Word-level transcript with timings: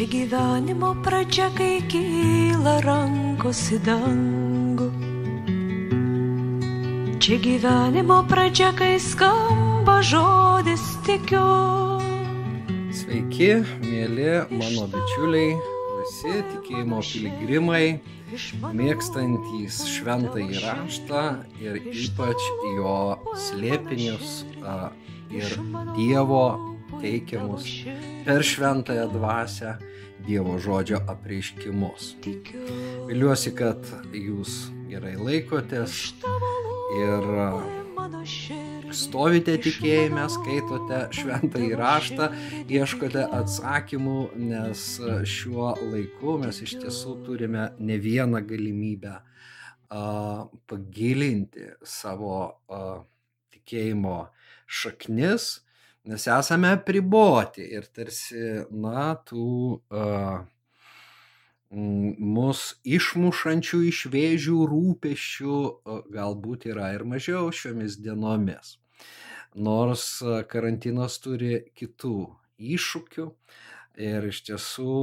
Čia 0.00 0.08
gyvenimo 0.08 0.96
pradžia, 1.04 1.50
kai 1.52 1.82
kyla 1.84 2.78
rankos 2.80 3.58
į 3.68 3.78
dangų. 3.84 4.86
Čia 7.20 7.36
gyvenimo 7.44 8.22
pradžia, 8.24 8.70
kai 8.72 8.96
skamba 8.96 9.98
žodis 10.00 10.80
tikiu. 11.04 11.44
Sveiki, 12.96 13.50
mėly 13.84 14.40
mano 14.48 14.88
bičiuliai, 14.88 15.52
visi 15.98 16.32
tikėjimo 16.48 17.04
piligrimai, 17.04 18.00
mėgstantys 18.80 19.84
šventąjį 19.98 20.64
raštą 20.64 21.26
ir 21.60 21.76
ypač 21.92 22.48
jo 22.72 22.96
slėpinius 23.36 24.46
ir 25.28 25.60
Dievo 25.92 26.69
teikiamus 27.00 27.66
per 28.26 28.44
šventąją 28.46 29.08
dvasę 29.14 29.78
Dievo 30.20 30.58
žodžio 30.60 31.00
apreiškimus. 31.08 32.14
Viliuosi, 33.08 33.54
kad 33.56 33.86
jūs 34.12 34.66
gerai 34.90 35.14
laikotės 35.16 35.94
ir 37.00 37.28
stovite 38.92 39.54
tikėjime, 39.62 40.26
skaitote 40.32 41.00
šventą 41.14 41.62
įraštą, 41.70 42.28
ieškote 42.68 43.24
atsakymų, 43.38 44.18
nes 44.50 44.84
šiuo 45.34 45.72
laiku 45.92 46.36
mes 46.42 46.60
iš 46.66 46.76
tiesų 46.82 47.16
turime 47.26 47.70
ne 47.78 47.98
vieną 48.02 48.42
galimybę 48.46 49.16
a, 49.16 49.24
pagilinti 50.68 51.70
savo 51.86 52.36
a, 52.68 53.00
tikėjimo 53.54 54.18
šaknis, 54.66 55.60
nes 56.08 56.26
esame 56.32 56.72
priboti 56.86 57.66
ir 57.76 57.88
tarsi, 57.92 58.64
na, 58.70 59.12
tų 59.26 59.50
uh, 59.90 60.40
mus 61.70 62.62
išmušančių 62.82 63.80
iš 63.90 64.02
vėžių 64.10 64.58
rūpešių 64.70 65.58
galbūt 66.10 66.66
yra 66.72 66.90
ir 66.96 67.04
mažiau 67.06 67.50
šiomis 67.54 67.98
dienomis. 68.02 68.78
Nors 69.54 70.22
karantinas 70.50 71.18
turi 71.22 71.60
kitų 71.78 72.16
iššūkių 72.58 73.28
ir 74.02 74.26
iš 74.30 74.42
tiesų 74.50 74.96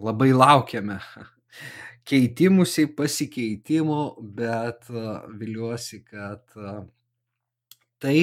labai 0.00 0.30
laukiame 0.34 1.00
keitimusi, 2.10 2.86
pasikeitimų, 2.94 4.00
bet 4.22 4.86
viliuosi, 4.90 6.02
kad 6.06 6.46
tai 8.00 8.20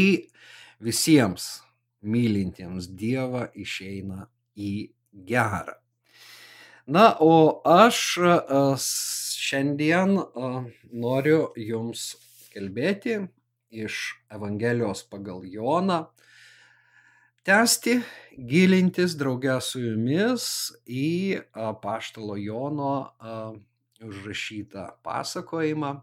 visiems 0.83 1.61
mylintiems 2.01 2.87
Dievą 2.93 3.47
išeina 3.57 4.27
į 4.57 4.89
gerą. 5.27 5.75
Na, 6.87 7.09
o 7.19 7.59
aš 7.67 7.99
šiandien 8.79 10.15
noriu 10.93 11.49
Jums 11.59 12.13
kalbėti 12.53 13.19
iš 13.75 13.97
Evangelijos 14.31 15.03
pagal 15.11 15.43
Joną, 15.43 16.05
tęsti, 17.47 17.97
gilintis 18.39 19.17
draugę 19.19 19.59
su 19.63 19.81
Jumis 19.83 20.47
į 20.87 21.43
paštalo 21.83 22.37
Jono 22.39 22.93
užrašytą 24.03 24.87
pasakojimą 25.03 25.93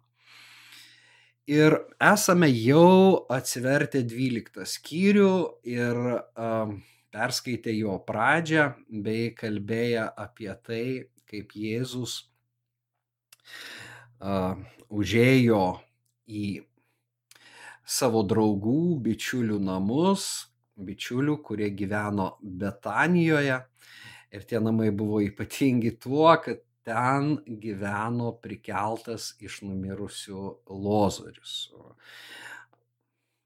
Ir 1.45 1.75
esame 2.01 2.49
jau 2.49 3.27
atsivertę 3.29 4.01
12 4.09 4.65
skyrių 4.65 5.33
ir 5.69 5.99
um, 6.41 6.79
perskaitę 7.13 7.75
jo 7.77 7.99
pradžią 8.07 8.71
bei 9.05 9.27
kalbėję 9.37 10.07
apie 10.25 10.49
tai, 10.65 10.87
kaip 11.29 11.53
Jėzus 11.53 12.15
uh, 14.25 14.57
užėjo 14.89 15.61
į 16.33 16.47
savo 17.85 18.25
draugų, 18.25 18.97
bičiulių 19.05 19.61
namus, 19.69 20.49
bičiulių, 20.81 21.43
kurie 21.45 21.69
gyveno 21.77 22.39
Betanijoje. 22.41 23.61
Ir 24.33 24.49
tie 24.49 24.65
namai 24.65 24.89
buvo 24.97 25.21
ypatingi 25.21 25.93
tuo, 26.01 26.33
kad 26.41 26.65
ten 26.85 27.39
gyveno 27.47 28.35
prikeltas 28.45 29.33
iš 29.41 29.63
numirusių 29.65 30.45
lozorius. 30.69 31.57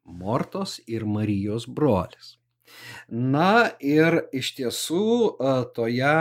Mortos 0.09 0.79
ir 0.89 1.07
Marijos 1.07 1.69
brolis. 1.69 2.39
Na 3.09 3.71
ir 3.81 4.19
iš 4.37 4.51
tiesų 4.59 5.05
toje 5.77 6.15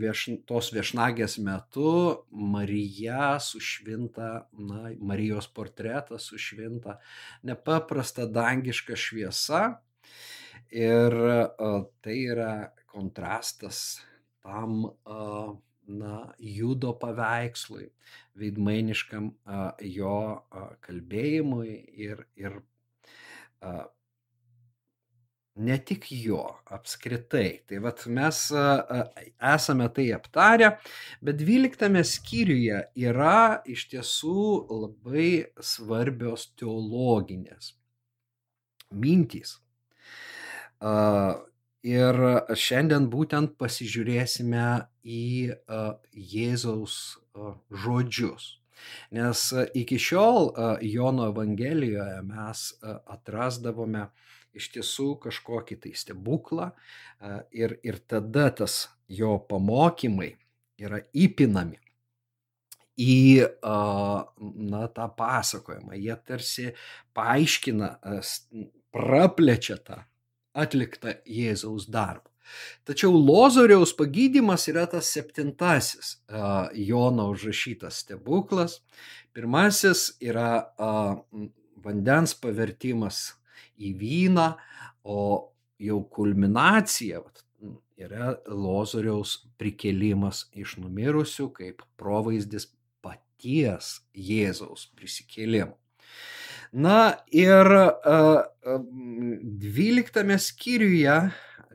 vieš, 0.00 0.24
tos 0.48 0.70
viešnagės 0.72 1.36
metu 1.44 1.92
Marija 2.30 3.36
sušvinta, 3.42 4.30
na, 4.56 4.92
Marijos 5.00 5.50
portretas 5.52 6.30
sušvinta 6.30 6.98
nepaprasta 7.48 8.24
dangiška 8.24 8.96
šviesa 8.96 9.62
ir 10.72 11.18
tai 12.00 12.16
yra 12.32 12.54
kontrastas 12.88 14.00
tam 14.42 14.86
na, 15.86 16.32
judo 16.38 16.92
paveikslui, 16.98 17.88
veidmainiškam 18.38 19.32
jo 19.92 20.18
kalbėjimui 20.84 21.74
ir, 22.06 22.22
ir 22.38 22.60
ne 25.54 25.76
tik 25.84 26.06
jo 26.16 26.42
apskritai. 26.72 27.62
Tai 27.68 27.82
vad 27.84 28.06
mes 28.06 28.40
esame 29.52 29.88
tai 29.94 30.08
aptarę, 30.16 30.70
bet 31.20 31.42
12 31.42 32.04
skyriuje 32.14 32.80
yra 33.08 33.62
iš 33.68 33.88
tiesų 33.92 34.46
labai 34.70 35.30
svarbios 35.60 36.48
teologinės 36.56 37.74
mintys. 38.92 39.58
Ir 41.82 42.18
šiandien 42.54 43.08
būtent 43.10 43.56
pasižiūrėsime 43.58 44.66
į 45.02 45.24
Jėzaus 46.14 46.98
žodžius. 47.84 48.58
Nes 49.14 49.42
iki 49.78 49.98
šiol 49.98 50.52
Jono 50.86 51.28
Evangelijoje 51.30 52.20
mes 52.26 52.62
atrasdavome 52.82 54.08
iš 54.54 54.68
tiesų 54.76 55.08
kažkokį 55.22 55.78
tai 55.82 55.92
stebuklą 55.98 56.70
ir, 57.50 57.78
ir 57.82 57.98
tada 58.06 58.50
tas 58.62 58.84
jo 59.08 59.36
pamokymai 59.48 60.32
yra 60.82 61.02
įpinami 61.14 61.78
į 63.02 63.18
na, 63.62 64.86
tą 64.92 65.08
pasakojimą. 65.18 65.96
Jie 65.96 66.16
tarsi 66.26 66.70
paaiškina, 67.16 67.94
praplečia 68.92 69.78
tą 69.82 70.02
atliktą 70.52 71.16
Jėzaus 71.26 71.88
darbą. 71.90 72.28
Tačiau 72.84 73.14
Lozoriaus 73.14 73.94
pagydymas 73.96 74.66
yra 74.68 74.84
tas 74.90 75.08
septintasis 75.14 76.16
Jono 76.74 77.30
užrašytas 77.32 78.02
stebuklas. 78.02 78.80
Pirmasis 79.32 80.10
yra 80.20 80.74
vandens 81.82 82.34
pavertimas 82.38 83.32
į 83.80 83.94
vyną, 83.98 84.52
o 85.02 85.22
jau 85.82 86.02
kulminacija 86.12 87.22
yra 88.02 88.34
Lozoriaus 88.46 89.38
prikelimas 89.58 90.46
iš 90.58 90.76
numirusių 90.82 91.48
kaip 91.56 91.86
provaizdis 91.98 92.68
paties 93.02 94.00
Jėzaus 94.14 94.88
prisikėlimo. 94.98 95.78
Na 96.72 97.14
ir 97.28 97.68
dvyliktame 99.60 100.38
skyriuje, 100.40 101.16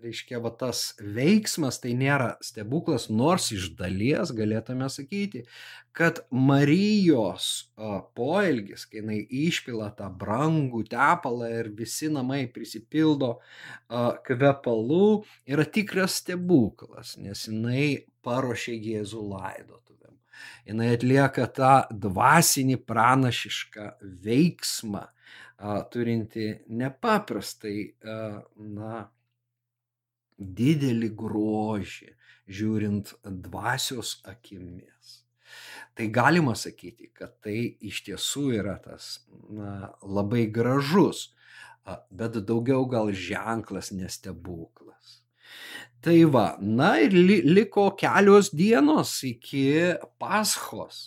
reiškia, 0.01 0.39
va 0.41 0.49
tas 0.57 0.95
veiksmas 0.97 1.77
tai 1.83 1.91
nėra 1.97 2.31
stebuklas, 2.41 3.05
nors 3.13 3.51
iš 3.53 3.67
dalies 3.77 4.31
galėtume 4.33 4.89
sakyti, 4.89 5.43
kad 5.93 6.23
Marijos 6.33 7.69
poelgis, 8.17 8.87
kai 8.89 9.03
jinai 9.03 9.19
išpila 9.45 9.91
tą 9.97 10.09
brangų 10.09 10.83
tepalą 10.89 11.49
ir 11.59 11.69
visi 11.77 12.09
namai 12.13 12.47
prisipildo 12.53 13.35
kvepalų, 14.25 15.09
yra 15.45 15.65
tikras 15.77 16.23
stebuklas, 16.23 17.19
nes 17.21 17.45
jinai 17.49 18.07
paruošė 18.25 18.73
Jėzų 18.73 19.29
laidot 19.29 19.86
jinai 20.67 20.93
atlieka 20.95 21.47
tą 21.53 21.73
dvasinį 21.91 22.79
pranašišką 22.87 23.91
veiksmą, 24.25 25.05
turinti 25.93 26.49
nepaprastai, 26.69 27.77
na, 28.77 29.05
didelį 30.37 31.09
grožį, 31.17 32.11
žiūrint 32.47 33.15
dvasios 33.25 34.19
akimis. 34.29 35.23
Tai 35.97 36.07
galima 36.13 36.53
sakyti, 36.55 37.09
kad 37.09 37.39
tai 37.41 37.73
iš 37.81 38.03
tiesų 38.05 38.43
yra 38.59 38.77
tas 38.83 39.17
na, 39.49 39.93
labai 40.05 40.45
gražus, 40.53 41.31
bet 42.11 42.37
daugiau 42.45 42.85
gal 42.89 43.09
ženklas 43.15 43.89
nestebuklas. 43.95 44.86
Tai 46.07 46.21
va, 46.31 46.53
na 46.63 46.93
ir 47.03 47.11
li, 47.11 47.41
liko 47.43 47.89
kelios 47.99 48.47
dienos 48.55 49.09
iki 49.27 49.63
Paschos. 50.15 50.99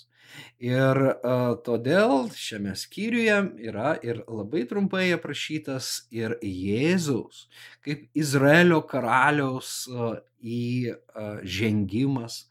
Ir 0.61 0.99
uh, 1.01 1.55
todėl 1.65 2.27
šiame 2.37 2.75
skyriuje 2.77 3.39
yra 3.71 3.95
ir 4.05 4.21
labai 4.29 4.67
trumpai 4.69 5.07
aprašytas 5.15 5.89
ir 6.13 6.35
Jėzaus, 6.45 7.47
kaip 7.81 8.05
Izraelio 8.13 8.83
karaliaus 8.91 9.73
uh, 9.89 10.21
į 10.45 10.93
uh, 10.93 11.41
žengimas, 11.49 12.43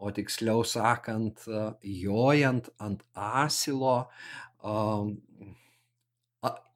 o 0.00 0.08
tiksliau 0.08 0.64
sakant, 0.64 1.44
uh, 1.52 1.74
jojant 1.84 2.72
ant 2.80 3.04
asilo, 3.12 4.06
uh, 4.64 5.04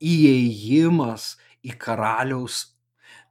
įėjimas 0.05 1.33
į 1.65 1.81
karaliaus 1.81 2.74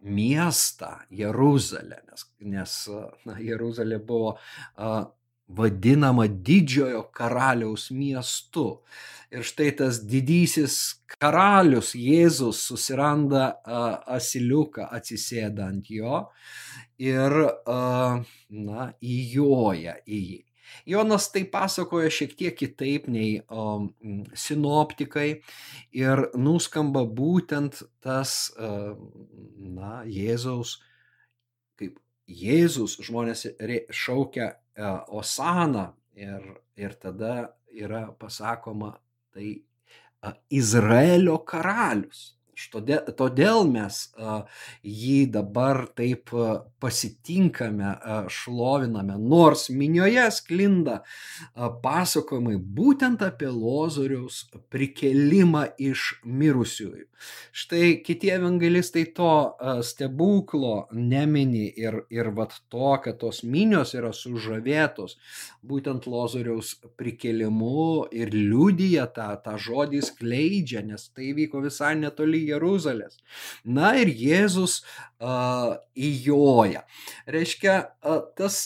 miestą 0.03 0.91
Jeruzalę, 1.09 2.01
nes, 2.09 2.25
nes 2.39 2.77
na, 3.25 3.37
Jeruzalė 3.39 3.99
buvo 4.03 4.35
uh, 4.35 5.05
vadinama 5.47 6.27
didžiojo 6.27 7.07
karaliaus 7.15 7.89
miestu. 7.91 8.83
Ir 9.33 9.45
štai 9.47 9.71
tas 9.79 9.97
didysis 10.05 10.77
karalius 11.17 11.93
Jėzus 11.97 12.61
susiranda 12.67 13.47
uh, 13.55 13.97
asiliuką, 14.17 14.89
atsisėda 14.93 15.67
ant 15.71 15.89
jo 15.89 16.27
ir, 17.01 17.39
uh, 17.65 18.19
na, 18.49 18.89
įjoja 19.01 19.97
į 20.05 20.23
jį. 20.29 20.41
Jonas 20.89 21.29
tai 21.33 21.43
pasakoja 21.49 22.11
šiek 22.13 22.35
tiek 22.39 22.57
kitaip 22.57 23.07
nei 23.11 23.41
o, 23.49 23.89
sinoptikai 24.37 25.27
ir 25.95 26.25
nuskamba 26.35 27.05
būtent 27.05 27.83
tas, 28.03 28.51
na, 28.57 30.01
Jėzaus, 30.09 30.77
kaip 31.79 31.99
Jėzus 32.27 32.97
žmonės 33.03 33.47
šaukia 33.91 34.53
Osana 35.13 35.91
ir, 36.15 36.45
ir 36.79 36.95
tada 36.99 37.53
yra 37.73 38.07
pasakoma 38.19 38.95
tai 39.33 39.61
Izraelio 40.49 41.37
karalius. 41.45 42.33
Todėl, 42.53 43.01
todėl 43.17 43.63
mes 43.69 43.99
jį 44.85 45.19
dabar 45.33 45.87
taip 45.97 46.29
pasitinkame, 46.83 47.93
šloviname, 48.29 49.15
nors 49.17 49.69
minioje 49.73 50.25
sklinda 50.35 50.99
pasakojimai 51.55 52.59
būtent 52.77 53.23
apie 53.25 53.49
Lozoriaus 53.49 54.43
prikelimą 54.73 55.65
iš 55.81 56.19
mirusiųjų. 56.25 57.07
Štai 57.55 58.03
kiti 58.03 58.29
evangelistai 58.35 59.05
to 59.15 59.31
stebuklo 59.87 60.89
nemini 60.91 61.69
ir, 61.79 62.01
ir 62.11 62.29
vat 62.35 62.57
to, 62.69 62.91
kad 63.03 63.21
tos 63.21 63.43
minios 63.47 63.93
yra 63.95 64.11
sužavėtos 64.13 65.15
būtent 65.63 66.05
Lozoriaus 66.11 66.75
prikelimu 66.99 68.09
ir 68.11 68.33
liudyja 68.35 69.07
tą, 69.15 69.29
tą 69.45 69.55
žodį 69.57 70.03
skleidžia, 70.03 70.83
nes 70.85 71.07
tai 71.15 71.31
vyko 71.37 71.63
visai 71.63 71.93
netoli 71.99 72.42
Jeruzalės. 72.51 73.17
Na 73.63 73.93
ir 74.01 74.11
Jėzus 74.11 74.81
uh, 74.83 75.75
įjoja. 75.95 76.85
Reiškia, 77.31 77.79
uh, 78.03 78.23
tas 78.37 78.63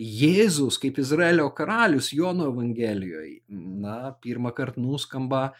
Jėzus 0.00 0.78
kaip 0.80 0.98
Izraelio 1.02 1.50
karalius 1.52 2.08
Jono 2.16 2.46
Evangelijoje, 2.48 3.42
na, 3.52 4.14
pirmą 4.24 4.54
kartą 4.56 4.80
nuskamba 4.80 5.50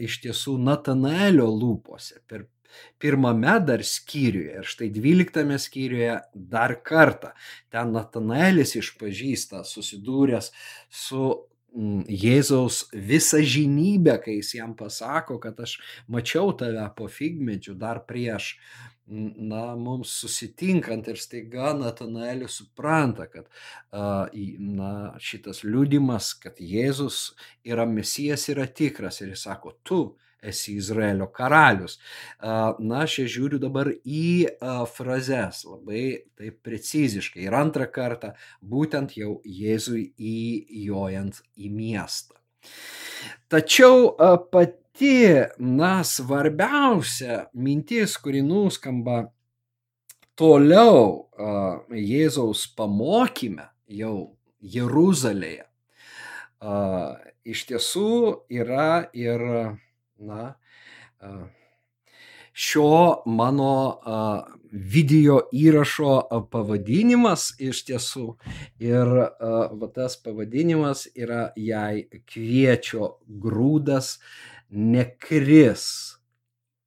iš 0.00 0.22
tiesų 0.22 0.56
Natanaelio 0.64 1.50
lūpose 1.52 2.22
per 2.24 2.46
pirmame 2.98 3.58
dar 3.66 3.84
skyriuje 3.86 4.60
ir 4.60 4.68
štai 4.68 4.88
dvyliktame 4.94 5.58
skyriuje 5.62 6.16
dar 6.34 6.78
kartą. 6.82 7.34
Ten 7.70 7.92
Natanaelis 7.94 8.74
išpažįsta, 8.80 9.62
susidūręs 9.68 10.50
su 10.90 11.28
Jėzaus 11.74 12.84
visą 12.94 13.40
žinybę, 13.42 14.18
kai 14.22 14.38
jis 14.38 14.52
jam 14.54 14.74
pasako, 14.78 15.40
kad 15.42 15.58
aš 15.60 15.78
mačiau 16.06 16.52
tave 16.54 16.84
po 16.94 17.08
figmedžių 17.10 17.74
dar 17.80 18.04
prieš, 18.06 18.52
mm, 19.10 19.32
na, 19.50 19.62
mums 19.74 20.12
susitinkant 20.22 21.08
ir 21.10 21.18
staiga 21.18 21.72
Natanaelis 21.74 22.60
supranta, 22.60 23.26
kad, 23.26 23.50
na, 23.90 24.92
šitas 25.18 25.64
liūdimas, 25.66 26.36
kad 26.38 26.62
Jėzus 26.62 27.32
yra 27.66 27.88
mesijas, 27.90 28.46
yra 28.54 28.68
tikras. 28.70 29.20
Ir 29.24 29.34
jis 29.34 29.48
sako, 29.48 29.74
tu 29.82 30.04
esi 30.44 30.76
Izraelio 30.78 31.26
karalius. 31.32 31.98
Na, 32.40 33.02
aš 33.02 33.18
žiūriu 33.34 33.58
dabar 33.62 33.90
į 34.04 34.54
frazes 34.92 35.64
labai 35.66 36.04
taip 36.38 36.60
preciziškai. 36.66 37.46
Ir 37.46 37.56
antrą 37.58 37.88
kartą 37.90 38.34
būtent 38.60 39.16
jau 39.18 39.38
Jėzui 39.44 40.10
įjojant 40.18 41.42
į 41.56 41.70
miestą. 41.74 42.38
Tačiau 43.52 44.14
pati, 44.52 45.16
na, 45.58 45.94
svarbiausia 46.06 47.46
mintis, 47.54 48.16
kuri 48.20 48.44
nuskamba 48.44 49.24
toliau 50.38 51.28
Jėzaus 51.94 52.66
pamokyme 52.78 53.68
jau 53.90 54.16
Jeruzalėje, 54.64 55.66
iš 57.44 57.64
tiesų 57.68 58.10
yra 58.48 59.04
ir 59.12 59.42
na, 60.18 60.54
šio 62.54 63.22
mano 63.26 63.74
video 64.70 65.40
įrašo 65.52 66.14
pavadinimas 66.50 67.48
iš 67.62 67.84
tiesų. 67.88 68.26
Ir 68.82 69.10
va, 69.10 69.88
tas 69.94 70.16
pavadinimas 70.22 71.06
yra 71.14 71.48
jei 71.58 72.06
kviečio 72.30 73.16
grūdas 73.26 74.18
nekris 74.70 75.86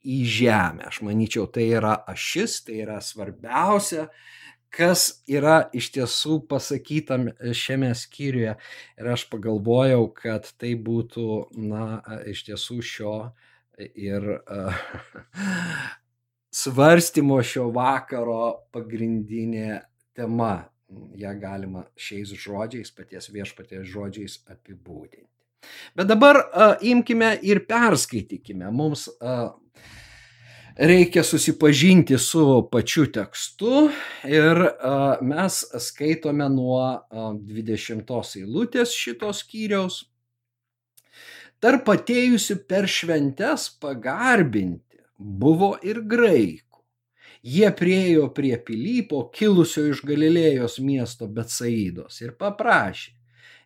į 0.07 0.23
žemę. 0.39 0.87
Aš 0.87 1.01
manyčiau, 1.03 1.47
tai 1.51 1.67
yra 1.75 1.95
ašis, 2.07 2.61
tai 2.67 2.81
yra 2.85 2.99
svarbiausia 3.03 4.07
kas 4.73 5.23
yra 5.29 5.67
iš 5.75 5.89
tiesų 5.95 6.39
pasakyta 6.49 7.19
šiame 7.55 7.93
skyriuje. 7.97 8.55
Ir 8.99 9.11
aš 9.13 9.27
pagalvojau, 9.31 10.07
kad 10.15 10.49
tai 10.59 10.73
būtų, 10.75 11.27
na, 11.67 12.01
iš 12.29 12.45
tiesų 12.49 12.81
šio 12.85 13.15
ir 13.77 14.25
uh, 14.37 14.81
svarstymo 16.61 17.39
šio 17.45 17.69
vakaro 17.75 18.67
pagrindinė 18.73 19.81
tema. 20.17 20.67
Ja 21.19 21.33
galima 21.35 21.83
šiais 21.99 22.29
žodžiais, 22.31 22.93
paties 22.95 23.27
viešpaties 23.33 23.89
žodžiais 23.91 24.37
apibūdinti. 24.47 25.27
Bet 25.99 26.07
dabar 26.07 26.39
uh, 26.45 26.75
imkime 26.79 27.33
ir 27.43 27.65
perskaitykime. 27.67 28.69
Mums 28.71 29.07
uh, 29.19 29.49
reikia 30.77 31.23
susipažinti 31.23 32.17
su 32.17 32.69
pačiu 32.71 33.05
tekstu 33.11 33.89
ir 34.23 34.59
mes 35.21 35.63
skaitome 35.79 36.49
nuo 36.49 36.83
20 37.11 38.13
eilutės 38.41 38.93
šitos 38.93 39.41
skyriaus. 39.45 40.03
Tarp 41.57 41.89
atėjusių 41.89 42.59
per 42.69 42.85
šventes 42.85 43.71
pagarbinti 43.81 45.01
buvo 45.17 45.73
ir 45.81 46.03
graikų. 46.05 46.83
Jie 47.41 47.69
priejo 47.73 48.27
prie 48.33 48.57
Pilypo, 48.61 49.23
kilusio 49.33 49.87
iš 49.89 50.03
Galilėjos 50.05 50.77
miesto 50.83 51.25
Betsaidos 51.31 52.21
ir 52.21 52.35
paprašė, 52.37 53.15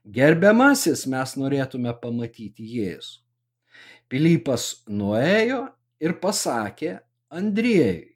gerbiamasis 0.05 1.03
mes 1.11 1.35
norėtume 1.39 1.91
pamatyti 1.99 2.67
Jėzų. 2.77 3.19
Pilypas 4.11 4.83
nuėjo 4.87 5.65
ir 6.01 6.17
pasakė 6.21 6.97
Andriejui. 7.31 8.15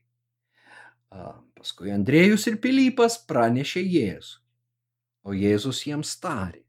Paskui 1.56 1.94
Andriejus 1.94 2.50
ir 2.50 2.60
Pilypas 2.62 3.16
pranešė 3.30 3.86
Jėzų. 3.86 4.42
O 5.26 5.34
Jėzus 5.34 5.80
jiems 5.88 6.12
tarė, 6.22 6.62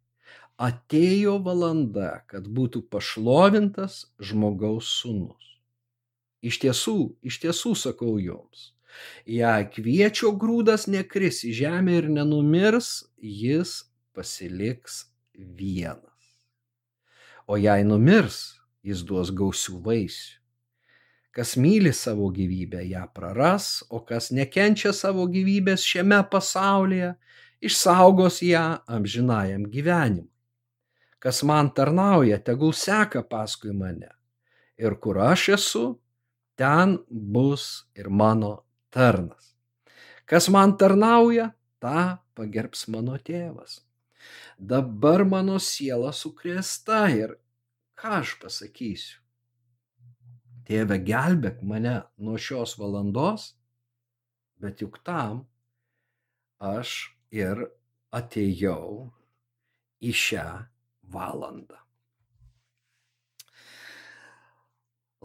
atėjo 0.57 1.35
valanda, 1.45 2.23
kad 2.31 2.47
būtų 2.49 2.87
pašlovintas 2.89 4.07
žmogaus 4.17 4.89
sūnus. 5.03 5.51
Iš 6.41 6.61
tiesų, 6.63 6.97
iš 7.27 7.41
tiesų 7.43 7.75
sakau 7.77 8.15
jums, 8.23 8.71
jei 9.29 9.67
kviečio 9.75 10.33
grūdas 10.41 10.87
nekris 10.89 11.43
į 11.45 11.53
žemę 11.61 11.99
ir 12.01 12.09
nenumirs, 12.13 13.11
jis 13.21 13.83
pasiliks 14.17 15.03
vienas. 15.37 16.33
O 17.45 17.61
jei 17.61 17.85
numirs, 17.85 18.57
jis 18.87 19.05
duos 19.05 19.35
gausių 19.37 19.83
vaisių. 19.85 20.46
Kas 21.37 21.57
myli 21.61 21.93
savo 21.93 22.31
gyvybę, 22.33 22.81
ją 22.89 23.03
praras, 23.13 23.85
o 23.93 24.01
kas 24.01 24.31
nekenčia 24.33 24.95
savo 24.97 25.27
gyvybės 25.29 25.83
šiame 25.85 26.23
pasaulyje, 26.33 27.11
išsaugos 27.61 28.41
ją 28.41 28.63
amžinajam 28.89 29.67
gyvenimui. 29.69 30.33
Kas 31.21 31.43
man 31.45 31.69
tarnauja, 31.77 32.39
tegul 32.41 32.73
seka 32.73 33.21
paskui 33.29 33.75
mane. 33.77 34.09
Ir 34.81 34.97
kur 34.97 35.21
aš 35.27 35.49
esu, 35.59 35.85
ten 36.57 36.97
bus 37.11 37.85
ir 37.93 38.09
mano 38.09 38.55
tarnas. 38.89 39.53
Kas 40.25 40.49
man 40.49 40.73
tarnauja, 40.81 41.51
tą 41.85 42.17
pagerbs 42.33 42.89
mano 42.89 43.21
tėvas. 43.21 43.83
Dabar 44.57 45.27
mano 45.29 45.61
siela 45.61 46.17
sukrėsta 46.17 47.05
ir 47.13 47.37
ką 47.93 48.23
aš 48.23 48.37
pasakysiu? 48.41 49.26
Tėve, 50.67 50.99
gelbėk 51.07 51.61
mane 51.63 52.01
nuo 52.19 52.39
šios 52.43 52.75
valandos, 52.81 53.53
bet 54.59 54.83
juk 54.83 54.99
tam 55.07 55.45
aš 56.59 57.13
ir 57.31 57.63
atėjau 58.17 59.13
į 60.03 60.13
šią 60.27 60.47
valandą. 61.15 61.79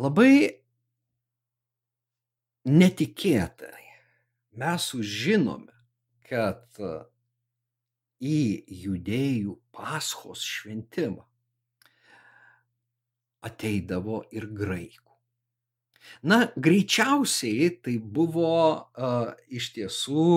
Labai 0.01 0.61
netikėtai 2.69 3.85
mes 4.61 4.87
sužinome, 4.91 5.73
kad 6.29 6.79
į 8.21 8.39
judėjų 8.85 9.57
paschos 9.73 10.45
šventimą 10.45 11.25
ateidavo 13.49 14.21
ir 14.37 14.45
graikų. 14.57 15.10
Na, 16.25 16.43
greičiausiai 16.55 17.69
tai 17.83 17.97
buvo 18.01 18.53
uh, 18.73 19.31
iš 19.49 19.71
tiesų 19.77 20.27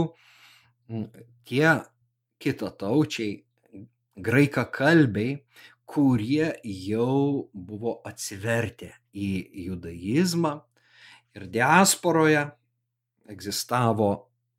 tie 1.48 1.68
kitataučiai, 2.44 3.38
graikakalbiai, 4.14 5.38
kurie 5.84 6.52
jau 6.64 7.48
buvo 7.52 7.98
atsivertę 8.08 8.92
į 9.14 9.30
judaizmą 9.68 10.54
ir 11.36 11.48
diasporoje 11.50 12.44
egzistavo 13.30 14.10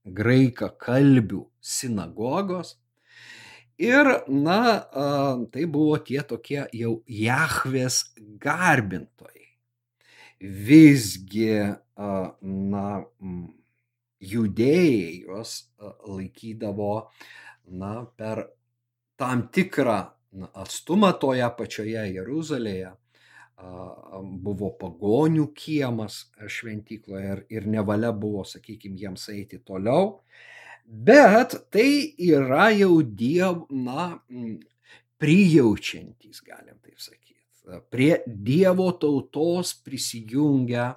graika 0.06 0.70
kalbių 0.70 1.46
sinagogos. 1.62 2.76
Ir, 3.82 4.08
na, 4.32 4.60
tai 5.52 5.66
buvo 5.68 5.98
tie 6.00 6.22
tokie 6.24 6.62
jau 6.72 6.94
Jahvės 7.12 8.06
garbintojai. 8.40 9.45
Visgi, 10.42 11.52
na, 11.96 12.86
judėjai 14.26 15.08
juos 15.24 15.56
laikydavo, 16.08 16.92
na, 17.80 17.94
per 18.18 18.44
tam 19.20 19.48
tikrą 19.54 19.98
atstumą 20.52 21.14
toje 21.20 21.48
pačioje 21.58 22.04
Jeruzalėje 22.18 22.92
buvo 24.46 24.70
pagonių 24.80 25.48
kiemas 25.56 26.26
šventykloje 26.52 27.32
ir, 27.32 27.44
ir 27.50 27.68
nevalia 27.72 28.12
buvo, 28.12 28.44
sakykime, 28.44 28.98
jiems 29.00 29.30
eiti 29.32 29.62
toliau. 29.64 30.20
Bet 30.86 31.56
tai 31.72 32.14
yra 32.20 32.70
jau 32.76 33.00
diev, 33.02 33.64
na, 33.72 34.20
prijaučiantys, 35.18 36.44
galim 36.46 36.78
taip 36.84 37.00
sakyti. 37.00 37.35
Prie 37.90 38.20
Dievo 38.28 38.92
tautos 39.02 39.74
prisijungia 39.86 40.96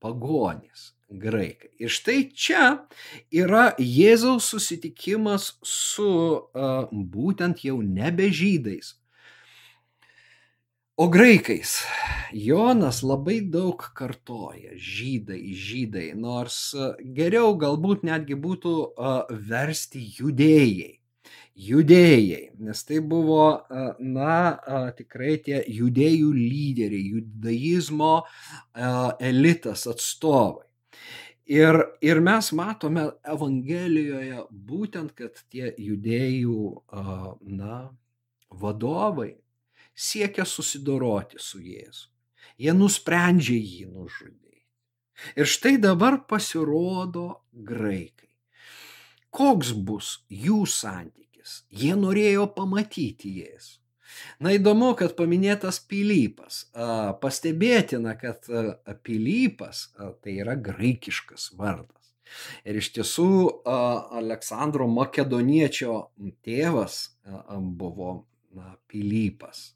pagonys 0.00 0.92
graikai. 1.08 1.72
Ir 1.80 1.92
štai 1.92 2.28
čia 2.36 2.84
yra 3.32 3.72
Jėzaus 3.80 4.48
susitikimas 4.52 5.54
su 5.64 6.08
būtent 6.92 7.64
jau 7.64 7.80
nebe 7.82 8.28
žydais, 8.28 8.94
o 10.98 11.08
graikais. 11.08 11.78
Jonas 12.34 13.00
labai 13.06 13.38
daug 13.40 13.80
kartoja 13.96 14.74
žydai, 14.76 15.54
žydai, 15.56 16.10
nors 16.12 16.74
geriau 17.16 17.54
galbūt 17.56 18.04
netgi 18.04 18.36
būtų 18.36 18.74
versti 19.48 20.02
judėjai 20.18 20.97
judėjai, 21.58 22.52
nes 22.62 22.84
tai 22.86 23.00
buvo, 23.02 23.64
na, 23.98 24.36
tikrai 24.98 25.38
tie 25.42 25.62
judėjų 25.66 26.30
lyderiai, 26.36 27.14
judaizmo 27.16 28.14
elitas 29.18 29.86
atstovai. 29.90 30.66
Ir, 31.48 31.80
ir 32.04 32.20
mes 32.20 32.50
matome 32.52 33.06
Evangelijoje 33.24 34.42
būtent, 34.52 35.14
kad 35.16 35.38
tie 35.48 35.72
judėjų 35.80 36.64
na, 37.56 37.78
vadovai 38.52 39.32
siekia 39.96 40.44
susidoroti 40.44 41.40
su 41.40 41.62
Jėzu. 41.64 42.10
Jie 42.58 42.74
nusprendžia 42.74 43.56
jį 43.56 43.88
nužudyti. 43.88 44.62
Ir 45.38 45.48
štai 45.50 45.78
dabar 45.82 46.20
pasirodo 46.28 47.40
graikai. 47.52 48.28
Koks 49.34 49.72
bus 49.72 50.18
jų 50.28 50.64
santykis? 50.68 51.27
Jie 51.70 51.94
norėjo 51.98 52.48
pamatyti 52.56 53.34
Jėzų. 53.42 53.76
Na 54.42 54.54
įdomu, 54.56 54.94
kad 54.98 55.14
paminėtas 55.18 55.78
Pilypas. 55.84 56.64
Pastebėtina, 57.22 58.14
kad 58.18 58.48
Pilypas 59.04 59.88
tai 60.24 60.38
yra 60.42 60.56
graikiškas 60.56 61.52
vardas. 61.58 62.14
Ir 62.68 62.80
iš 62.80 62.90
tiesų 62.96 63.28
Aleksandro 63.68 64.88
Makedoniečio 64.92 65.98
tėvas 66.44 67.00
buvo 67.78 68.10
Pilypas. 68.88 69.72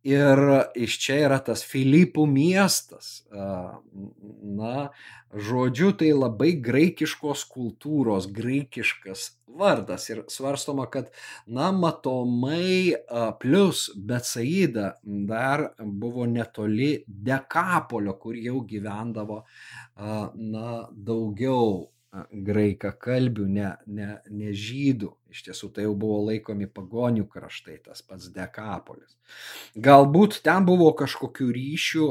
Ir 0.00 0.40
iš 0.80 0.94
čia 1.02 1.18
yra 1.26 1.36
tas 1.44 1.60
Filipų 1.66 2.24
miestas. 2.24 3.20
Na, 3.30 4.88
žodžiu, 5.28 5.90
tai 5.92 6.14
labai 6.16 6.54
graikiškos 6.64 7.42
kultūros, 7.52 8.30
graikiškas 8.32 9.26
vardas. 9.60 10.08
Ir 10.08 10.22
svarstoma, 10.32 10.88
kad, 10.88 11.12
na, 11.44 11.68
matomai 11.76 12.96
plus 13.42 13.90
Betsaida 13.92 14.94
dar 15.04 15.68
buvo 15.84 16.24
netoli 16.24 17.04
Dekapolio, 17.06 18.16
kur 18.16 18.40
jau 18.40 18.64
gyvendavo, 18.64 19.42
na, 20.00 20.66
daugiau 20.96 21.90
graika 22.32 22.90
kalbių, 22.98 23.46
ne, 23.46 23.70
ne, 23.86 24.08
ne 24.34 24.54
žydų. 24.56 25.10
Iš 25.30 25.44
tiesų 25.46 25.68
tai 25.74 25.84
jau 25.84 25.92
buvo 25.98 26.18
laikomi 26.26 26.66
pagonių 26.66 27.26
kraštai, 27.30 27.76
tas 27.84 28.02
pats 28.02 28.32
Dekapolis. 28.34 29.14
Galbūt 29.78 30.40
ten 30.46 30.66
buvo 30.66 30.90
kažkokių 30.98 31.50
ryšių, 31.54 32.08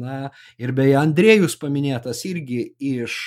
na 0.00 0.20
ir 0.60 0.72
beje 0.76 0.96
Andrėjus 1.02 1.58
paminėtas 1.60 2.24
irgi 2.30 2.62
iš 2.94 3.20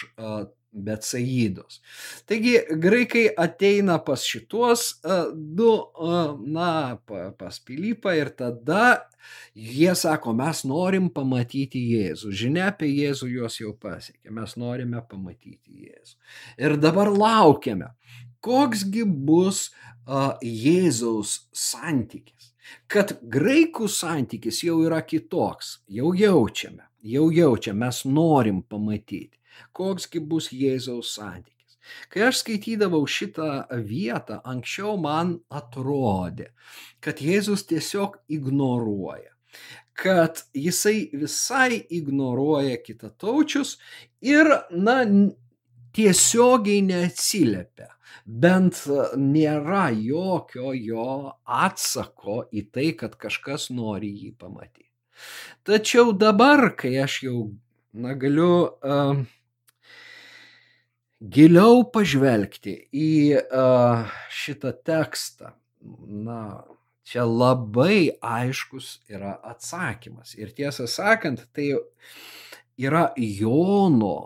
e, 0.71 0.81
Betsaidos. 0.81 1.81
Taigi 2.25 2.57
graikai 2.79 3.29
ateina 3.37 3.99
pas 3.99 4.23
šituos 4.23 5.01
uh, 5.03 5.31
du, 5.33 5.69
uh, 5.69 6.37
na, 6.39 6.97
pas 7.37 7.59
Pilypą 7.59 8.13
ir 8.15 8.31
tada 8.35 9.09
jie 9.55 9.91
sako, 9.95 10.33
mes 10.33 10.63
norim 10.67 11.09
pamatyti 11.13 11.81
Jėzų. 11.95 12.31
Žinia 12.31 12.69
apie 12.71 12.89
Jėzų 12.89 13.31
juos 13.35 13.59
jau 13.59 13.73
pasiekė, 13.75 14.31
mes 14.31 14.55
norime 14.57 15.03
pamatyti 15.09 15.87
Jėzų. 15.87 16.15
Ir 16.63 16.77
dabar 16.79 17.11
laukiame, 17.11 17.91
koksgi 18.39 19.03
bus 19.05 19.69
uh, 20.07 20.37
Jėzaus 20.41 21.49
santykis. 21.51 22.53
Kad 22.87 23.17
graikų 23.27 23.89
santykis 23.91 24.63
jau 24.63 24.79
yra 24.85 25.01
kitoks, 25.03 25.81
jau 25.91 26.13
jaučiame, 26.15 26.85
jau 27.03 27.27
jaučiame, 27.33 27.83
mes 27.83 28.03
norim 28.07 28.63
pamatyti 28.63 29.40
koksgi 29.77 30.21
bus 30.23 30.51
Jėzaus 30.53 31.15
santykis. 31.17 31.77
Kai 32.13 32.27
aš 32.29 32.43
skaitydavau 32.43 33.03
šitą 33.09 33.65
vietą, 33.87 34.39
anksčiau 34.45 34.97
man 35.01 35.39
atrodė, 35.49 36.51
kad 37.01 37.21
Jėzus 37.23 37.65
tiesiog 37.69 38.19
ignoruoja, 38.29 39.33
kad 39.97 40.43
jisai 40.53 41.09
visai 41.13 41.81
ignoruoja 41.89 42.77
kitataučius 42.85 43.77
ir, 44.21 44.49
na, 44.71 45.01
tiesiogiai 45.95 46.83
neatsiliepia. 46.85 47.89
Bent 48.25 48.83
nėra 49.17 49.89
jokio 49.95 50.71
jo 50.75 51.33
atsako 51.43 52.45
į 52.53 52.67
tai, 52.71 52.91
kad 52.99 53.17
kažkas 53.19 53.69
nori 53.73 54.11
jį 54.13 54.31
pamatyti. 54.39 54.87
Tačiau 55.67 56.13
dabar, 56.17 56.71
kai 56.77 56.95
aš 57.03 57.17
jau, 57.25 57.39
na, 57.93 58.15
galiu 58.19 58.53
uh, 58.69 59.21
giliau 61.21 61.83
pažvelgti 61.93 62.75
į 62.91 63.11
uh, 63.37 64.09
šitą 64.33 64.73
tekstą, 64.85 65.53
na, 66.01 66.63
čia 67.05 67.25
labai 67.27 68.17
aiškus 68.21 69.01
yra 69.11 69.35
atsakymas. 69.45 70.33
Ir 70.39 70.53
tiesą 70.57 70.87
sakant, 70.89 71.45
tai 71.53 71.75
yra 72.81 73.11
Jono 73.17 74.17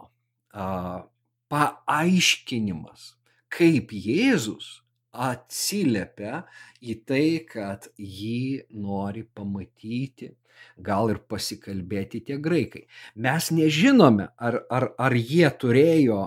uh, 0.56 1.04
paaiškinimas, 1.52 3.14
kaip 3.52 3.92
Jėzus 3.92 4.80
atsiliepia 5.16 6.44
į 6.84 6.96
tai, 7.08 7.28
kad 7.48 7.88
jį 7.96 8.66
nori 8.76 9.24
pamatyti, 9.24 10.34
gal 10.80 11.12
ir 11.12 11.22
pasikalbėti 11.28 12.24
tie 12.28 12.40
graikai. 12.40 12.86
Mes 13.16 13.52
nežinome, 13.52 14.30
ar, 14.36 14.62
ar, 14.72 14.90
ar 15.00 15.16
jie 15.16 15.48
turėjo 15.60 16.22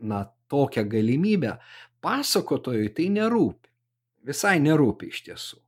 na, 0.00 0.26
tokią 0.48 0.84
galimybę. 0.88 1.56
Pasakotojui 2.00 2.92
tai 2.94 3.08
nerūpi. 3.14 3.68
Visai 4.28 4.58
nerūpi 4.62 5.08
iš 5.12 5.24
tiesų. 5.26 5.58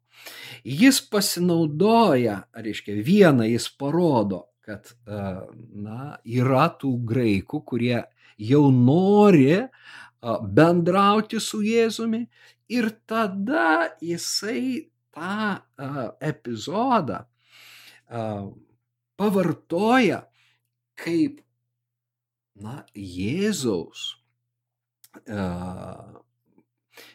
Jis 0.65 1.01
pasinaudoja, 1.09 2.43
reiškia, 2.53 2.99
vieną 3.05 3.47
jis 3.49 3.71
parodo, 3.81 4.45
kad 4.65 4.93
na, 5.07 6.19
yra 6.25 6.69
tų 6.81 6.93
graikų, 7.09 7.63
kurie 7.67 8.03
jau 8.41 8.67
nori 8.75 9.57
bendrauti 10.21 11.41
su 11.41 11.63
Jėzumi 11.65 12.27
ir 12.71 12.91
tada 13.09 13.97
jisai 14.05 14.91
tą 15.17 15.57
epizodą 16.21 17.25
pavartoja 19.21 20.23
kaip 21.01 21.41
na, 22.61 22.85
Jėzaus 22.95 24.20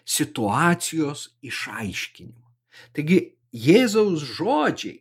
situacijos 0.05 1.29
išaiškinimą. 1.45 2.45
Taigi 2.93 3.19
Jėzaus 3.55 4.23
žodžiai 4.35 4.99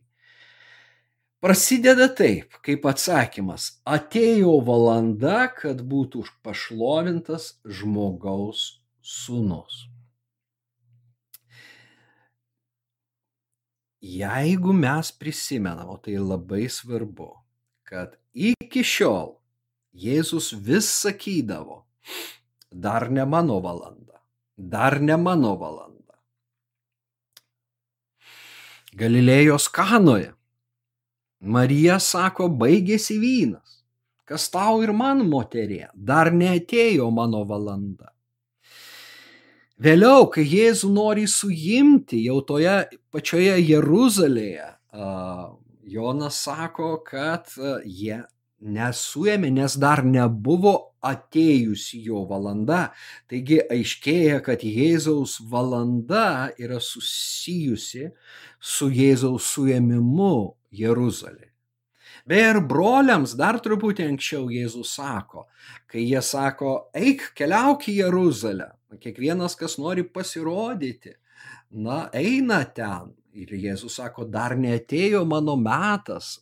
prasideda 1.43 2.07
taip, 2.09 2.55
kaip 2.65 2.87
atsakymas- 2.87 3.81
atėjo 3.97 4.55
valanda, 4.65 5.49
kad 5.53 5.83
būtų 5.83 6.25
pašlovintas 6.43 7.59
žmogaus 7.67 8.79
sūnus. 9.03 9.89
Jeigu 14.05 14.73
mes 14.73 15.11
prisimenam, 15.13 15.89
o 15.89 15.97
tai 15.97 16.19
labai 16.21 16.69
svarbu, 16.69 17.31
kad 17.89 18.17
iki 18.35 18.83
šiol 18.85 19.39
Jėzus 19.95 20.53
vis 20.53 20.89
sakydavo, 20.91 21.85
dar 22.75 23.11
ne 23.11 23.25
mano 23.25 23.61
valanda, 23.63 24.19
dar 24.57 24.99
ne 25.01 25.17
mano 25.17 25.55
valanda. 25.57 26.19
Galilėjos 28.95 29.69
kanoje 29.75 30.33
Marija 31.45 31.99
sako, 32.01 32.49
baigėsi 32.49 33.19
vynas. 33.21 33.81
Kas 34.25 34.49
tau 34.49 34.81
ir 34.81 34.95
man, 34.97 35.21
moterė, 35.29 35.91
dar 35.95 36.31
neatėjo 36.33 37.11
mano 37.13 37.43
valanda. 37.45 38.15
Vėliau, 39.85 40.31
kai 40.33 40.47
Jėzų 40.49 40.89
nori 40.95 41.27
suimti 41.29 42.23
jau 42.25 42.39
toje 42.47 42.79
pačioje 43.13 43.59
Jeruzalėje, 43.61 44.71
Jonas 45.95 46.39
sako, 46.47 46.95
kad 47.05 47.51
jie 47.85 48.23
nesuėmė, 48.65 49.51
nes 49.53 49.77
dar 49.81 50.03
nebuvo 50.07 50.75
atėjusi 51.05 52.01
jo 52.07 52.25
valanda. 52.29 52.89
Taigi 53.31 53.61
aiškėja, 53.71 54.41
kad 54.45 54.65
Jėzaus 54.65 55.39
valanda 55.51 56.51
yra 56.61 56.81
susijusi 56.81 58.09
su 58.59 58.89
Jėzaus 58.93 59.51
suėmimu 59.55 60.37
Jeruzalė. 60.75 61.51
Beje, 62.25 62.55
ir 62.55 62.61
broliams 62.65 63.35
dar 63.37 63.59
truputį 63.61 64.07
anksčiau 64.09 64.47
Jėzus 64.49 64.95
sako, 64.97 65.45
kai 65.93 66.07
jie 66.07 66.23
sako, 66.25 66.89
eik, 66.97 67.35
keliauk 67.37 67.85
į 67.91 67.99
Jeruzalę. 67.99 68.71
Kiekvienas, 69.03 69.57
kas 69.59 69.75
nori 69.83 70.07
pasirodyti, 70.07 71.13
na, 71.85 72.07
eina 72.17 72.63
ten. 72.65 73.13
Ir 73.35 73.51
Jėzus 73.59 73.99
sako, 73.99 74.25
dar 74.31 74.55
neatėjo 74.57 75.25
mano 75.27 75.57
metas, 75.59 76.39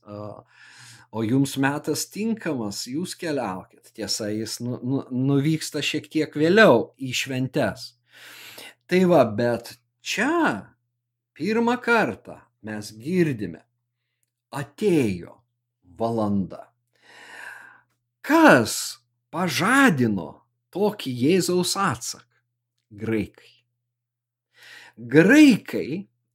o 1.12 1.22
jums 1.22 1.58
metas 1.60 2.06
tinkamas, 2.08 2.86
jūs 2.88 3.12
keliaukit. 3.20 3.92
Tiesa, 3.92 4.30
jis 4.32 4.56
nu, 4.64 4.78
nu, 4.80 5.02
nuvyksta 5.12 5.82
šiek 5.84 6.08
tiek 6.12 6.32
vėliau 6.38 6.92
į 6.96 7.12
šventes. 7.16 7.92
Tai 8.88 9.02
va, 9.10 9.22
bet 9.28 9.74
čia 10.00 10.72
pirmą 11.36 11.76
kartą 11.84 12.38
mes 12.64 12.92
girdime, 12.96 13.60
atėjo 14.56 15.36
valanda. 16.00 16.70
Kas 18.24 19.02
pažadino 19.34 20.44
tokį 20.72 21.12
Jėzaus 21.26 21.74
atsaką? 21.76 22.28
Graikai. 22.92 23.52
Graikai 24.96 25.88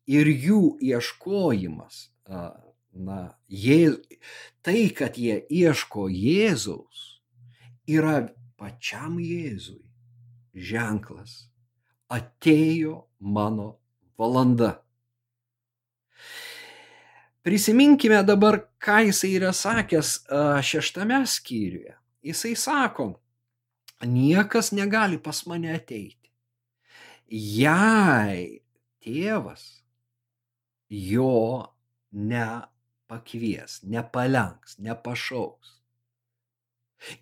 ir 0.10 0.30
jų 0.30 0.62
ieškojimas, 0.84 2.08
na, 2.98 3.20
jė, 3.50 3.98
tai, 4.66 4.90
kad 4.96 5.18
jie 5.20 5.40
ieško 5.50 6.08
Jėzaus, 6.12 7.22
yra 7.88 8.28
pačiam 8.58 9.20
Jėzui 9.22 9.84
ženklas. 10.58 11.46
Atėjo 12.08 13.02
mano 13.20 13.78
valanda. 14.20 14.78
Prisiminkime 17.44 18.22
dabar, 18.28 18.62
ką 18.80 19.02
jisai 19.08 19.34
yra 19.38 19.54
sakęs 19.56 20.18
šeštame 20.68 21.22
skyriuje. 21.28 21.96
Jisai 22.28 22.56
sako, 22.60 23.10
niekas 24.04 24.74
negali 24.76 25.20
pas 25.20 25.46
mane 25.48 25.72
ateiti. 25.76 26.32
Jei 27.28 28.64
tėvas 29.04 29.64
jo 30.90 31.68
nepakvies, 33.08 33.84
nepalenks, 33.84 34.78
nepašauks. 34.80 35.80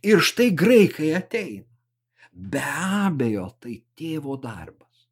Ir 0.04 0.20
štai 0.22 0.52
graikai 0.52 1.16
ateina. 1.16 1.66
Be 2.32 2.62
abejo, 3.06 3.56
tai 3.60 3.84
tėvo 3.96 4.38
darbas. 4.42 5.08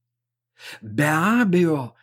Be 0.82 1.08
abejo, 1.08 1.96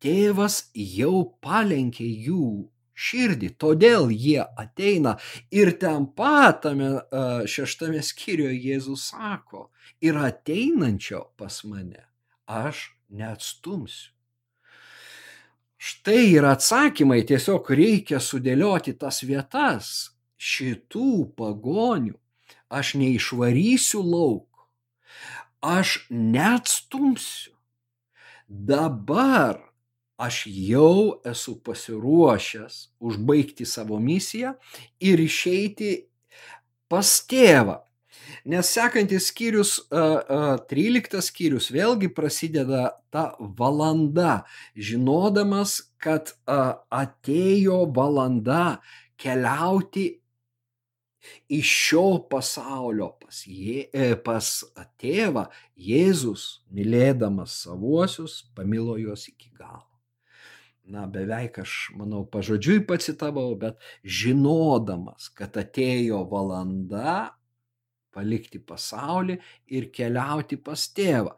tėvas 0.00 0.70
jau 0.74 1.36
palenkė 1.42 2.06
jų 2.06 2.68
širdį, 2.94 3.56
todėl 3.58 4.10
jie 4.10 4.40
ateina 4.56 5.18
ir 5.50 5.72
ten 5.78 6.06
patame 6.06 7.02
šeštame 7.48 8.02
skyriuje 8.02 8.56
Jėzus 8.70 9.10
sako, 9.10 9.70
ir 10.00 10.16
ateinančio 10.16 11.32
pas 11.36 11.64
mane 11.64 12.06
aš 12.46 12.92
neatstumsiu. 13.10 14.12
Štai 15.82 16.28
yra 16.38 16.52
atsakymai, 16.54 17.24
tiesiog 17.26 17.66
reikia 17.74 18.20
sudėlioti 18.22 18.94
tas 19.00 19.16
vietas. 19.26 19.88
Šitų 20.38 21.34
pagonių 21.38 22.14
aš 22.70 22.94
neišvarysiu 23.00 24.02
lauk, 24.06 24.46
aš 25.62 25.96
neatstumsiu. 26.10 27.56
Dabar 28.46 29.58
aš 30.22 30.44
jau 30.46 31.18
esu 31.26 31.56
pasiruošęs 31.66 32.78
užbaigti 33.02 33.66
savo 33.66 33.98
misiją 33.98 34.54
ir 35.02 35.22
išeiti 35.26 35.92
pas 36.86 37.10
tėvą. 37.26 37.80
Nes 38.44 38.70
sekantis 38.74 39.28
skyrius, 39.30 39.76
13 39.90 41.22
skyrius, 41.22 41.70
vėlgi 41.74 42.10
prasideda 42.14 42.88
ta 43.12 43.32
valanda, 43.38 44.42
žinodamas, 44.74 45.78
kad 46.02 46.34
atėjo 46.46 47.84
valanda 47.94 48.80
keliauti 49.20 50.08
iš 51.48 51.70
šio 51.86 52.06
pasaulio 52.30 53.12
pas, 53.20 53.44
jė, 53.46 53.86
e, 53.94 54.14
pas 54.18 54.48
tėvą, 55.00 55.46
Jėzus, 55.78 56.62
mylėdamas 56.74 57.62
savuosius, 57.64 58.42
pamilo 58.56 58.96
juos 58.98 59.28
iki 59.30 59.52
galo. 59.58 59.86
Na, 60.82 61.06
beveik 61.06 61.60
aš, 61.62 61.92
manau, 61.94 62.24
pažodžiui 62.26 62.82
pacitavau, 62.88 63.54
bet 63.58 63.78
žinodamas, 64.02 65.30
kad 65.30 65.54
atėjo 65.60 66.24
valanda 66.30 67.30
palikti 68.12 68.60
pasaulį 68.60 69.38
ir 69.72 69.88
keliauti 69.94 70.58
pas 70.60 70.84
tėvą. 70.96 71.34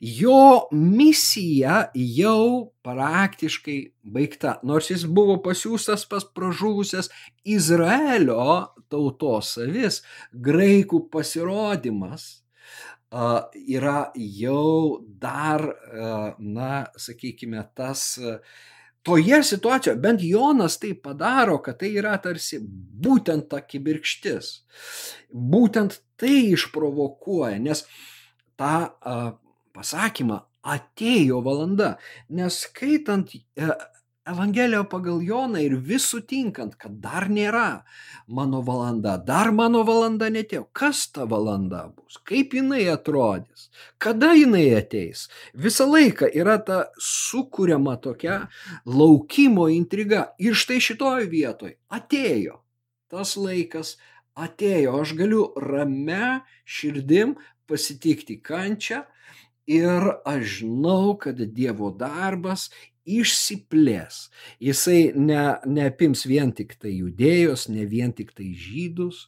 Jo 0.00 0.68
misija 0.72 1.88
jau 1.94 2.72
praktiškai 2.86 3.78
baigta, 4.04 4.58
nors 4.62 4.90
jis 4.92 5.04
buvo 5.04 5.38
pasiūstas 5.44 6.06
pas 6.08 6.24
pražuvusias 6.24 7.10
Izraelio 7.48 8.74
tautos 8.88 9.56
avis, 9.60 10.02
graikų 10.32 11.06
pasirodymas 11.12 12.28
yra 13.08 14.10
jau 14.14 15.00
dar, 15.00 15.64
na, 16.38 16.86
sakykime, 16.96 17.62
tas 17.74 18.18
toje 19.08 19.40
situacijoje, 19.44 19.96
bent 20.04 20.20
Jonas 20.22 20.76
tai 20.78 20.92
padaro, 20.94 21.56
kad 21.64 21.78
tai 21.80 21.94
yra 21.96 22.12
tarsi 22.20 22.60
būtent 22.60 23.48
ta 23.48 23.62
kibirkštis. 23.64 24.50
Būtent 25.32 25.96
tai 26.20 26.50
išprovokuoja, 26.52 27.56
nes 27.62 27.86
tą 28.60 28.74
a, 28.92 29.16
pasakymą 29.76 30.42
atėjo 30.68 31.40
valanda, 31.46 31.94
nes 32.34 32.60
skaitant 32.66 33.32
e, 33.32 33.70
Evangeliją 34.28 34.84
pagal 34.92 35.22
Joną 35.24 35.62
ir 35.64 35.74
vis 35.90 36.06
sutinkant, 36.12 36.76
kad 36.76 37.00
dar 37.00 37.28
nėra 37.32 37.82
mano 38.28 38.60
valanda, 38.66 39.16
dar 39.16 39.50
mano 39.56 39.82
valanda 39.88 40.28
netėjo. 40.32 40.66
Kas 40.76 41.06
ta 41.12 41.24
valanda 41.28 41.86
bus? 41.88 42.20
Kaip 42.28 42.54
jinai 42.58 42.84
atrodys? 42.92 43.68
Kada 43.98 44.34
jinai 44.36 44.66
ateis? 44.78 45.26
Visą 45.56 45.88
laiką 45.88 46.28
yra 46.36 46.58
ta 46.60 46.84
sukūriama 47.00 47.96
tokia 48.04 48.46
laukimo 48.84 49.68
intriga. 49.72 50.28
Ir 50.38 50.58
štai 50.58 50.80
šitoje 50.84 51.28
vietoje 51.32 51.78
atėjo 51.88 52.60
tas 53.08 53.36
laikas, 53.40 53.96
atėjo. 54.36 55.00
Aš 55.02 55.14
galiu 55.18 55.44
rame 55.56 56.42
širdim 56.68 57.36
pasitikti 57.68 58.38
kančią 58.44 59.02
ir 59.68 60.12
aš 60.28 60.60
žinau, 60.60 61.16
kad 61.20 61.40
Dievo 61.56 61.90
darbas 61.92 62.68
išsiplės. 63.18 64.28
Jisai 64.62 65.12
ne, 65.16 65.42
neapims 65.66 66.26
vien 66.28 66.52
tik 66.52 66.76
tai 66.80 66.94
judėjos, 66.98 67.68
ne 67.72 67.86
vien 67.88 68.12
tik 68.12 68.34
tai 68.36 68.52
žydus, 68.52 69.26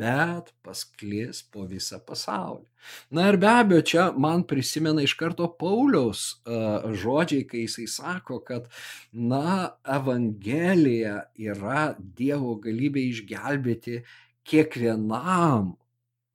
bet 0.00 0.52
pasklis 0.64 1.42
po 1.52 1.66
visą 1.68 2.00
pasaulį. 2.00 2.64
Na 3.12 3.26
ir 3.28 3.36
be 3.40 3.48
abejo, 3.50 3.82
čia 3.90 4.04
man 4.16 4.46
prisimena 4.48 5.04
iš 5.04 5.12
karto 5.20 5.50
Pauliaus 5.60 6.22
uh, 6.48 6.88
žodžiai, 7.02 7.44
kai 7.48 7.66
jisai 7.66 7.84
sako, 7.90 8.40
kad, 8.46 8.70
na, 9.12 9.74
Evangelija 9.84 11.26
yra 11.36 11.90
Dievo 11.98 12.56
galybė 12.64 13.04
išgelbėti 13.10 14.00
kiekvienam, 14.48 15.74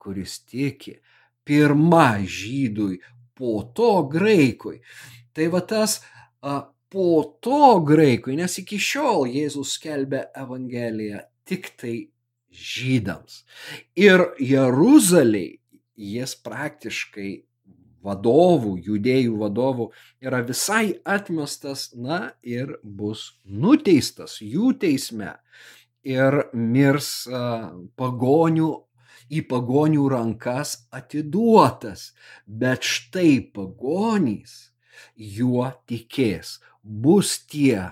kuris 0.02 0.38
tiki. 0.46 1.00
Pirma 1.46 2.22
žydui, 2.22 3.00
po 3.36 3.60
to 3.74 3.90
graikui. 4.10 4.80
Tai 5.34 5.50
va 5.52 5.60
tas 5.62 5.98
uh, 6.00 6.64
po 6.92 7.38
to 7.42 7.80
graikui, 7.86 8.36
nes 8.38 8.58
iki 8.62 8.78
šiol 8.80 9.26
Jėzus 9.30 9.74
skelbia 9.78 10.26
Evangeliją 10.36 11.24
tik 11.48 11.72
tai 11.80 11.96
žydams. 12.50 13.42
Ir 13.98 14.22
Jeruzaliai 14.40 15.58
jis 15.96 16.36
praktiškai 16.46 17.32
vadovų, 18.06 18.76
judėjų 18.86 19.38
vadovų 19.40 19.88
yra 20.22 20.42
visai 20.46 20.98
atmestas, 21.02 21.90
na 21.94 22.36
ir 22.42 22.76
bus 22.82 23.32
nuteistas 23.44 24.38
jų 24.40 24.76
teisme 24.78 25.34
ir 26.06 26.44
mirs 26.54 27.26
pagonių 27.98 28.70
į 29.26 29.42
pagonių 29.50 30.06
rankas 30.12 30.76
atiduotas. 30.94 32.12
Bet 32.46 32.86
štai 32.86 33.40
pagonys 33.54 34.70
juo 35.16 35.66
tikės 35.90 36.60
bus 36.86 37.36
tie, 37.50 37.90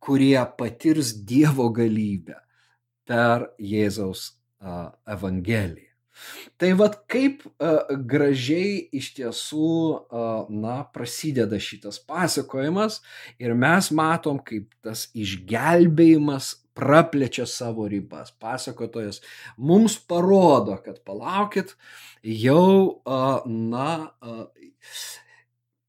kurie 0.00 0.38
patirs 0.58 1.12
Dievo 1.28 1.68
galybę 1.74 2.40
per 3.06 3.50
Jėzaus 3.60 4.32
Evangeliją. 5.06 5.92
Tai 6.56 6.70
vad 6.80 6.94
kaip 7.12 7.42
gražiai 8.08 8.78
iš 8.96 9.10
tiesų, 9.18 9.72
na, 10.48 10.78
prasideda 10.88 11.58
šitas 11.60 11.98
pasakojimas 12.00 13.02
ir 13.36 13.52
mes 13.52 13.90
matom, 13.92 14.40
kaip 14.40 14.70
tas 14.80 15.10
išgelbėjimas 15.12 16.54
praplečia 16.76 17.44
savo 17.48 17.84
ribas. 17.88 18.32
Pasakotojas 18.32 19.20
mums 19.60 19.98
parodo, 20.08 20.78
kad 20.80 21.02
palaukit, 21.04 21.76
jau, 22.24 23.02
na, 23.44 23.90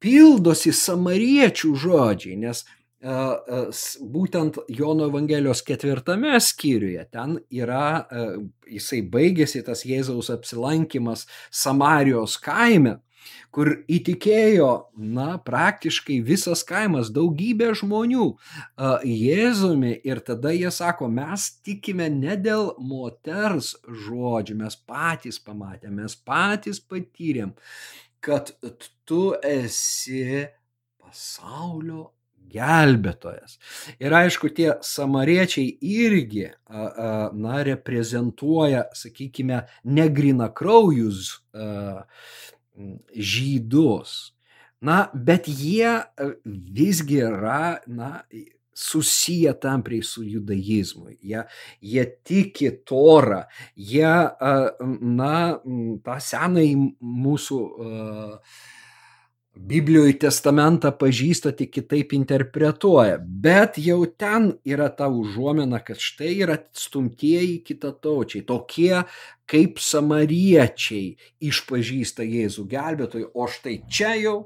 pildosi 0.04 0.74
samariečių 0.76 1.72
žodžiai, 1.76 2.38
nes 2.42 2.66
būtent 4.02 4.58
Jono 4.74 5.06
Evangelijos 5.12 5.62
ketvirtame 5.66 6.40
skyriuje, 6.42 7.04
ten 7.14 7.38
yra, 7.54 8.08
jisai 8.66 9.04
baigėsi 9.06 9.62
tas 9.66 9.86
Jėzaus 9.86 10.32
apsilankimas 10.34 11.28
Samarijos 11.54 12.40
kaime, 12.42 12.98
kur 13.52 13.70
įtikėjo, 13.92 14.70
na, 14.98 15.38
praktiškai 15.44 16.20
visas 16.26 16.64
kaimas, 16.68 17.12
daugybė 17.14 17.74
žmonių 17.78 18.28
Jėzumi 19.06 19.94
ir 20.08 20.22
tada 20.26 20.54
jie 20.56 20.72
sako, 20.74 21.10
mes 21.12 21.50
tikime 21.66 22.10
ne 22.14 22.38
dėl 22.40 22.74
moters 22.80 23.76
žodžių, 24.08 24.58
mes 24.64 24.80
patys 24.90 25.42
pamatėme, 25.44 26.04
mes 26.04 26.18
patys 26.18 26.80
patyrėm, 26.82 27.54
kad 28.24 28.52
tu 29.08 29.32
esi 29.46 30.46
pasaulio 31.00 32.12
gelbėtojas. 32.52 33.58
Ir 34.00 34.16
aišku, 34.16 34.50
tie 34.56 34.70
samariečiai 34.86 35.74
irgi, 35.84 36.48
na, 36.68 37.58
reprezentuoja, 37.68 38.88
sakykime, 38.96 39.66
negrina 39.84 40.50
kraujus 40.56 41.38
žydus. 43.12 44.18
Na, 44.88 45.08
bet 45.14 45.48
jie 45.50 45.98
visgi 46.46 47.24
yra, 47.26 47.80
na, 47.90 48.22
susiję 48.78 49.54
tampriai 49.58 50.06
su 50.06 50.24
judaizmu. 50.24 51.10
Jie, 51.22 51.44
jie 51.82 52.06
tiki 52.24 52.72
torą, 52.86 53.44
jie, 53.76 54.16
na, 55.02 55.36
tą 56.06 56.18
senąjį 56.30 56.74
mūsų 57.02 57.62
uh, 57.68 58.58
Biblijoje 59.58 60.14
testamentą 60.22 60.92
pažįsta, 60.94 61.52
tik 61.58 61.72
kitaip 61.74 62.14
interpretuoja. 62.14 63.18
Bet 63.18 63.80
jau 63.82 64.04
ten 64.06 64.52
yra 64.68 64.90
ta 64.94 65.08
užuomina, 65.10 65.80
kad 65.86 65.98
štai 66.02 66.34
yra 66.46 66.58
stumtieji 66.78 67.62
kitataučiai, 67.66 68.46
tokie 68.48 69.02
kaip 69.50 69.82
samariečiai 69.82 71.16
išpažįsta 71.50 72.28
Jėzų 72.28 72.68
gelbėtojų, 72.70 73.32
o 73.34 73.48
štai 73.50 73.80
čia 73.90 74.14
jau 74.20 74.38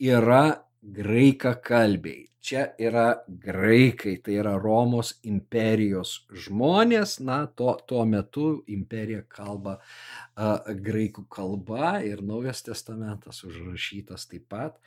yra 0.00 0.64
graika 0.82 1.54
kalbiai. 1.54 2.26
Čia 2.40 2.70
yra 2.80 3.20
graikai, 3.28 4.14
tai 4.24 4.38
yra 4.40 4.54
Romos 4.56 5.10
imperijos 5.28 6.22
žmonės, 6.32 7.18
na, 7.20 7.42
to, 7.52 7.74
tuo 7.84 8.06
metu 8.08 8.62
imperija 8.64 9.26
kalba 9.28 9.74
uh, 9.76 10.70
graikų 10.72 11.26
kalba 11.28 11.98
ir 12.00 12.22
Naujas 12.24 12.64
testamentas 12.64 13.42
užrašytas 13.44 14.24
taip 14.30 14.48
pat 14.48 14.78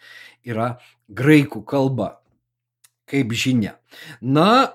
yra 0.41 0.79
graikų 1.09 1.61
kalba. 1.61 2.17
Kaip 3.05 3.33
žinia. 3.35 3.75
Na, 4.23 4.71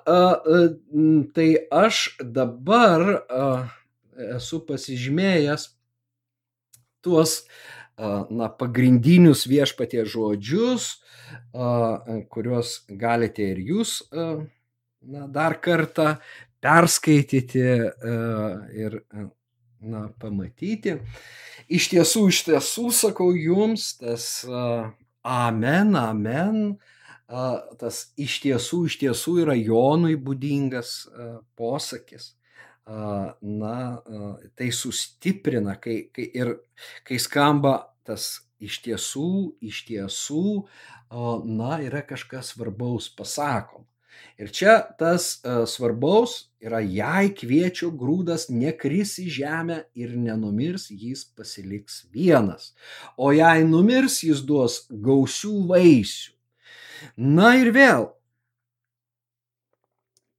tai 1.34 1.48
aš 1.72 2.02
dabar 2.20 3.24
esu 4.36 4.60
pasižymėjęs 4.68 5.64
tuos 7.02 7.40
na, 7.98 8.48
pagrindinius 8.48 9.46
viešpatie 9.50 10.04
žodžius, 10.06 10.98
kuriuos 12.32 12.74
galite 12.88 13.50
ir 13.54 13.62
jūs 13.70 13.98
na, 14.12 15.26
dar 15.26 15.58
kartą 15.62 16.14
perskaityti 16.62 17.64
ir 18.78 19.00
na, 19.80 20.06
pamatyti. 20.18 20.98
Iš 21.68 21.90
tiesų, 21.92 22.28
iš 22.32 22.44
tiesų, 22.48 22.86
sakau 22.96 23.32
jums, 23.36 23.90
tas 24.00 24.30
amen, 25.26 25.92
amen, 25.98 26.62
tas 27.28 28.06
iš 28.16 28.40
tiesų, 28.46 28.86
iš 28.88 28.98
tiesų 29.02 29.36
yra 29.44 29.58
Jonui 29.58 30.16
būdingas 30.16 31.02
posakis 31.58 32.32
na, 32.88 34.02
tai 34.56 34.70
sustiprina, 34.72 35.76
kai, 35.80 36.08
kai 36.14 36.28
ir 36.34 36.54
kai 37.04 37.18
skamba 37.20 37.92
tas 38.06 38.38
iš 38.58 38.80
tiesų, 38.86 39.32
iš 39.60 39.84
tiesų, 39.90 40.46
na, 41.44 41.78
yra 41.84 42.02
kažkas 42.06 42.54
svarbaus 42.54 43.10
pasakom. 43.12 43.84
Ir 44.38 44.50
čia 44.54 44.80
tas 44.98 45.40
svarbaus 45.70 46.48
yra, 46.62 46.80
jei 46.82 47.30
kviečio 47.34 47.90
grūdas 47.94 48.48
nekris 48.50 49.16
į 49.22 49.28
žemę 49.36 49.78
ir 49.98 50.14
nenumirs, 50.18 50.88
jis 50.90 51.24
pasiliks 51.38 52.04
vienas. 52.14 52.72
O 53.18 53.30
jei 53.34 53.66
numirs, 53.66 54.22
jis 54.26 54.42
duos 54.46 54.84
gausių 54.90 55.54
vaisių. 55.70 56.32
Na 57.18 57.52
ir 57.58 57.70
vėl, 57.74 58.08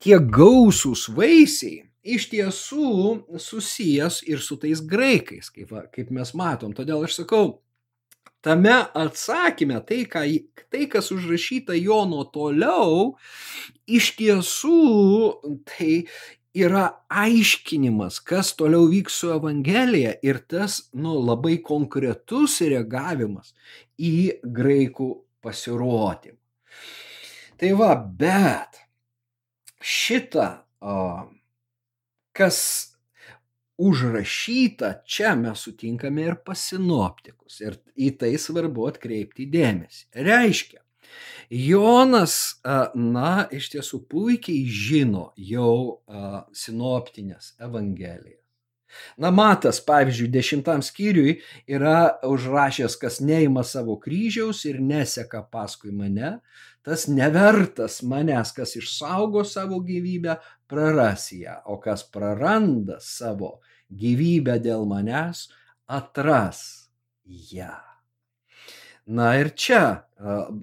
tie 0.04 0.20
gausūs 0.20 1.08
vaisiai 1.16 1.89
iš 2.04 2.30
tiesų 2.32 3.40
susijęs 3.40 4.22
ir 4.30 4.44
su 4.44 4.58
tais 4.62 4.82
graikais, 4.86 5.52
kaip, 5.54 5.74
kaip 5.96 6.14
mes 6.16 6.34
matom. 6.38 6.74
Todėl 6.76 7.04
aš 7.08 7.22
sakau, 7.22 7.60
tame 8.46 8.76
atsakyme, 8.96 9.80
tai, 9.88 10.04
ką, 10.10 10.24
tai 10.72 10.88
kas 10.92 11.12
užrašyta 11.16 11.76
Jono 11.78 12.24
toliau, 12.32 13.16
iš 13.88 14.14
tiesų 14.20 14.80
tai 15.68 16.06
yra 16.56 16.86
aiškinimas, 17.12 18.20
kas 18.26 18.54
toliau 18.58 18.88
vyks 18.90 19.20
su 19.22 19.32
Evangelija 19.36 20.16
ir 20.26 20.42
tas, 20.50 20.90
nu, 20.94 21.20
labai 21.22 21.60
konkretus 21.64 22.60
reagavimas 22.64 23.54
į 24.00 24.42
graikų 24.44 25.12
pasirodymą. 25.44 26.38
Tai 27.60 27.70
va, 27.76 27.92
bet 28.00 28.80
šitą, 29.84 30.48
kas 32.40 32.60
užrašyta, 33.80 34.94
čia 35.08 35.36
mes 35.40 35.62
sutinkame 35.64 36.26
ir 36.28 36.38
pasinoptikus. 36.46 37.62
Ir 37.64 37.80
į 37.96 38.12
tai 38.20 38.34
svarbu 38.40 38.90
atkreipti 38.90 39.48
dėmesį. 39.52 40.06
Reiškia, 40.28 40.82
Jonas, 41.50 42.62
na, 42.96 43.32
iš 43.56 43.72
tiesų 43.74 44.04
puikiai 44.12 44.68
žino 44.70 45.30
jau 45.42 46.02
sinoptinės 46.54 47.56
evangelijas. 47.66 48.38
Na, 49.18 49.32
matas, 49.32 49.80
pavyzdžiui, 49.86 50.30
dešimtam 50.34 50.84
skyriui 50.86 51.38
yra 51.70 52.20
užrašęs, 52.26 52.98
kas 53.02 53.20
neima 53.22 53.64
savo 53.64 54.00
kryžiaus 54.02 54.64
ir 54.70 54.80
neseka 54.82 55.44
paskui 55.52 55.92
mane, 55.96 56.40
tas 56.86 57.08
nevertas 57.12 58.00
manęs, 58.02 58.54
kas 58.56 58.76
išsaugo 58.80 59.44
savo 59.46 59.82
gyvybę, 59.86 60.40
praras 60.70 61.30
ją, 61.36 61.60
o 61.70 61.78
kas 61.82 62.06
praranda 62.14 63.00
savo 63.04 63.60
gyvybę 63.90 64.60
dėl 64.64 64.88
manęs, 64.90 65.48
atras 65.90 66.90
ją. 67.26 67.76
Na 69.10 69.32
ir 69.42 69.50
čia 69.58 69.84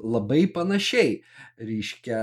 labai 0.06 0.44
panašiai, 0.54 1.16
reiškia, 1.58 2.20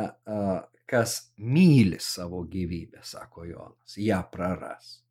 kas 0.88 1.18
myli 1.38 2.00
savo 2.00 2.44
gyvybę, 2.48 3.04
sako 3.04 3.44
Jonas, 3.50 3.98
ją 3.98 4.22
praras. 4.32 5.02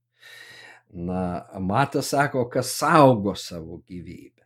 Na, 0.92 1.48
Matas 1.60 2.10
sako, 2.12 2.44
kas 2.52 2.74
saugo 2.76 3.34
savo 3.34 3.80
gyvybę. 3.88 4.44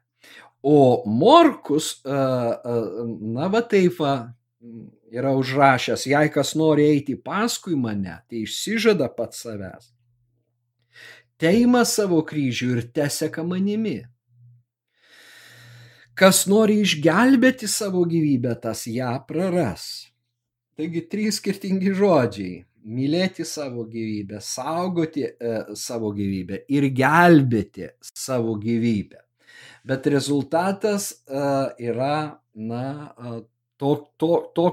O 0.63 1.03
Morkus, 1.07 2.01
na 2.05 3.49
va 3.51 3.63
taip, 3.67 3.99
yra 5.11 5.35
užrašęs, 5.39 6.07
jei 6.11 6.31
kas 6.33 6.55
nori 6.59 6.87
eiti 6.87 7.17
paskui 7.19 7.77
mane, 7.79 8.19
tai 8.31 8.45
išsižada 8.45 9.09
pats 9.17 9.45
savęs. 9.45 9.93
Teima 11.37 11.85
savo 11.85 12.23
kryžių 12.25 12.69
ir 12.77 12.85
teseka 12.97 13.45
manimi. 13.45 14.01
Kas 16.17 16.47
nori 16.49 16.79
išgelbėti 16.81 17.69
savo 17.69 18.07
gyvybę, 18.09 18.55
tas 18.63 18.87
ją 18.89 19.13
praras. 19.29 20.07
Taigi 20.77 21.03
trys 21.13 21.37
skirtingi 21.41 21.93
žodžiai- 21.93 22.65
mylėti 22.87 23.45
savo 23.47 23.85
gyvybę, 23.91 24.41
saugoti 24.43 25.27
e, 25.27 25.57
savo 25.75 26.13
gyvybę 26.15 26.63
ir 26.73 26.89
gelbėti 26.95 27.91
savo 28.07 28.57
gyvybę. 28.63 29.23
Bet 29.87 30.07
rezultatas 30.11 31.11
e, 31.27 31.43
yra, 31.89 32.39
na, 32.55 32.85
e, 33.19 33.35
to, 33.77 33.93
to, 34.17 34.33
to, 34.55 34.69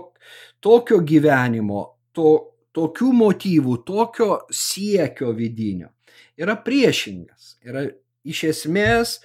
tokio 0.64 1.02
gyvenimo, 1.02 1.84
to, 2.14 2.30
tokių 2.74 3.10
motyvų, 3.18 3.80
tokio 3.86 4.30
siekio 4.54 5.34
vidinio 5.38 5.92
yra 6.40 6.56
priešingas, 6.66 7.58
yra 7.66 7.86
iš 8.26 8.44
esmės 8.52 9.18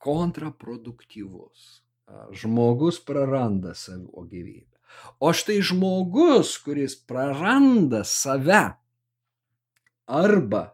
kontraproduktyvus. 0.00 1.76
Žmogus 2.34 2.98
praranda 3.06 3.70
savo 3.78 4.24
gyvybę. 4.26 4.69
O 5.20 5.32
štai 5.36 5.60
žmogus, 5.62 6.56
kuris 6.64 6.96
praranda 6.96 8.04
save 8.04 8.62
arba, 10.10 10.72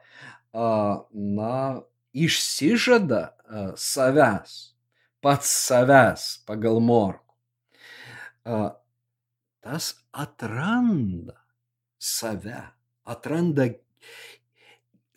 na, 1.13 1.83
išsižada 2.17 3.23
savęs, 3.77 4.53
pats 5.21 5.51
savęs 5.69 6.29
pagal 6.49 6.81
morku, 6.81 7.35
tas 9.61 9.93
atranda 10.13 11.37
save, 11.99 12.63
atranda 13.05 13.69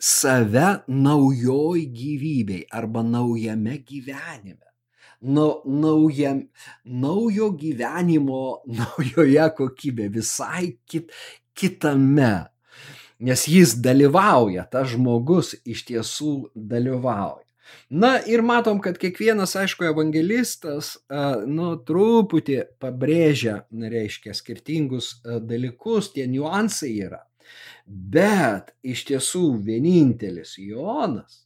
save 0.00 0.82
naujoj 0.88 1.86
gyvybei 1.92 2.66
arba 2.70 3.02
naujame 3.02 3.78
gyvenime. 3.84 4.69
Na, 5.20 5.50
nauja, 5.64 6.32
naujo 6.84 7.50
gyvenimo, 7.60 8.62
naujoje 8.78 9.50
kokybė, 9.58 10.08
visai 10.14 10.78
kit, 10.88 11.12
kitame. 11.52 12.48
Nes 13.20 13.44
jis 13.52 13.74
dalyvauja, 13.84 14.64
tas 14.72 14.94
žmogus 14.94 15.52
iš 15.68 15.84
tiesų 15.90 16.34
dalyvauja. 16.56 17.44
Na 17.90 18.14
ir 18.26 18.42
matom, 18.42 18.80
kad 18.82 18.96
kiekvienas, 18.98 19.52
aišku, 19.60 19.84
evangelistas, 19.90 20.94
nu, 21.46 21.74
truputį 21.86 22.62
pabrėžia, 22.82 23.60
reiškia, 23.70 24.34
skirtingus 24.34 25.18
dalykus, 25.46 26.12
tie 26.14 26.26
niuansai 26.30 26.94
yra. 27.04 27.20
Bet 27.86 28.72
iš 28.86 29.04
tiesų 29.10 29.44
vienintelis 29.66 30.56
Jonas, 30.62 31.44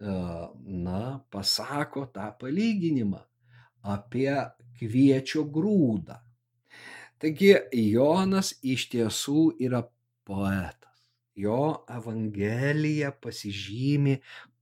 na, 0.00 1.24
pasako 1.30 2.06
tą 2.12 2.28
palyginimą 2.40 3.22
apie 3.86 4.32
kviečio 4.76 5.46
grūdą. 5.48 6.18
Taigi 7.16 7.54
Jonas 7.72 8.52
iš 8.60 8.90
tiesų 8.92 9.56
yra 9.62 9.86
poetas. 10.26 11.06
Jo 11.36 11.84
evangelija 11.88 13.12
pasižymi 13.12 14.18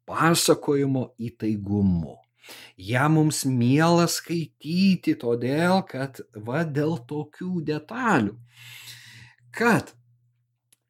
pasakojimo 0.07 1.09
įtaigumu. 1.19 2.15
Ja 2.77 3.09
mums 3.09 3.45
miela 3.49 4.07
skaityti, 4.11 5.15
todėl 5.17 5.81
kad 5.89 6.21
va 6.47 6.63
dėl 6.69 6.99
tokių 7.09 7.63
detalių, 7.65 8.35
kad 9.55 9.95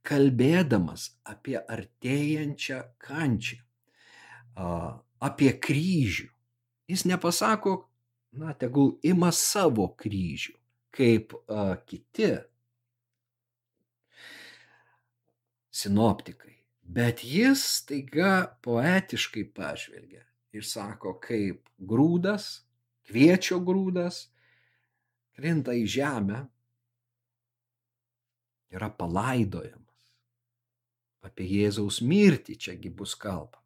kalbėdamas 0.05 1.13
apie 1.25 1.57
artėjančią 1.61 2.81
kančią, 2.99 3.61
apie 4.55 5.53
kryžių, 5.59 6.29
jis 6.91 7.05
nepasako, 7.09 7.77
na, 8.39 8.55
tegul 8.59 8.97
ima 9.07 9.31
savo 9.35 9.89
kryžių, 9.99 10.55
kaip 10.95 11.35
a, 11.49 11.77
kiti 11.87 12.31
sinoptikai, 15.75 16.55
bet 16.85 17.25
jis 17.27 17.65
taiga 17.89 18.35
poetiškai 18.63 19.47
pažvelgia 19.55 20.23
ir 20.55 20.67
sako, 20.67 21.17
kaip 21.23 21.65
grūdas, 21.79 22.65
kviečio 23.09 23.59
grūdas, 23.65 24.29
krinta 25.35 25.75
į 25.75 25.89
žemę, 25.97 26.45
yra 28.75 28.91
palaidojama 28.91 29.85
apie 31.25 31.47
Jėzaus 31.49 32.03
mirtį 32.05 32.57
čiagi 32.61 32.93
bus 32.93 33.15
kalbama. 33.17 33.64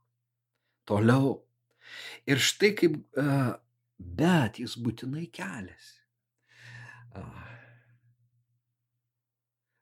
Toliau. 0.88 1.36
Ir 2.28 2.40
štai 2.40 2.72
kaip, 2.76 2.96
bet 3.98 4.60
jis 4.60 4.76
būtinai 4.80 5.26
keliasi. 5.32 5.96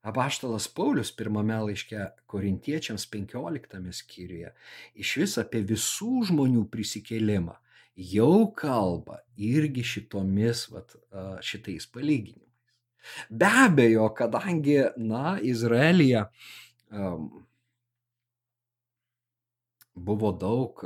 Apaštalas 0.06 0.68
Paulius 0.70 1.10
pirmame 1.10 1.56
laiške 1.66 2.04
korintiečiams 2.30 3.08
15 3.10 3.90
skyriuje 3.90 4.52
iš 5.02 5.14
vis 5.18 5.34
apie 5.42 5.64
visų 5.66 6.28
žmonių 6.28 6.62
prisikėlimą 6.70 7.56
jau 7.96 8.52
kalba 8.54 9.22
irgi 9.36 9.82
šitomis, 9.84 10.66
vat, 10.70 10.94
šitais 11.42 11.88
palyginimais. 11.88 12.42
Be 13.30 13.48
abejo, 13.64 14.08
kadangi, 14.14 14.78
na, 14.98 15.36
Izraelija 15.42 16.26
um, 16.90 17.46
buvo 19.96 20.32
daug, 20.36 20.82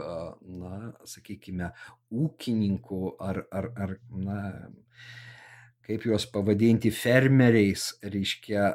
na, 0.46 0.92
sakykime, 1.08 1.70
ūkininkų 2.14 3.02
ar, 3.20 3.42
ar, 3.50 3.70
ar 3.76 3.96
na, 4.14 4.40
kaip 5.86 6.06
juos 6.06 6.26
pavadinti, 6.30 6.92
fermeriais, 6.94 7.90
reiškia, 8.06 8.66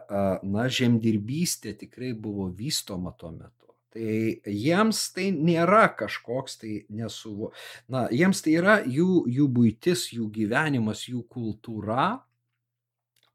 na, 0.44 0.68
žemdirbystė 0.68 1.76
tikrai 1.80 2.14
buvo 2.14 2.50
vystoma 2.52 3.16
tuo 3.18 3.32
metu. 3.36 3.72
Tai 3.96 4.16
jiems 4.52 5.00
tai 5.16 5.30
nėra 5.32 5.86
kažkoks 5.96 6.58
tai 6.60 6.74
nesuvo. 6.92 7.54
Na, 7.88 8.10
jiems 8.12 8.44
tai 8.44 8.58
yra 8.60 8.82
jų, 8.84 9.24
jų 9.32 9.46
būtis, 9.56 10.10
jų 10.18 10.28
gyvenimas, 10.36 11.06
jų 11.08 11.24
kultūra, 11.32 12.10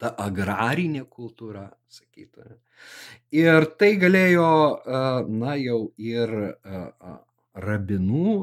ta 0.01 0.15
agrarinė 0.25 1.05
kultūra, 1.05 1.67
sakytume. 1.93 2.57
Ir 3.37 3.67
tai 3.81 3.91
galėjo, 4.01 4.53
na 5.29 5.57
jau 5.61 5.81
ir 6.01 6.33
rabinų 7.61 8.37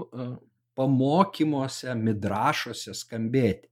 pamokymuose, 0.78 1.96
midrašuose 1.98 2.94
skambėti. 2.94 3.72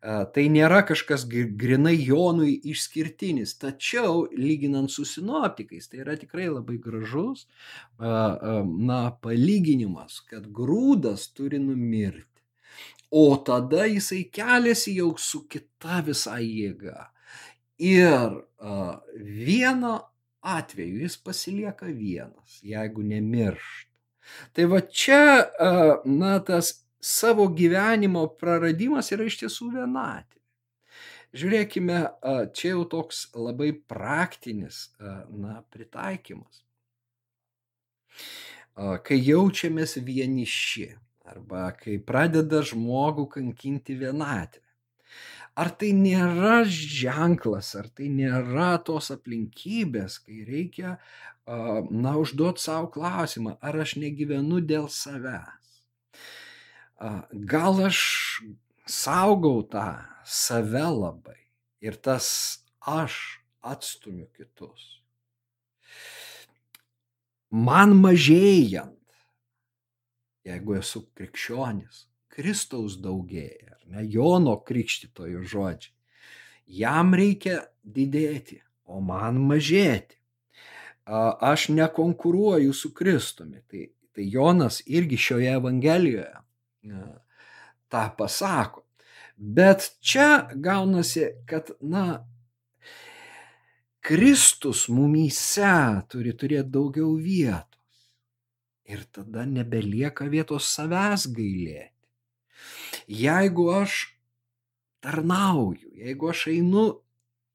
Tai 0.00 0.42
nėra 0.48 0.80
kažkas 0.88 1.26
grinai 1.28 1.92
Jonui 2.00 2.54
išskirtinis, 2.72 3.52
tačiau 3.60 4.22
lyginant 4.32 4.88
su 4.88 5.04
sinoptikais, 5.04 5.90
tai 5.92 6.00
yra 6.00 6.16
tikrai 6.16 6.48
labai 6.48 6.78
gražus 6.80 7.44
na, 8.00 9.02
palyginimas, 9.20 10.22
kad 10.32 10.48
grūdas 10.48 11.28
turi 11.36 11.60
numirti. 11.60 12.29
O 13.10 13.36
tada 13.36 13.86
jisai 13.90 14.24
keliasi 14.30 14.94
jau 14.96 15.14
su 15.18 15.42
kita 15.50 15.98
visai 16.06 16.44
jėga. 16.46 17.08
Ir 17.82 18.36
vieno 19.18 19.94
atveju 20.40 21.02
jis 21.02 21.16
pasilieka 21.18 21.90
vienas, 21.90 22.60
jeigu 22.62 23.02
nemiršta. 23.02 23.88
Tai 24.54 24.66
va 24.70 24.78
čia, 24.80 25.22
na, 26.06 26.36
tas 26.46 26.84
savo 27.02 27.48
gyvenimo 27.56 28.28
praradimas 28.38 29.10
yra 29.10 29.26
iš 29.26 29.40
tiesų 29.42 29.72
vienatvė. 29.74 30.38
Žiūrėkime, 31.40 31.98
čia 32.54 32.72
jau 32.72 32.84
toks 32.90 33.24
labai 33.34 33.72
praktinis, 33.74 34.88
na, 35.00 35.60
pritaikymas. 35.74 36.62
Kai 39.06 39.18
jaučiamės 39.18 39.98
vieniši 40.06 40.88
arba 41.30 41.70
kai 41.78 41.98
pradeda 42.02 42.62
žmogų 42.66 43.28
kankinti 43.36 43.96
vienatvė. 44.00 44.66
Ar 45.58 45.72
tai 45.76 45.90
nėra 45.96 46.60
ženklas, 46.64 47.74
ar 47.76 47.88
tai 47.92 48.06
nėra 48.12 48.76
tos 48.86 49.10
aplinkybės, 49.12 50.20
kai 50.24 50.44
reikia, 50.46 50.94
na, 51.46 52.14
užduoti 52.20 52.62
savo 52.62 52.88
klausimą, 52.94 53.56
ar 53.60 53.80
aš 53.82 53.96
negyvenu 54.00 54.60
dėl 54.62 54.86
savęs. 54.92 55.74
Gal 57.50 57.82
aš 57.88 58.00
saugau 58.86 59.64
tą 59.66 59.88
save 60.24 60.86
labai 60.86 61.38
ir 61.82 61.96
tas 61.96 62.30
aš 62.80 63.18
atstumiu 63.60 64.28
kitus. 64.36 65.02
Man 67.50 67.96
mažėjant, 67.98 68.99
jeigu 70.46 70.78
esu 70.78 71.04
krikščionis, 71.16 72.06
Kristaus 72.30 72.96
daugėja 73.02 73.76
ne, 73.90 74.04
Jono 74.06 74.56
krikštytojo 74.66 75.42
žodžiai. 75.42 75.94
Jam 76.70 77.14
reikia 77.18 77.64
didėti, 77.82 78.60
o 78.86 79.00
man 79.02 79.40
mažėti. 79.50 80.20
Aš 81.10 81.70
nekonkuruoju 81.74 82.74
su 82.76 82.92
Kristumi. 82.94 83.64
Tai, 83.66 83.88
tai 84.14 84.28
Jonas 84.30 84.78
irgi 84.86 85.18
šioje 85.18 85.56
Evangelijoje 85.58 86.30
tą 87.90 88.04
pasako. 88.18 88.84
Bet 89.34 89.88
čia 90.04 90.50
gaunasi, 90.54 91.26
kad, 91.48 91.72
na, 91.80 92.20
Kristus 94.00 94.86
mumyse 94.88 95.72
turi 96.12 96.32
turėti 96.36 96.70
daugiau 96.72 97.16
vietos. 97.20 97.69
Ir 98.90 99.04
tada 99.14 99.44
nebelieka 99.46 100.26
vietos 100.32 100.66
savęs 100.74 101.28
gailėti. 101.36 101.94
Jeigu 103.20 103.68
aš 103.74 104.00
tarnauju, 105.04 105.92
jeigu 106.04 106.30
aš 106.32 106.46
einu 106.52 106.84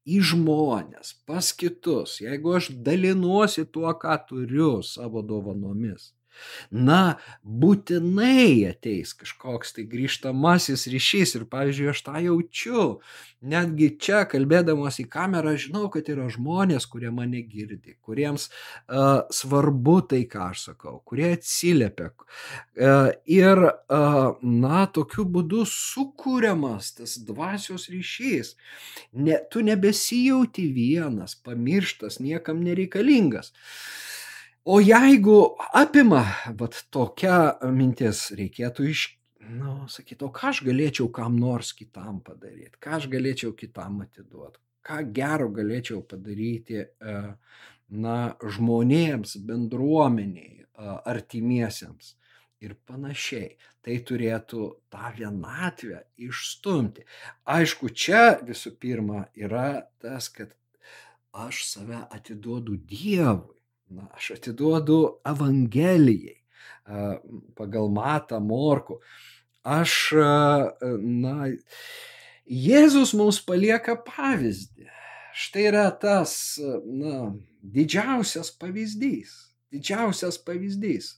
į 0.06 0.20
žmonės, 0.30 1.12
pas 1.28 1.50
kitus, 1.60 2.20
jeigu 2.22 2.56
aš 2.58 2.70
dalinuosi 2.86 3.66
tuo, 3.72 3.90
ką 4.00 4.16
turiu 4.28 4.78
savo 4.86 5.22
dovanomis, 5.26 6.12
na, 6.70 7.16
būtinai 7.42 8.66
ateis 8.70 9.14
kažkoks 9.16 9.76
tai 9.76 9.86
grįžtamasis 9.90 10.86
ryšys 10.92 11.36
ir, 11.38 11.46
pavyzdžiui, 11.50 11.90
aš 11.92 12.02
tą 12.06 12.20
jaučiu. 12.24 12.86
Netgi 13.46 13.90
čia, 14.00 14.24
kalbėdamas 14.26 14.96
į 15.02 15.06
kamerą, 15.12 15.52
žinau, 15.60 15.86
kad 15.92 16.08
yra 16.10 16.26
žmonės, 16.32 16.86
kurie 16.90 17.12
mane 17.14 17.42
girdi, 17.46 17.94
kuriems 18.02 18.48
uh, 18.48 19.26
svarbu 19.30 19.96
tai, 20.10 20.22
ką 20.30 20.48
aš 20.54 20.64
sakau, 20.70 20.96
kurie 21.06 21.28
atsiliepia. 21.36 22.08
Uh, 22.16 23.12
ir, 23.30 23.60
uh, 23.68 24.40
na, 24.40 24.86
tokiu 24.88 25.26
būdu 25.36 25.66
sukūriamas 25.70 26.96
tas 26.96 27.18
dvasios 27.28 27.86
ryšys. 27.92 28.56
Ne, 29.12 29.38
tu 29.52 29.62
nebesijauti 29.66 30.66
vienas, 30.72 31.36
pamirštas, 31.46 32.18
niekam 32.24 32.64
nereikalingas. 32.66 33.52
Uh, 33.52 34.06
O 34.68 34.80
jeigu 34.80 35.54
apima 35.78 36.24
vat 36.58 36.74
tokia 36.90 37.36
mintis, 37.70 38.24
reikėtų 38.34 38.88
iš, 38.90 39.02
na, 39.44 39.52
nu, 39.60 39.74
sakyti, 39.86 40.26
o 40.26 40.30
ką 40.34 40.48
aš 40.50 40.60
galėčiau 40.66 41.06
kam 41.14 41.36
nors 41.38 41.70
kitam 41.78 42.16
padaryti, 42.26 42.74
ką 42.82 42.96
aš 42.98 43.06
galėčiau 43.12 43.52
kitam 43.54 44.00
atiduoti, 44.02 44.58
ką 44.82 44.98
gero 45.14 45.46
galėčiau 45.54 46.02
padaryti, 46.10 46.82
e, 46.82 47.14
na, 47.94 48.18
žmonėms, 48.42 49.38
bendruomeniai, 49.46 50.66
e, 50.66 50.98
artimiesiems 51.14 52.16
ir 52.58 52.74
panašiai. 52.90 53.54
Tai 53.86 54.02
turėtų 54.02 54.68
tą 54.90 55.14
vienatvę 55.14 56.08
išstumti. 56.26 57.06
Aišku, 57.46 57.94
čia 57.94 58.40
visų 58.42 58.74
pirma 58.82 59.28
yra 59.38 59.84
tas, 60.02 60.26
kad 60.26 60.58
aš 61.30 61.68
save 61.70 62.08
atiduodu 62.10 62.74
Dievui 62.82 63.54
na, 63.88 64.08
aš 64.14 64.30
atiduodu 64.36 65.20
Evangelijai 65.26 66.42
pagal 67.54 67.88
Matą 67.90 68.40
Morku. 68.40 69.00
Aš, 69.66 70.14
na, 71.02 71.50
Jėzus 72.46 73.14
mums 73.18 73.40
palieka 73.42 73.96
pavyzdį. 74.06 74.86
Štai 75.36 75.66
yra 75.68 75.88
tas, 76.00 76.56
na, 76.86 77.32
didžiausias 77.60 78.52
pavyzdys, 78.56 79.34
didžiausias 79.74 80.38
pavyzdys, 80.46 81.16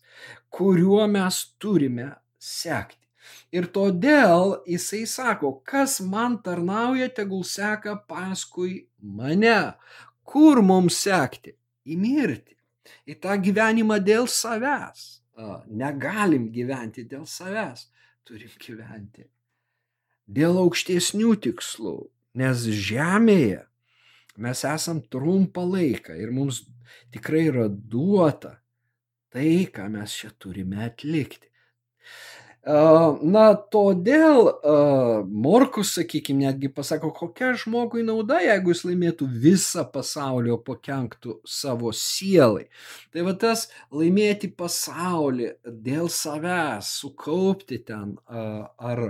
kuriuo 0.50 1.04
mes 1.12 1.42
turime 1.61 2.14
sekti. 2.40 3.04
Ir 3.52 3.68
todėl 3.68 4.57
jisai 4.66 5.04
sako, 5.07 5.59
kas 5.61 5.98
man 6.00 6.38
tarnauja, 6.42 7.11
tegul 7.12 7.44
seka 7.44 7.98
paskui 8.09 8.88
mane. 8.98 9.74
Kur 10.24 10.64
mums 10.64 10.96
sekti? 11.04 11.52
Į 11.88 11.96
mirtį 12.00 12.58
į 13.09 13.18
tą 13.22 13.38
gyvenimą 13.42 13.98
dėl 14.05 14.29
savęs. 14.31 15.09
Negalim 15.70 16.48
gyventi 16.55 17.05
dėl 17.07 17.27
savęs, 17.31 17.87
turim 18.27 18.55
gyventi 18.62 19.29
dėl 20.29 20.61
aukštesnių 20.61 21.33
tikslų, 21.46 21.96
nes 22.38 22.68
žemėje 22.68 23.64
mes 24.38 24.64
esam 24.68 25.01
trumpą 25.11 25.64
laiką 25.66 26.14
ir 26.20 26.31
mums 26.35 26.62
tikrai 27.14 27.48
yra 27.48 27.66
duota 27.68 28.59
tai, 29.33 29.66
ką 29.72 29.88
mes 29.92 30.14
čia 30.20 30.31
turime 30.40 30.85
atlikti. 30.85 31.48
Na, 32.66 33.44
todėl 33.73 34.49
Morkus, 35.31 35.94
sakykime, 35.94 36.49
netgi 36.49 36.68
pasako, 36.75 37.12
kokia 37.14 37.53
žmogui 37.57 38.03
nauda, 38.05 38.40
jeigu 38.44 38.75
jis 38.75 38.83
laimėtų 38.85 39.29
visą 39.44 39.87
pasaulį, 39.92 40.53
o 40.57 40.59
pakenktų 40.66 41.38
savo 41.49 41.94
sielai. 41.94 42.66
Tai 43.14 43.25
va 43.29 43.35
tas 43.38 43.68
laimėti 43.94 44.51
pasaulį 44.51 45.53
dėl 45.64 46.11
savęs, 46.12 46.92
sukaupti 47.01 47.81
ten 47.88 48.18
ar 48.29 49.05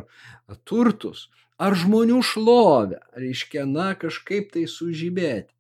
turtus, 0.69 1.27
ar 1.59 1.75
žmonių 1.75 2.21
šlovę, 2.23 3.01
reiškia, 3.17 3.67
na, 3.67 3.95
kažkaip 3.99 4.53
tai 4.55 4.69
sužibėti. 4.71 5.51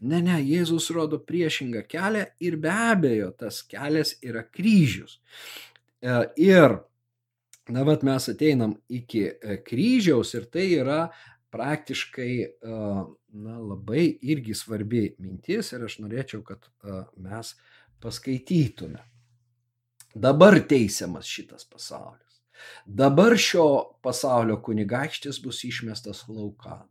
Ne, 0.00 0.18
ne, 0.20 0.40
Jėzus 0.44 0.90
rodo 0.92 1.16
priešingą 1.24 1.86
kelią 1.88 2.26
ir 2.44 2.58
be 2.60 2.72
abejo 2.72 3.30
tas 3.32 3.62
kelias 3.64 4.16
yra 4.20 4.42
kryžius. 4.44 5.20
E, 6.04 6.18
ir 6.36 6.76
na 7.68 7.82
vat 7.82 8.02
mes 8.02 8.28
ateinam 8.28 8.76
iki 8.88 9.24
e, 9.26 9.56
kryžiaus 9.66 10.34
ir 10.34 10.46
tai 10.50 10.66
yra 10.78 11.00
praktiškai 11.54 12.32
e, 12.42 12.50
na, 13.42 13.58
labai 13.58 14.06
irgi 14.22 14.54
svarbi 14.54 15.08
mintis 15.18 15.72
ir 15.72 15.86
aš 15.88 15.98
norėčiau, 16.04 16.42
kad 16.46 16.66
e, 16.66 17.02
mes 17.22 17.54
paskaitytume. 18.02 19.02
Dabar 20.16 20.58
teisiamas 20.68 21.28
šitas 21.28 21.66
pasaulis. 21.68 22.40
Dabar 22.86 23.36
šio 23.36 23.66
pasaulio 24.02 24.56
kunigaikštis 24.64 25.42
bus 25.44 25.64
išmestas 25.68 26.24
laukan. 26.28 26.86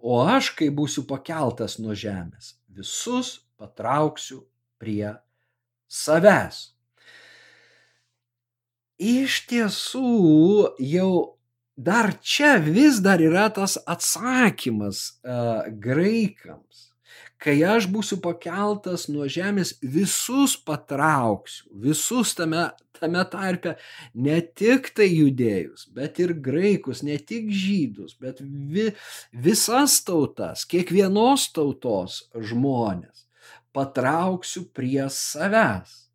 O 0.00 0.18
aš, 0.26 0.50
kai 0.58 0.68
būsiu 0.74 1.06
pakeltas 1.08 1.78
nuo 1.78 1.94
žemės, 1.96 2.56
visus 2.68 3.36
patrauksiu 3.56 4.42
prie 4.80 5.14
savęs 5.86 6.75
iš 8.98 9.42
tiesų 9.50 10.76
jau 10.82 11.10
dar 11.76 12.14
čia 12.24 12.56
vis 12.62 13.00
dar 13.04 13.20
yra 13.20 13.48
tas 13.52 13.76
atsakymas 13.84 15.20
uh, 15.20 15.68
graikams, 15.68 16.86
kai 17.36 17.58
aš 17.60 17.88
būsiu 17.92 18.18
pakeltas 18.24 19.06
nuo 19.12 19.28
žemės, 19.28 19.74
visus 19.82 20.56
patrauksiu, 20.56 21.68
visus 21.84 22.32
tame, 22.38 22.70
tame 22.96 23.26
tarpe, 23.28 23.76
ne 24.14 24.40
tik 24.40 24.88
tai 24.96 25.10
judėjus, 25.12 25.90
bet 25.92 26.16
ir 26.24 26.32
graikus, 26.32 27.04
ne 27.04 27.18
tik 27.20 27.52
žydus, 27.52 28.16
bet 28.16 28.40
vi, 28.40 28.88
visas 29.32 30.00
tautas, 30.08 30.64
kiekvienos 30.64 31.50
tautos 31.52 32.24
žmonės 32.32 33.26
patrauksiu 33.76 34.64
prie 34.72 35.04
savęs. 35.12 36.05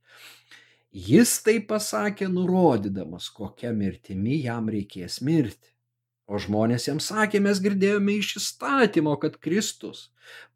Jis 0.92 1.38
tai 1.46 1.62
pasakė 1.64 2.28
nurodydamas, 2.28 3.30
kokia 3.32 3.72
mirtimi 3.72 4.42
jam 4.44 4.68
reikės 4.68 5.22
mirti. 5.24 5.70
O 6.28 6.40
žmonės 6.40 6.88
jam 6.88 7.00
sakė, 7.04 7.40
mes 7.44 7.60
girdėjome 7.64 8.18
iš 8.20 8.36
įstatymo, 8.40 9.16
kad 9.20 9.38
Kristus 9.40 10.10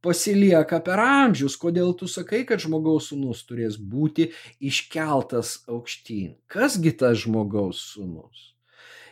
pasilieka 0.03 0.79
per 0.83 0.99
amžius, 1.03 1.55
kodėl 1.59 1.93
tu 1.99 2.07
sakai, 2.11 2.43
kad 2.47 2.63
žmogaus 2.63 3.09
sūnus 3.11 3.43
turės 3.47 3.75
būti 3.79 4.29
iškeltas 4.59 5.57
aukštyn. 5.71 6.35
Kasgi 6.51 6.95
tas 6.99 7.23
žmogaus 7.23 7.81
sūnus? 7.93 8.51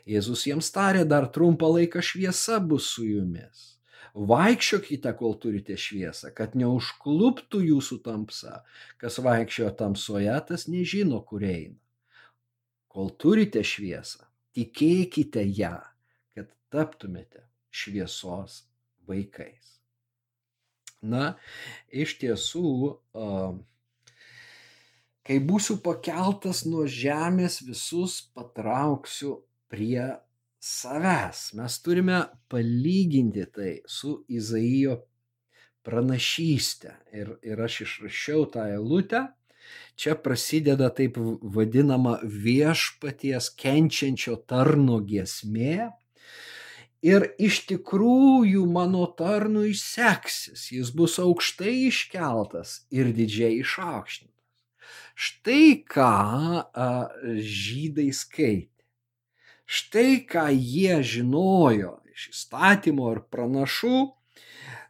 Jėzus 0.07 0.43
jiems 0.47 0.71
tarė, 0.75 1.03
dar 1.07 1.27
trumpą 1.31 1.71
laiką 1.71 2.03
šviesa 2.03 2.59
bus 2.59 2.91
su 2.95 3.07
jumis. 3.07 3.72
Vaikščiokite, 4.13 5.09
kol 5.17 5.33
turite 5.41 5.77
šviesą, 5.79 6.29
kad 6.37 6.53
neužkluptų 6.59 7.63
jūsų 7.65 7.97
tamsa. 8.05 8.59
Kas 9.01 9.17
vaikščiojo 9.25 9.71
tamsoje, 9.79 10.35
tas 10.49 10.67
nežino, 10.69 11.23
kur 11.25 11.45
eina. 11.47 11.79
Kol 12.93 13.09
turite 13.17 13.63
šviesą, 13.65 14.27
tikėkite 14.53 15.41
ją 15.57 15.79
taptumėte 16.73 17.45
šviesos 17.73 18.63
vaikais. 19.09 19.77
Na, 21.03 21.33
iš 21.91 22.15
tiesų, 22.21 22.69
kai 25.27 25.39
būsiu 25.43 25.77
pakeltas 25.83 26.63
nuo 26.69 26.85
žemės, 26.87 27.59
visus 27.67 28.21
patrauksiu 28.33 29.41
prie 29.71 30.13
savęs. 30.63 31.53
Mes 31.59 31.77
turime 31.83 32.19
palyginti 32.51 33.45
tai 33.51 33.71
su 33.87 34.15
Izaijo 34.31 35.01
pranašystė. 35.83 36.93
Ir, 37.11 37.35
ir 37.43 37.63
aš 37.67 37.81
išrašiau 37.87 38.47
tą 38.53 38.67
eilutę. 38.71 39.25
Čia 39.99 40.15
prasideda 40.19 40.89
taip 40.91 41.15
vadinama 41.55 42.17
viešpaties 42.23 43.51
kenčiančio 43.59 44.35
tarno 44.47 44.97
giesmė, 45.07 45.91
Ir 47.03 47.25
iš 47.35 47.65
tikrųjų 47.67 48.61
mano 48.71 49.03
tarnui 49.19 49.73
seksis, 49.75 50.69
jis 50.71 50.91
bus 50.95 51.17
aukštai 51.19 51.73
iškeltas 51.89 52.77
ir 52.95 53.09
didžiai 53.11 53.57
išaukštintas. 53.59 54.31
Štai 55.13 55.83
ką 55.83 56.13
a, 56.63 56.87
žydai 57.43 58.07
skaitė. 58.15 58.72
Štai 59.65 60.23
ką 60.27 60.49
jie 60.51 60.99
žinojo 61.03 61.97
iš 62.13 62.29
įstatymo 62.33 63.11
ir 63.15 63.23
pranašų. 63.33 64.01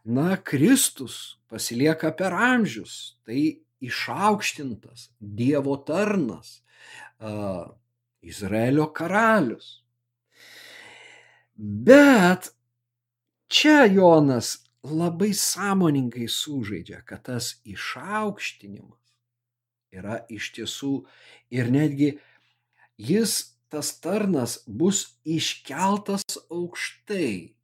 Na, 0.04 0.34
Kristus 0.36 1.38
pasilieka 1.48 2.10
per 2.12 2.34
amžius, 2.36 3.16
tai 3.24 3.64
išaukštintas 3.84 5.08
Dievo 5.18 5.78
tarnas, 5.86 6.60
a, 7.18 7.72
Izraelio 8.20 8.90
karalius. 8.92 9.80
Bet 11.56 12.50
čia 13.48 13.84
Jonas 13.86 14.58
labai 14.84 15.32
sąmoningai 15.32 16.28
sužaidžia, 16.28 17.00
kad 17.08 17.24
tas 17.30 17.54
išaukštinimas 17.64 19.00
yra 19.94 20.20
iš 20.28 20.50
tiesų 20.56 20.94
ir 21.54 21.70
netgi 21.72 22.10
jis, 22.98 23.53
tas 23.74 23.90
tarnas, 23.98 24.60
bus 24.70 25.02
iškeltas 25.26 26.38
aukštai. 26.46 27.56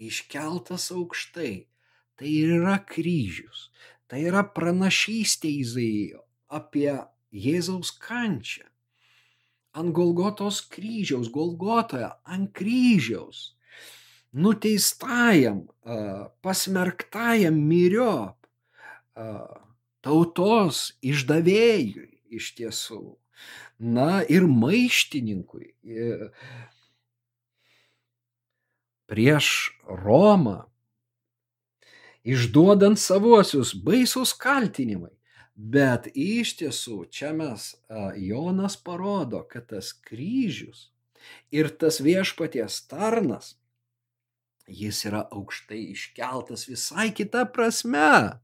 Iškeltas 0.00 0.88
aukštai. 0.96 1.54
Tai 2.16 2.34
yra 2.56 2.80
kryžius. 2.88 3.68
Tai 4.08 4.24
yra 4.32 4.42
pranašystė 4.56 5.52
Izaijo 5.60 6.24
apie 6.52 6.90
Jėzaus 7.32 7.92
kančią 8.00 8.72
ant 9.72 9.92
Golgotos 9.96 10.60
kryžiaus, 10.72 11.30
Golgotoje, 11.32 12.10
ant 12.28 12.52
kryžiaus, 12.56 13.52
nuteistajam, 14.32 15.64
pasmerktajam 16.44 17.56
myriop, 17.68 18.36
tautos 20.04 20.84
išdavėjui 21.04 22.08
iš 22.36 22.52
tiesų, 22.58 23.02
na 23.82 24.22
ir 24.30 24.46
maištininkui 24.46 25.72
prieš 29.10 29.48
Romą, 29.84 30.62
išduodant 32.24 32.96
savuosius 32.98 33.74
baisus 33.74 34.32
kaltinimai. 34.38 35.12
Bet 35.52 36.06
iš 36.16 36.54
tiesų 36.62 37.02
čia 37.12 37.34
mes, 37.36 37.74
Jonas 38.16 38.78
parodo, 38.80 39.42
kad 39.44 39.66
tas 39.68 39.90
kryžius 39.92 40.86
ir 41.52 41.68
tas 41.76 42.00
viešpaties 42.00 42.78
tarnas, 42.88 43.52
jis 44.64 45.02
yra 45.10 45.26
aukštai 45.28 45.82
iškeltas 45.92 46.64
visai 46.70 47.10
kita 47.12 47.44
prasme. 47.52 48.38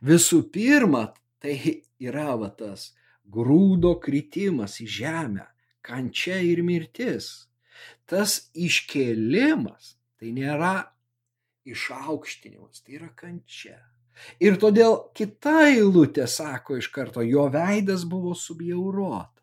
Visų 0.00 0.46
pirma, 0.54 1.10
tai 1.44 1.82
yra 2.00 2.32
va 2.40 2.48
tas 2.48 2.94
grūdo 3.30 3.94
kritimas 4.02 4.80
į 4.82 4.88
žemę, 5.00 5.46
kančia 5.86 6.40
ir 6.44 6.62
mirtis. 6.66 7.30
Tas 8.10 8.50
iškėlimas 8.54 9.94
tai 10.20 10.34
nėra 10.36 10.74
išaukštinimas, 11.70 12.82
tai 12.84 12.98
yra 12.98 13.08
kančia. 13.16 13.78
Ir 14.42 14.58
todėl 14.60 14.98
kita 15.16 15.70
eilutė 15.70 16.26
sako 16.28 16.76
iš 16.80 16.90
karto, 16.92 17.24
jo 17.24 17.46
veidas 17.52 18.04
buvo 18.08 18.34
subjaurotas. 18.36 19.38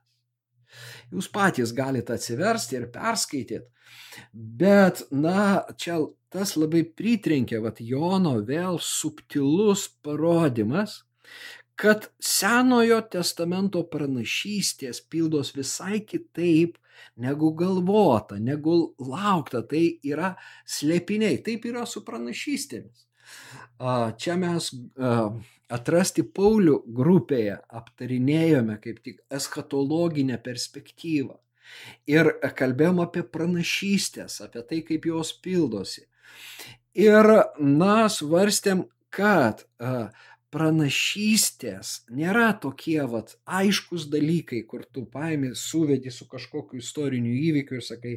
Jūs 1.09 1.29
patys 1.33 1.71
galite 1.73 2.13
atsiversti 2.13 2.77
ir 2.77 2.89
perskaityti. 2.93 3.65
Bet, 4.33 5.05
na, 5.09 5.63
čia 5.79 5.97
tas 6.33 6.53
labai 6.59 6.83
pritrenkė, 6.83 7.61
vad 7.63 7.79
Jono 7.81 8.35
vėl 8.45 8.77
subtilus 8.83 9.87
parodimas, 10.03 10.99
kad 11.77 12.07
Senojo 12.23 12.99
testamento 13.13 13.83
pranašystės 13.91 15.03
pildos 15.11 15.53
visai 15.55 16.01
kitaip 16.01 16.77
negu 17.21 17.51
galvota, 17.57 18.39
negu 18.41 18.95
laukta. 18.97 19.61
Tai 19.61 19.83
yra 20.05 20.33
slėpiniai, 20.65 21.37
taip 21.45 21.67
yra 21.69 21.85
su 21.85 22.01
pranašystėmis. 22.07 23.05
Čia 24.17 24.37
mes 24.41 24.71
atrasti 25.77 26.23
Paulių 26.23 26.79
grupėje 26.97 27.59
aptarinėjome 27.79 28.79
kaip 28.81 29.03
tik 29.05 29.21
eschatologinę 29.29 30.39
perspektyvą. 30.43 31.37
Ir 32.07 32.31
kalbėjom 32.57 33.01
apie 33.03 33.25
pranašystės, 33.27 34.39
apie 34.45 34.63
tai, 34.69 34.81
kaip 34.87 35.05
jos 35.09 35.33
pildosi. 35.43 36.05
Ir, 36.97 37.27
na, 37.59 38.07
svarstėm, 38.09 38.87
kad 39.13 39.67
pranašystės 40.53 41.93
nėra 42.13 42.49
tokie 42.63 43.01
vat 43.11 43.35
aiškus 43.59 44.07
dalykai, 44.13 44.63
kur 44.69 44.85
tu 44.93 45.05
paimi, 45.11 45.51
suvedi 45.55 46.13
su 46.13 46.27
kažkokiu 46.31 46.79
istoriniu 46.81 47.35
įvykiu 47.49 47.79
ir 47.79 47.85
sakai, 47.85 48.15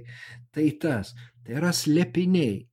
tai 0.55 0.70
tas, 0.83 1.14
tai 1.45 1.59
yra 1.61 1.74
slėpiniai, 1.74 2.66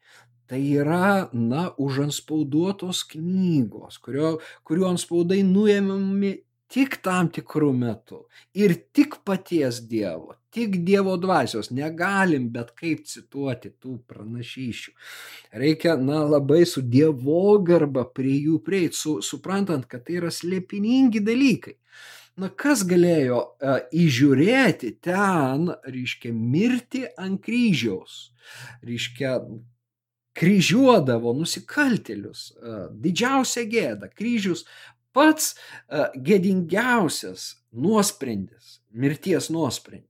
Tai 0.47 0.61
yra, 0.63 1.27
na, 1.35 1.65
užanspauduotos 1.75 3.01
knygos, 3.11 3.97
kurio, 3.99 4.37
kuriuo 4.63 4.93
anspaudai 4.93 5.41
nuėmami 5.43 6.29
tik 6.71 6.97
tam 7.05 7.29
tikrų 7.33 7.71
metų 7.75 8.21
ir 8.57 8.73
tik 8.95 9.19
paties 9.27 9.79
Dievo, 9.89 10.35
tik 10.53 10.79
Dievo 10.87 11.15
dvasios. 11.21 11.71
Negalim 11.71 12.49
bet 12.53 12.73
kaip 12.77 13.05
cituoti 13.07 13.71
tų 13.71 13.97
pranašyšių. 14.09 14.93
Reikia, 15.63 15.95
na, 16.01 16.23
labai 16.27 16.65
su 16.67 16.83
Dievo 16.83 17.57
garba 17.63 18.05
prie 18.05 18.35
jų 18.47 18.59
prieiti, 18.65 18.99
su, 18.99 19.17
suprantant, 19.25 19.87
kad 19.87 20.05
tai 20.07 20.19
yra 20.21 20.33
slėpiningi 20.33 21.23
dalykai. 21.23 21.77
Na, 22.37 22.51
kas 22.53 22.83
galėjo 22.85 23.39
uh, 23.41 23.79
įžiūrėti 23.97 24.91
ten, 25.01 25.71
reiškia, 25.87 26.29
mirti 26.37 27.07
ant 27.17 27.41
kryžiaus, 27.41 28.27
reiškia, 28.85 29.39
kryžiuodavo 30.37 31.33
nusikaltėlius. 31.37 32.51
Didžiausia 33.01 33.65
gėda. 33.69 34.09
Kryžius 34.13 34.65
pats 35.17 35.55
gėdingiausias 36.13 37.49
nuosprendis, 37.73 38.77
mirties 38.93 39.49
nuosprendis. 39.53 40.05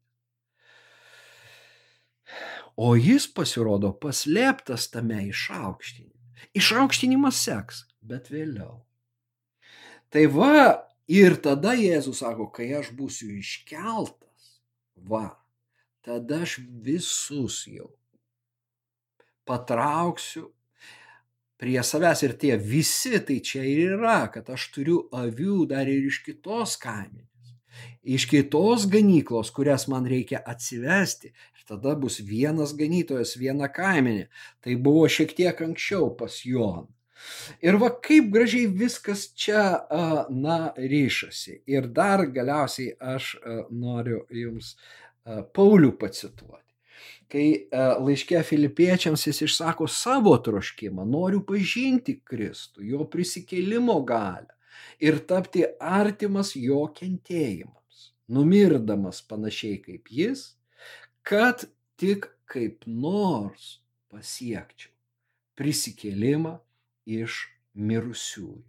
O 2.78 2.91
jis 2.99 3.26
pasirodo 3.34 3.89
paslėptas 3.97 4.91
tame 4.93 5.24
išaukštinime. 5.32 6.14
Išaukštinimas 6.58 7.39
seks. 7.47 7.86
bet 8.08 8.30
vėliau. 8.32 8.86
Tai 10.14 10.24
va, 10.32 10.88
ir 11.12 11.36
tada 11.43 11.74
Jėzus 11.76 12.22
sako, 12.24 12.47
kai 12.55 12.70
aš 12.80 12.93
būsiu 12.95 13.34
iškeltas, 13.41 14.45
va, 14.95 15.36
tada 16.08 16.43
aš 16.45 16.62
visus 16.86 17.66
jau 17.68 17.89
patrauksiu 19.47 20.49
prie 21.58 21.84
savęs 21.84 22.24
ir 22.26 22.36
tie 22.41 22.58
visi, 22.62 23.18
tai 23.26 23.39
čia 23.43 23.64
ir 23.66 23.95
yra, 23.97 24.20
kad 24.34 24.49
aš 24.53 24.70
turiu 24.76 24.99
avių 25.16 25.66
dar 25.72 25.89
ir 25.89 26.05
iš 26.10 26.22
kitos 26.26 26.76
kaiminės, 26.82 27.53
iš 28.18 28.28
kitos 28.30 28.86
ganyklos, 28.91 29.51
kurias 29.53 29.88
man 29.91 30.05
reikia 30.10 30.43
atsivesti. 30.45 31.34
Ir 31.58 31.66
tada 31.70 31.95
bus 31.99 32.20
vienas 32.24 32.76
ganytojas, 32.78 33.36
viena 33.41 33.68
kaiminė. 33.74 34.30
Tai 34.64 34.78
buvo 34.82 35.08
šiek 35.12 35.34
tiek 35.38 35.66
anksčiau 35.66 36.14
pas 36.20 36.43
Joną. 36.45 36.88
Ir 37.66 37.80
va 37.82 37.89
kaip 37.89 38.30
gražiai 38.30 38.70
viskas 38.70 39.26
čia, 39.34 39.64
na, 40.30 40.60
ryšasi. 40.78 41.64
Ir 41.74 41.89
dar 41.89 42.28
galiausiai 42.30 42.93
aš 43.16 43.34
noriu 43.74 44.22
jums 44.30 44.76
Paulių 45.26 45.89
pacituoti 45.99 46.66
kai 47.32 47.47
e, 47.53 47.86
laiške 48.03 48.41
filipiečiams 48.47 49.25
jis 49.28 49.41
išsako 49.47 49.88
savo 49.91 50.36
troškimą, 50.43 51.05
noriu 51.07 51.41
pažinti 51.47 52.19
Kristų, 52.28 52.86
jo 52.88 53.07
prisikėlimo 53.11 53.99
galę 54.07 54.53
ir 55.03 55.19
tapti 55.30 55.65
artimas 55.80 56.53
jo 56.55 56.86
kentėjimams, 56.95 58.11
numirdamas 58.32 59.21
panašiai 59.28 59.82
kaip 59.84 60.11
jis, 60.13 60.53
kad 61.28 61.67
tik 61.99 62.30
kaip 62.47 62.88
nors 62.88 63.78
pasiekčiau 64.13 64.93
prisikėlimą 65.57 66.57
iš 67.09 67.47
mirusiųjų. 67.73 68.63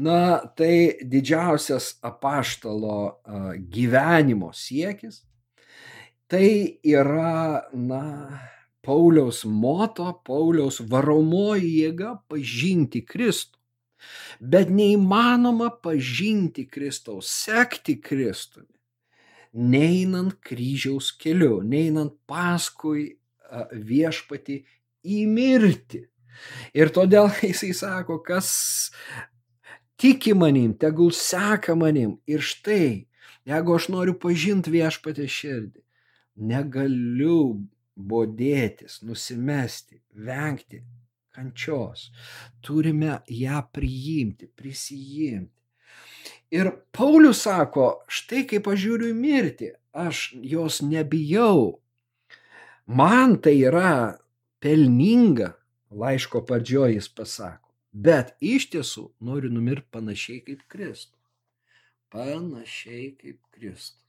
Na, 0.00 0.40
tai 0.56 1.02
didžiausias 1.04 1.98
apaštalo 2.06 3.20
gyvenimo 3.68 4.48
siekis 4.56 5.20
tai 6.32 6.78
yra, 6.88 7.68
na, 7.76 8.02
Pauliaus 8.82 9.44
moto, 9.44 10.08
Pauliaus 10.26 10.80
varomoji 10.90 11.68
jėga 11.84 12.16
pažinti 12.26 13.04
Kristų. 13.06 13.60
Bet 14.40 14.72
neįmanoma 14.74 15.68
pažinti 15.84 16.64
Kristaus, 16.66 17.28
sekti 17.30 17.94
Kristumi, 18.02 18.72
neinant 19.52 20.34
kryžiaus 20.42 21.12
keliu, 21.14 21.60
neinant 21.62 22.16
paskui 22.26 23.12
viešpati 23.70 24.58
į 25.04 25.20
mirtį. 25.30 26.02
Ir 26.74 26.90
todėl 26.96 27.30
jisai 27.44 27.70
sako, 27.76 28.18
kas 28.24 28.50
tiki 30.00 30.34
manim, 30.34 30.72
tegul 30.74 31.12
seka 31.14 31.76
manim. 31.78 32.16
Ir 32.26 32.42
štai, 32.42 33.06
jeigu 33.46 33.78
aš 33.78 33.92
noriu 33.94 34.18
pažinti 34.18 34.74
viešpatį 34.74 35.30
širdį, 35.38 35.84
negaliu 36.36 37.62
bodėtis, 37.96 39.00
nusimesti, 39.04 40.00
vengti 40.12 40.82
kančios. 41.32 42.10
Turime 42.60 43.18
ją 43.28 43.62
priimti, 43.72 44.48
prisijimti. 44.48 45.60
Ir 46.52 46.68
Paulius 46.92 47.42
sako, 47.46 48.02
štai 48.12 48.44
kaip 48.48 48.68
aš 48.68 48.82
žiūriu 48.84 49.12
į 49.12 49.16
mirtį, 49.16 49.70
aš 49.96 50.32
jos 50.44 50.82
nebijau. 50.84 51.78
Man 52.86 53.38
tai 53.40 53.54
yra 53.62 54.18
pelninga, 54.60 55.54
laiško 55.90 56.42
pradžioje 56.48 56.98
jis 56.98 57.08
pasako. 57.08 57.72
Bet 57.92 58.34
iš 58.40 58.68
tiesų 58.72 59.06
noriu 59.24 59.50
numirti 59.52 59.88
panašiai 59.92 60.44
kaip 60.44 60.62
Kristus. 60.68 61.18
Panašiai 62.12 63.10
kaip 63.16 63.40
Kristus. 63.56 64.01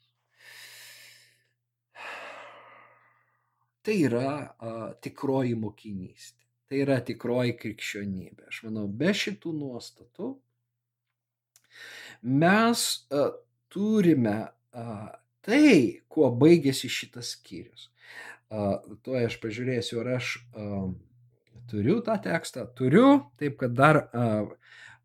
Tai 3.83 3.95
yra 3.99 4.29
a, 4.39 4.73
tikroji 5.03 5.55
mokinystė. 5.59 6.39
Tai 6.71 6.79
yra 6.85 6.99
tikroji 7.05 7.55
krikščionybė. 7.59 8.47
Aš 8.49 8.63
manau, 8.67 8.87
be 8.87 9.11
šitų 9.13 9.51
nuostatų 9.57 10.29
mes 12.23 12.83
a, 13.11 13.25
turime 13.73 14.37
a, 14.47 14.85
tai, 15.43 16.03
kuo 16.07 16.31
baigėsi 16.31 16.91
šitas 16.91 17.35
skyrius. 17.37 17.89
Tuo 19.03 19.15
aš 19.17 19.39
pažiūrėsiu, 19.41 19.99
ar 20.03 20.13
aš 20.19 20.35
a, 20.53 20.67
turiu 21.71 21.99
tą 22.05 22.15
tekstą. 22.23 22.67
Turiu, 22.77 23.07
taip 23.41 23.57
kad 23.59 23.73
dar 23.75 24.05
a, 24.05 24.27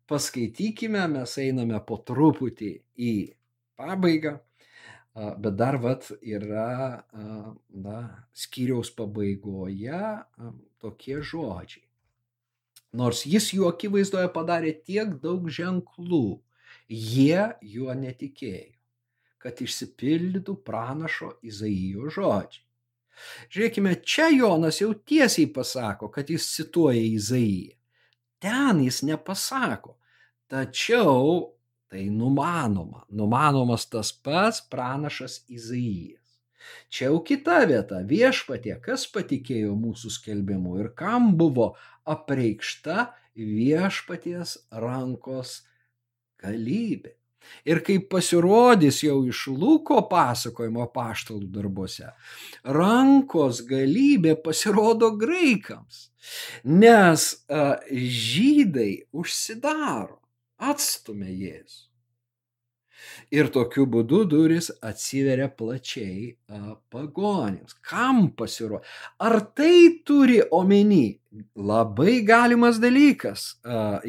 paskaitykime, 0.09 1.03
mes 1.11 1.35
einame 1.41 1.79
po 1.85 1.99
truputį 2.05 2.71
į 2.97 3.13
pabaigą. 3.79 4.37
Bet 5.19 5.55
dar 5.59 5.75
vat 5.81 6.05
yra, 6.23 7.03
na, 7.69 7.99
skyriaus 8.31 8.91
pabaigoje 8.95 10.01
tokie 10.79 11.19
žodžiai. 11.19 11.83
Nors 12.99 13.25
jis 13.27 13.51
jų 13.53 13.67
akivaizdoje 13.69 14.29
padarė 14.33 14.71
tiek 14.85 15.11
daug 15.21 15.49
ženklų, 15.53 16.39
jie 16.89 17.43
juo 17.73 17.93
netikėjo, 17.93 18.73
kad 19.43 19.59
išsipildytų 19.61 20.55
pranašo 20.65 21.35
Izaijo 21.45 22.09
žodžiai. 22.15 22.65
Žiūrėkime, 23.51 23.97
čia 24.07 24.29
Jonas 24.31 24.79
jau 24.79 24.93
tiesiai 24.95 25.49
pasako, 25.51 26.07
kad 26.13 26.29
jis 26.31 26.47
cituoja 26.55 27.03
Izaiją. 27.03 27.75
Ten 28.39 28.79
jis 28.85 29.01
nepasako. 29.03 29.97
Tačiau 30.49 31.51
Tai 31.89 32.03
numanoma, 32.13 33.03
numanomas 33.09 33.87
tas 33.89 34.11
pats 34.13 34.61
pranašas 34.69 35.39
Izaijas. 35.49 36.35
Čia 36.89 37.07
jau 37.09 37.21
kita 37.25 37.63
vieta- 37.65 38.03
viešpatie, 38.13 38.75
kas 38.81 39.07
patikėjo 39.09 39.73
mūsų 39.73 40.11
skelbimu 40.13 40.77
ir 40.83 40.91
kam 40.93 41.31
buvo 41.37 41.73
apreikšta 42.05 43.07
viešpaties 43.35 44.57
rankos 44.71 45.63
galybė. 46.43 47.15
Ir 47.65 47.79
kaip 47.81 48.09
pasirodys 48.11 49.01
jau 49.01 49.23
iš 49.25 49.47
Luko 49.47 50.03
pasakojimo 50.11 50.85
paštalų 50.93 51.47
darbuose, 51.49 52.11
rankos 52.63 53.63
galybė 53.65 54.35
pasirodo 54.43 55.09
graikams, 55.17 56.09
nes 56.63 57.45
a, 57.49 57.79
žydai 57.89 59.07
užsidaro 59.11 60.18
atstumia 60.59 61.31
Jėzų. 61.31 61.89
Ir 63.31 63.47
tokiu 63.53 63.85
būdu 63.89 64.23
duris 64.27 64.69
atsiveria 64.83 65.47
plačiai 65.47 66.33
pagonims. 66.91 67.75
Kam 67.85 68.29
pasirodo? 68.35 68.81
Ar 69.23 69.39
tai 69.55 70.01
turi 70.05 70.39
omeny? 70.51 71.19
Labai 71.53 72.23
galimas 72.25 72.79
dalykas, 72.81 73.59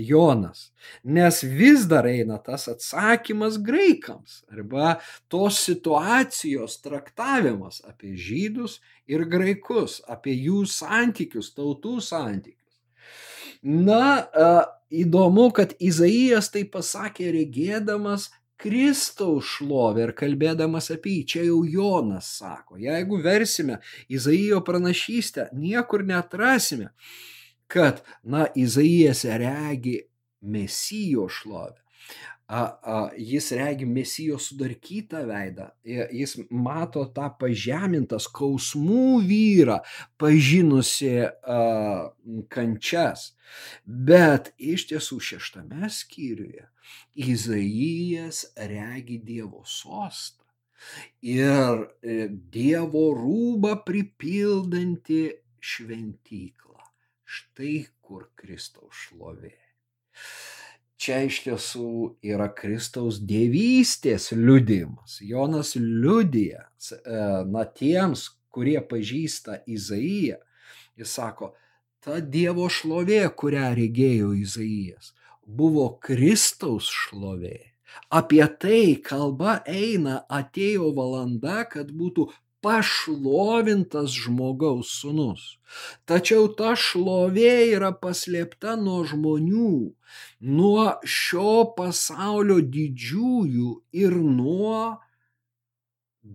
Jonas, 0.01 0.71
nes 1.05 1.43
vis 1.45 1.85
dar 1.91 2.09
eina 2.09 2.39
tas 2.41 2.65
atsakymas 2.73 3.59
graikams 3.61 4.39
arba 4.49 4.95
tos 5.29 5.59
situacijos 5.69 6.79
traktavimas 6.81 7.83
apie 7.85 8.15
žydus 8.17 8.79
ir 9.05 9.27
graikus, 9.29 10.01
apie 10.09 10.33
jų 10.33 10.65
santykius, 10.65 11.53
tautų 11.53 11.99
santykius. 12.01 12.81
Na, 13.61 14.25
įdomu, 14.91 15.49
kad 15.55 15.75
Izaijas 15.79 16.51
tai 16.53 16.67
pasakė 16.69 17.31
regėdamas 17.39 18.29
Kristaus 18.61 19.49
šlovę 19.57 20.05
ir 20.09 20.15
kalbėdamas 20.17 20.91
apie 20.93 21.21
jį. 21.21 21.27
Čia 21.33 21.45
jau 21.49 21.61
Jonas 21.65 22.29
sako. 22.43 22.77
Jeigu 22.81 23.21
versime 23.25 23.79
Izaijo 24.13 24.61
pranašystę, 24.67 25.49
niekur 25.57 26.05
netrasime, 26.05 26.91
kad, 27.71 28.03
na, 28.23 28.49
Izaijas 28.55 29.25
regi 29.25 30.01
Mesijo 30.41 31.29
šlovę 31.33 31.79
a, 32.51 32.63
a, 32.83 32.95
jis 33.15 33.53
regi 33.55 33.87
mesijo 33.87 34.39
sudarkytą 34.43 35.23
veidą, 35.29 35.69
jis 35.87 36.35
mato 36.51 37.05
tą 37.15 37.29
pažemintą 37.39 38.19
skausmų 38.19 39.21
vyrą, 39.29 39.79
pažinusi 40.19 41.13
a, 41.23 41.61
kančias. 42.51 43.31
Bet 43.87 44.51
iš 44.59 44.89
tiesų 44.91 45.21
šeštame 45.31 45.91
skyriuje 45.95 46.67
Izaijas 47.31 48.45
regi 48.59 49.21
Dievo 49.23 49.63
sostą 49.67 50.47
ir 51.23 51.87
e, 52.03 52.27
Dievo 52.31 53.11
rūbą 53.15 53.77
pripildanti 53.87 55.23
šventyklą. 55.61 56.79
Štai 57.31 57.75
kur 58.03 58.31
Kristaus 58.35 59.07
šlovė 59.07 59.55
čia 61.01 61.23
iš 61.27 61.41
tiesų 61.47 61.93
yra 62.27 62.51
Kristaus 62.57 63.21
dievystės 63.25 64.31
liudijimas. 64.37 65.19
Jonas 65.25 65.75
liudija, 65.79 66.67
e, 66.67 66.99
na 67.49 67.65
tiems, 67.65 68.29
kurie 68.53 68.79
pažįsta 68.85 69.63
Izaiją, 69.71 70.41
jis 71.01 71.17
sako, 71.17 71.55
ta 72.05 72.21
Dievo 72.21 72.69
šlovė, 72.73 73.23
kurią 73.37 73.73
regėjo 73.79 74.33
Izaijas, 74.37 75.13
buvo 75.45 75.89
Kristaus 76.05 76.91
šlovė. 76.93 77.59
Apie 78.11 78.45
tai 78.63 78.97
kalba 79.03 79.61
eina, 79.67 80.21
atėjo 80.29 80.93
valanda, 80.95 81.65
kad 81.71 81.91
būtų 81.91 82.29
pašlovintas 82.65 84.17
žmogaus 84.25 84.93
sunus. 85.01 85.47
Tačiau 86.09 86.51
ta 86.59 86.75
šlovė 86.77 87.55
yra 87.77 87.93
paslėpta 88.03 88.77
nuo 88.81 89.01
žmonių, 89.13 89.73
nuo 90.59 90.85
šio 91.05 91.57
pasaulio 91.79 92.61
didžiųjų 92.77 93.73
ir 94.05 94.21
nuo 94.21 94.77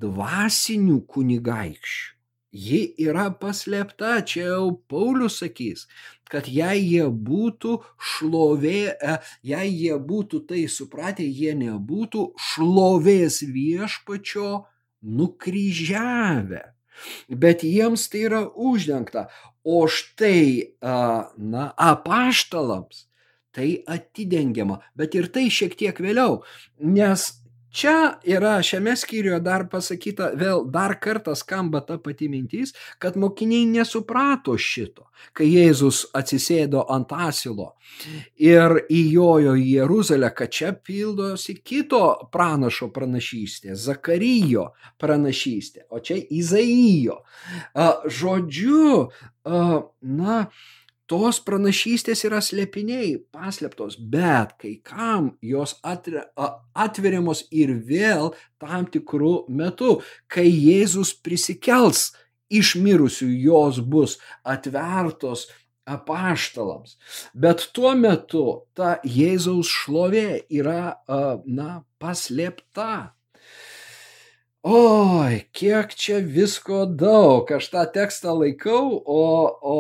dvasinių 0.06 1.00
kunigaikščių 1.14 2.16
ji 2.56 2.82
yra 3.04 3.28
paslėpta, 3.40 4.22
čia 4.28 4.46
jau 4.48 4.68
Paulius 4.90 5.40
sakys, 5.42 5.86
kad 6.32 6.48
jei 6.48 6.80
jie 6.86 7.08
būtų 7.30 7.76
šlovė, 8.12 8.80
e, 8.96 9.18
jei 9.52 9.74
jie 9.74 9.98
būtų 10.12 10.46
tai 10.50 10.64
supratę, 10.72 11.26
jie 11.26 11.56
nebūtų 11.60 12.30
šlovės 12.52 13.42
viešpačio 13.44 14.64
nukryžiavę. 15.06 16.64
Bet 17.30 17.64
jiems 17.64 18.08
tai 18.10 18.26
yra 18.30 18.42
uždengta. 18.50 19.28
O 19.66 19.86
štai, 19.90 20.76
na, 20.82 21.72
apaštalams 21.78 23.06
tai 23.56 23.82
atidengiama. 23.88 24.82
Bet 24.98 25.16
ir 25.16 25.30
tai 25.32 25.48
šiek 25.54 25.78
tiek 25.80 26.00
vėliau, 26.04 26.42
nes 26.84 27.24
Čia 27.76 28.20
yra 28.24 28.62
šiame 28.64 28.94
skyriuje 28.96 29.42
dar 29.44 29.66
pasakyta, 29.68 30.30
vėl 30.40 30.62
dar 30.72 30.94
kartą 31.04 31.34
skamba 31.36 31.82
ta 31.84 31.98
pati 32.00 32.30
mintis, 32.32 32.72
kad 33.04 33.18
mokiniai 33.20 33.66
nesuprato 33.68 34.56
šito, 34.56 35.10
kai 35.36 35.50
Jėzus 35.50 36.06
atsisėdo 36.16 36.86
ant 36.96 37.12
asilo 37.12 37.74
ir 38.40 38.78
įjojo 38.88 39.58
į 39.60 39.66
Jeruzalę, 39.74 40.30
kad 40.38 40.56
čia 40.56 40.72
pildosi 40.72 41.58
kito 41.60 42.30
pranašo 42.32 42.88
pranašystė, 42.96 43.76
Zakarijo 43.76 44.70
pranašystė, 45.02 45.84
o 45.92 46.00
čia 46.00 46.22
Izaijo. 46.32 47.20
Žodžiu, 48.08 49.10
na, 49.44 50.40
tos 51.10 51.40
pranašystės 51.46 52.24
yra 52.28 52.42
slėpiniai, 52.44 53.18
paslėptos, 53.34 53.98
bet 53.98 54.56
kai 54.62 54.76
kam 54.86 55.34
jos 55.42 55.76
atveriamos 55.84 57.46
ir 57.54 57.76
vėl 57.88 58.34
tam 58.62 58.88
tikrų 58.90 59.36
metų, 59.50 60.00
kai 60.28 60.48
Jėzus 60.50 61.14
prisikels 61.14 62.12
iš 62.50 62.76
mirusių, 62.82 63.30
jos 63.46 63.80
bus 63.82 64.18
atvertos 64.44 65.48
apaštalams. 65.86 66.98
Bet 67.34 67.68
tuo 67.74 67.94
metu 67.98 68.46
ta 68.78 68.98
Jėzaus 69.06 69.70
šlovė 69.70 70.46
yra, 70.50 70.98
na, 71.46 71.84
paslėpta. 72.02 73.12
Oi, 74.66 75.44
kiek 75.54 75.92
čia 75.94 76.24
visko 76.26 76.88
daug, 76.90 77.52
aš 77.54 77.70
tą 77.70 77.84
tekstą 77.94 78.34
laikau, 78.34 78.98
o, 79.06 79.26
o 79.62 79.78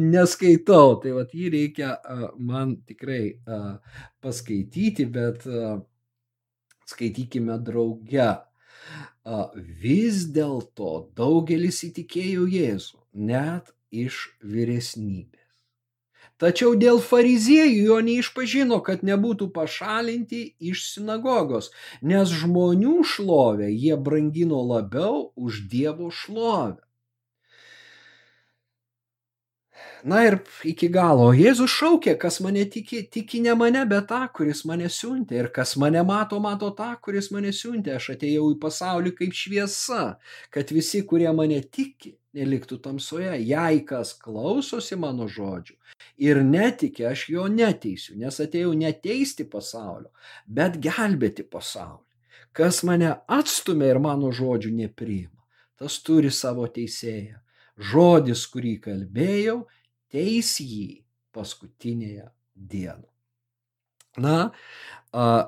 neskaitau, 0.00 0.96
tai 1.02 1.12
vat 1.16 1.34
jį 1.34 1.50
reikia 1.56 1.96
man 2.38 2.76
tikrai 2.86 3.38
paskaityti, 4.22 5.06
bet 5.12 5.44
skaitykime 6.92 7.58
drauge. 7.66 8.30
Vis 9.82 10.24
dėlto 10.34 11.12
daugelis 11.16 11.84
įtikėjo 11.86 12.48
Jėzų, 12.50 12.98
net 13.14 13.70
iš 13.92 14.32
vyresnybės. 14.42 15.38
Tačiau 16.42 16.72
dėl 16.74 16.98
fariziejų 16.98 17.84
jo 17.86 17.96
neišpažino, 18.02 18.80
kad 18.82 19.04
nebūtų 19.06 19.52
pašalinti 19.54 20.40
iš 20.58 20.88
sinagogos, 20.90 21.70
nes 22.02 22.32
žmonių 22.34 23.04
šlovę 23.06 23.68
jie 23.70 23.94
brangino 23.94 24.58
labiau 24.66 25.28
už 25.38 25.68
Dievo 25.70 26.10
šlovę. 26.10 26.82
Na 30.04 30.24
ir 30.26 30.38
iki 30.66 30.88
galo. 30.90 31.28
Jėzus 31.36 31.70
šaukė, 31.70 32.16
kas 32.18 32.40
mane 32.42 32.64
tiki, 32.70 33.04
tiki 33.06 33.38
ne 33.44 33.54
mane, 33.58 33.84
bet 33.86 34.08
tą, 34.10 34.24
kuris 34.34 34.64
mane 34.66 34.88
siuntė. 34.90 35.38
Ir 35.44 35.50
kas 35.54 35.76
mane 35.78 36.02
mato, 36.06 36.40
mato 36.42 36.72
tą, 36.74 36.90
kuris 37.04 37.30
mane 37.34 37.52
siuntė. 37.54 37.94
Aš 38.00 38.16
atėjau 38.16 38.48
į 38.50 38.58
pasaulį 38.62 39.12
kaip 39.20 39.36
šviesa, 39.38 40.02
kad 40.54 40.72
visi, 40.74 41.04
kurie 41.06 41.30
mane 41.36 41.60
tiki, 41.62 42.16
neliktų 42.34 42.80
tamsoje. 42.82 43.36
Jei 43.46 43.84
kas 43.86 44.14
klausosi 44.18 44.98
mano 44.98 45.28
žodžių 45.30 45.78
ir 46.22 46.42
netiki, 46.46 47.04
aš 47.06 47.28
jo 47.30 47.46
neteisiu, 47.50 48.16
nes 48.18 48.38
atėjau 48.42 48.72
neteisti 48.78 49.46
pasaulio, 49.48 50.10
bet 50.46 50.80
gelbėti 50.82 51.46
pasaulį. 51.46 52.08
Kas 52.52 52.82
mane 52.84 53.14
atstumia 53.32 53.92
ir 53.94 54.00
mano 54.02 54.32
žodžių 54.34 54.72
nepriima, 54.82 55.38
tas 55.80 56.00
turi 56.04 56.30
savo 56.30 56.66
teisėją. 56.68 57.38
Žodis, 57.92 58.44
kurį 58.52 58.74
kalbėjau, 58.84 59.62
teis 60.12 60.54
jį 60.60 61.02
paskutinėje 61.32 62.28
dieną. 62.54 63.08
Na, 64.20 64.52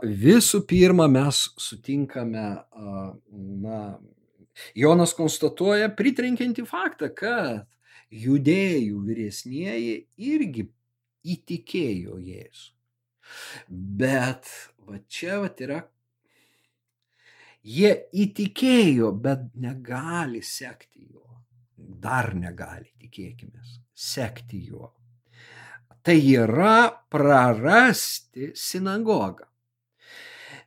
visų 0.03 0.63
pirma, 0.69 1.07
mes 1.13 1.43
sutinkame, 1.61 2.47
na, 3.61 3.81
Jonas 4.79 5.13
konstatuoja 5.19 5.91
pritrenkiantį 5.99 6.65
faktą, 6.69 7.11
kad 7.13 7.67
judėjų 8.15 9.01
vyresnieji 9.05 9.97
irgi 10.31 10.69
įtikėjo 11.35 12.21
Jėzų. 12.23 12.71
Bet 14.01 14.49
va 14.87 15.01
čia 15.09 15.41
va 15.43 15.51
yra, 15.67 15.81
jie 17.65 17.95
įtikėjo, 18.25 19.11
bet 19.25 19.49
negali 19.57 20.45
sekti 20.45 21.09
juo. 21.09 21.41
Dar 21.77 22.35
negali, 22.37 22.93
tikėkime 23.01 23.65
sekti 23.95 24.67
juo. 24.67 24.93
Tai 26.05 26.19
yra 26.21 26.91
prarasti 27.11 28.53
sinagogą. 28.55 29.47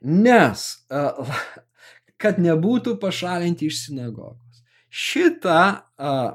Nes, 0.07 0.63
kad 2.21 2.39
nebūtų 2.41 2.97
pašalinti 3.01 3.69
iš 3.69 3.83
sinagogos. 3.87 4.63
Šitą 4.89 5.61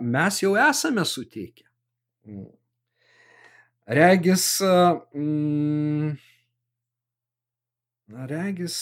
mes 0.05 0.39
jau 0.43 0.53
esame 0.61 1.05
sutikę. 1.09 1.67
Regis, 3.93 4.45
mm, 4.63 6.13
regis 8.31 8.77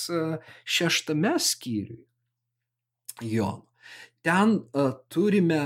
šeštame 0.65 1.33
skyriui 1.41 2.05
Jono. 3.31 3.65
Ten 4.21 4.59
turime 5.09 5.63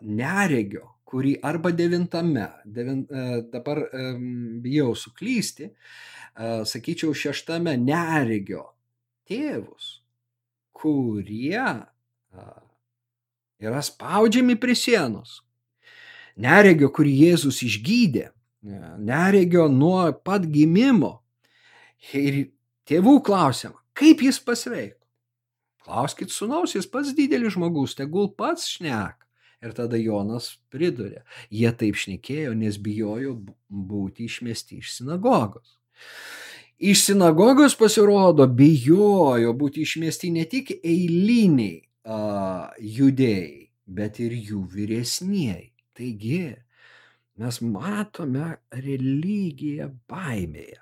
neregio 0.00 0.86
kurį 1.10 1.34
arba 1.46 1.72
devintame, 1.74 2.46
devin, 2.64 3.02
e, 3.10 3.42
dabar 3.52 3.82
bijau 4.62 4.94
suklysti, 4.94 5.70
e, 5.70 6.50
sakyčiau, 6.70 7.14
šeštame 7.16 7.74
neregio 7.80 8.68
tėvus, 9.28 10.00
kurie 10.72 11.66
yra 13.60 13.82
spaudžiami 13.84 14.56
prie 14.60 14.76
sienos. 14.78 15.40
Neregio, 16.40 16.88
kurį 16.94 17.12
Jėzus 17.26 17.60
išgydė, 17.66 18.30
e, 18.30 18.78
neregio 18.98 19.66
nuo 19.68 20.06
pat 20.24 20.46
gimimo. 20.48 21.18
Ir 22.16 22.46
tėvų 22.88 23.18
klausiama, 23.26 23.76
kaip 23.92 24.22
jis 24.24 24.40
pasveiko. 24.40 24.96
Klauskit 25.84 26.30
sunaus, 26.32 26.76
jis 26.76 26.86
pats 26.88 27.12
didelis 27.16 27.56
žmogus, 27.56 27.96
tegul 27.98 28.30
pats 28.36 28.68
šneka. 28.76 29.26
Ir 29.60 29.74
tada 29.76 29.98
Jonas 30.00 30.54
pridurė, 30.72 31.20
jie 31.52 31.68
taip 31.76 31.98
šnekėjo, 32.00 32.54
nes 32.56 32.78
bijojo 32.80 33.34
būti 33.68 34.24
išmesti 34.24 34.80
iš 34.80 34.94
sinagogos. 34.96 35.76
Iš 36.80 37.02
sinagogos 37.10 37.76
pasirodo, 37.76 38.46
bijojo 38.48 39.52
būti 39.60 39.84
išmesti 39.84 40.32
ne 40.32 40.46
tik 40.48 40.72
eiliniai 40.78 41.82
a, 42.08 42.20
judėjai, 42.80 43.68
bet 43.84 44.22
ir 44.24 44.32
jų 44.32 44.64
vyresnieji. 44.72 45.68
Taigi, 45.92 46.40
mes 47.36 47.60
matome 47.60 48.54
religiją 48.72 49.90
baimėje. 50.08 50.80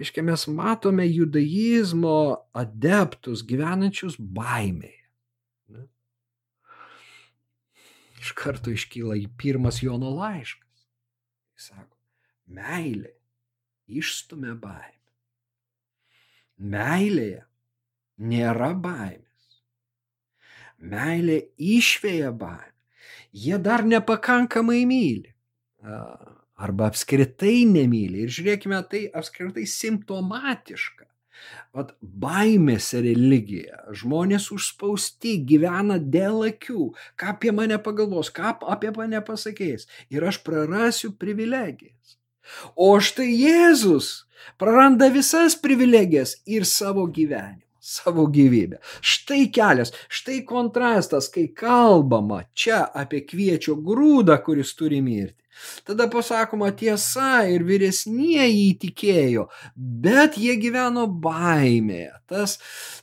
Reiškia, 0.00 0.24
mes 0.24 0.46
matome 0.48 1.04
judaizmo 1.04 2.16
adeptus 2.56 3.44
gyvenančius 3.44 4.16
baimėje 4.16 5.05
iš 8.26 8.34
karto 8.34 8.74
iškyla 8.74 9.16
į 9.22 9.28
pirmas 9.38 9.78
Jono 9.84 10.10
laiškas. 10.18 10.86
Jis 11.54 11.70
sako, 11.70 11.96
meilė 12.50 13.14
išstumia 13.86 14.56
baimę. 14.58 14.92
Meilėje 16.56 17.44
nėra 18.26 18.72
baimės. 18.74 19.60
Meilė 20.82 21.38
išvėja 21.56 22.32
baimę. 22.36 22.74
Jie 23.36 23.58
dar 23.62 23.84
nepakankamai 23.84 24.84
myli. 24.88 25.32
arba 26.56 26.86
apskritai 26.88 27.66
nemyli. 27.68 28.24
Ir 28.24 28.32
žiūrėkime, 28.32 28.78
tai 28.90 29.02
apskritai 29.12 29.66
simptomatiška. 29.68 31.04
Vat 31.76 31.92
baimės 32.00 32.92
religija. 32.94 33.82
Žmonės 33.96 34.48
užspausti, 34.54 35.36
gyvena 35.48 35.98
dėl 35.98 36.46
akių. 36.50 36.92
Ką 37.20 37.34
apie 37.34 37.52
mane 37.56 37.78
pagalvos, 37.82 38.32
ką 38.32 38.56
apie 38.76 38.94
mane 38.96 39.20
pasakys. 39.26 39.86
Ir 40.12 40.26
aš 40.30 40.40
prarasiu 40.46 41.12
privilegijas. 41.20 42.16
O 42.78 42.94
štai 43.02 43.28
Jėzus 43.32 44.26
praranda 44.60 45.10
visas 45.10 45.58
privilegijas 45.58 46.38
ir 46.46 46.68
savo 46.68 47.08
gyvenimą 47.10 47.66
savo 47.86 48.26
gyvybę. 48.26 48.80
Štai 49.00 49.46
kelias, 49.54 49.92
štai 50.10 50.40
kontrastas, 50.48 51.28
kai 51.30 51.46
kalbama 51.54 52.42
čia 52.58 52.82
apie 53.02 53.22
kviečio 53.22 53.76
grūdą, 53.78 54.40
kuris 54.42 54.74
turi 54.78 54.98
mirti. 55.02 55.45
Tada 55.86 56.08
pasakoma 56.12 56.70
tiesa 56.76 57.46
ir 57.50 57.64
vyresnieji 57.66 58.66
įtikėjo, 58.72 59.46
bet 59.76 60.38
jie 60.40 60.56
gyveno 60.60 61.06
baimėje. 61.08 62.12
Tas, 62.26 62.58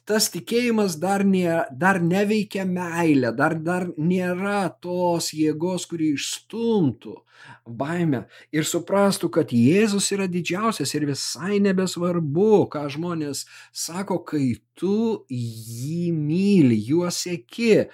tas 0.10 0.30
tikėjimas 0.34 0.97
dar, 1.01 1.24
nė, 1.28 1.64
dar 1.72 2.01
neveikia 2.04 2.66
meilę, 2.68 3.34
dar, 3.36 3.56
dar 3.56 3.88
nėra 3.97 4.66
tos 4.84 5.32
jėgos, 5.36 5.88
kuri 5.89 6.14
išstumtų 6.18 7.20
baimę 7.64 8.24
ir 8.56 8.66
suprastų, 8.68 9.30
kad 9.34 9.51
Jėzus 9.56 10.10
yra 10.16 10.28
didžiausias 10.32 10.93
ir 10.95 11.06
visai 11.08 11.60
nebesvarbu, 11.64 12.66
ką 12.74 12.84
žmonės 12.91 13.45
sako, 13.72 14.20
kai 14.28 14.56
tu 14.80 15.24
jį 15.32 16.12
myli, 16.16 16.80
juos 16.89 17.22
sėki. 17.24 17.88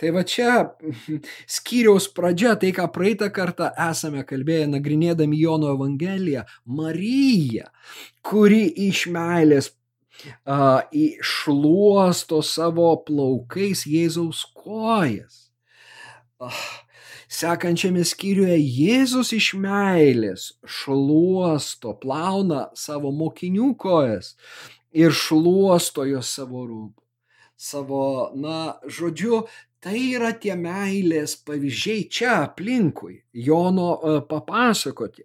Tai 0.00 0.12
va 0.16 0.24
čia 0.28 0.56
skyriaus 1.56 2.10
pradžia, 2.16 2.56
tai 2.60 2.74
ką 2.76 2.88
praeitą 2.94 3.30
kartą 3.34 3.70
esame 3.90 4.24
kalbėję, 4.28 4.68
nagrinėdami 4.74 5.40
Jono 5.40 5.72
Evangeliją, 5.74 6.44
Marija, 6.64 7.70
kuri 8.24 8.66
iš 8.88 9.06
meilės 9.14 9.72
išluosto 10.92 12.40
savo 12.42 12.90
plaukais 13.06 13.86
Jėzaus 13.88 14.44
kojas. 14.54 15.50
Uh, 16.40 16.64
Sekančiame 17.34 18.04
skyriuje 18.06 18.56
Jėzus 18.60 19.32
iš 19.34 19.54
meilės 19.58 20.50
šluosto, 20.70 21.94
plauna 21.98 22.68
savo 22.78 23.10
mokinių 23.10 23.72
kojas 23.80 24.34
ir 24.94 25.14
šluosto 25.16 26.04
jos 26.06 26.30
savo 26.36 26.62
rūbų. 26.68 27.00
Savo, 27.58 28.04
na, 28.38 28.76
žodžiu, 28.86 29.44
tai 29.82 29.96
yra 30.12 30.30
tie 30.36 30.54
meilės 30.58 31.34
pavyzdžiai 31.48 32.06
čia 32.12 32.36
aplinkui, 32.44 33.22
Jono 33.32 33.96
papasakoti. 34.28 35.24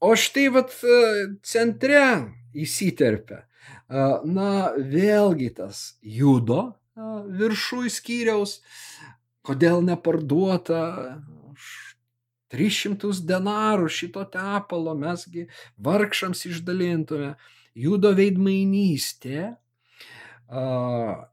O 0.00 0.14
štai 0.16 0.46
vat 0.54 0.72
centre 1.42 2.06
įsiterpia, 2.54 3.42
na, 3.88 4.50
vėlgi 4.76 5.50
tas 5.56 5.96
judo 6.02 6.74
viršų 6.96 7.90
skyriaus, 7.92 8.60
kodėl 9.46 9.82
neparduota 9.84 10.80
300 12.54 13.20
denarų 13.26 13.90
šito 13.90 14.24
tepalo 14.32 14.94
mesgi 14.98 15.46
vargšams 15.82 16.46
išdalintume. 16.50 17.34
Judo 17.76 18.14
veidmainystė 18.16 19.56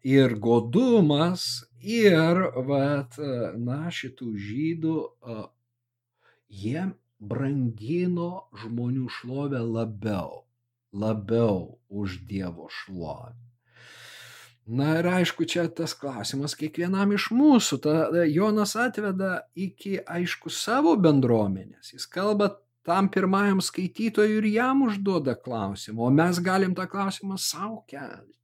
ir 0.03 0.35
godumas 0.43 1.45
ir, 1.79 2.41
vat, 2.67 3.15
na, 3.61 3.87
šitų 3.93 4.31
žydų, 4.47 4.97
jie 6.63 6.87
brangino 7.23 8.49
žmonių 8.59 9.07
šlovę 9.19 9.61
labiau, 9.63 10.42
labiau 10.93 11.79
už 11.89 12.23
Dievo 12.29 12.69
šlovę. 12.69 13.33
Na 14.63 14.93
ir 15.01 15.07
aišku, 15.11 15.43
čia 15.43 15.65
tas 15.67 15.91
klausimas 15.91 16.55
kiekvienam 16.55 17.11
iš 17.11 17.27
mūsų. 17.35 17.79
Ta, 17.83 17.95
Jonas 18.31 18.77
atveda 18.79 19.41
iki, 19.59 19.97
aišku, 19.99 20.47
savo 20.53 20.93
bendruomenės. 20.95 21.91
Jis 21.97 22.07
kalba 22.07 22.53
tam 22.87 23.09
pirmajam 23.11 23.59
skaitytojui 23.59 24.39
ir 24.39 24.47
jam 24.53 24.85
užduoda 24.87 25.35
klausimą, 25.35 26.07
o 26.07 26.13
mes 26.15 26.39
galim 26.43 26.71
tą 26.77 26.87
klausimą 26.87 27.35
savo 27.35 27.83
kelti. 27.91 28.39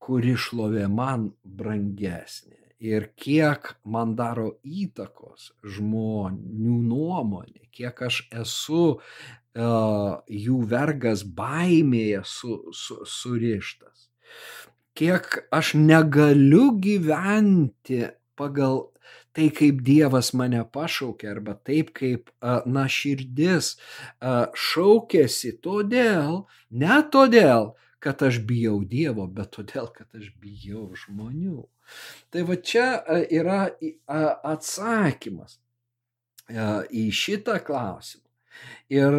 Kuri 0.00 0.36
šlovė 0.38 0.86
man 0.90 1.32
brangesnė 1.42 2.59
ir 2.80 3.10
kiek 3.20 3.74
man 3.84 4.16
daro 4.18 4.54
įtakos 4.64 5.52
žmonių 5.76 6.76
nuomonė, 6.88 7.68
kiek 7.76 8.02
aš 8.08 8.22
esu 8.42 8.84
uh, 8.96 10.20
jų 10.26 10.60
vergas 10.70 11.24
baimėje 11.24 12.24
su, 12.24 12.56
su, 12.72 13.02
surištas 13.04 14.10
kiek 15.00 15.48
aš 15.50 15.74
negaliu 15.74 16.70
gyventi 16.76 18.10
pagal 18.36 18.90
tai, 19.32 19.48
kaip 19.54 19.82
Dievas 19.86 20.32
mane 20.36 20.60
pašaukė, 20.74 21.28
arba 21.30 21.54
taip, 21.54 21.92
kaip, 21.96 22.32
na, 22.66 22.86
širdis 22.90 23.76
šaukėsi, 24.66 25.54
todėl, 25.64 26.42
ne 26.70 26.98
todėl, 27.14 27.72
kad 28.02 28.24
aš 28.26 28.42
bijau 28.48 28.80
Dievo, 28.84 29.28
bet 29.30 29.54
todėl, 29.56 29.88
kad 29.94 30.08
aš 30.18 30.32
bijau 30.42 30.88
žmonių. 31.04 31.62
Tai 32.30 32.42
va 32.48 32.56
čia 32.56 32.88
yra 33.26 33.60
atsakymas 34.46 35.58
į 36.50 37.06
šitą 37.14 37.60
klausimą. 37.66 38.26
Ir 38.90 39.14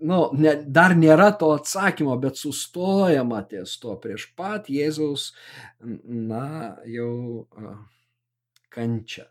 nu, 0.00 0.18
ne, 0.40 0.52
dar 0.78 0.94
nėra 0.96 1.28
to 1.38 1.52
atsakymo, 1.54 2.16
bet 2.20 2.40
sustojama 2.40 3.42
ties 3.50 3.76
to 3.82 3.92
prieš 4.00 4.30
pat 4.38 4.70
Jėzaus, 4.72 5.28
na, 5.80 6.76
jau 6.88 7.44
kančia. 8.72 9.28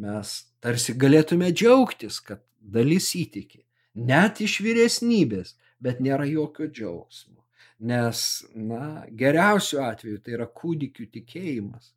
Mes 0.00 0.32
tarsi 0.64 0.96
galėtume 0.96 1.52
džiaugtis, 1.52 2.22
kad 2.24 2.40
dalis 2.56 3.10
įtiki. 3.18 3.60
Net 4.08 4.40
iš 4.40 4.62
vyresnybės, 4.64 5.54
bet 5.84 6.00
nėra 6.00 6.24
jokio 6.30 6.70
džiaugsmo. 6.72 7.41
Nes, 7.82 8.44
na, 8.54 9.04
geriausiu 9.10 9.80
atveju 9.82 10.20
tai 10.22 10.36
yra 10.36 10.46
kūdikių 10.46 11.08
tikėjimas. 11.16 11.92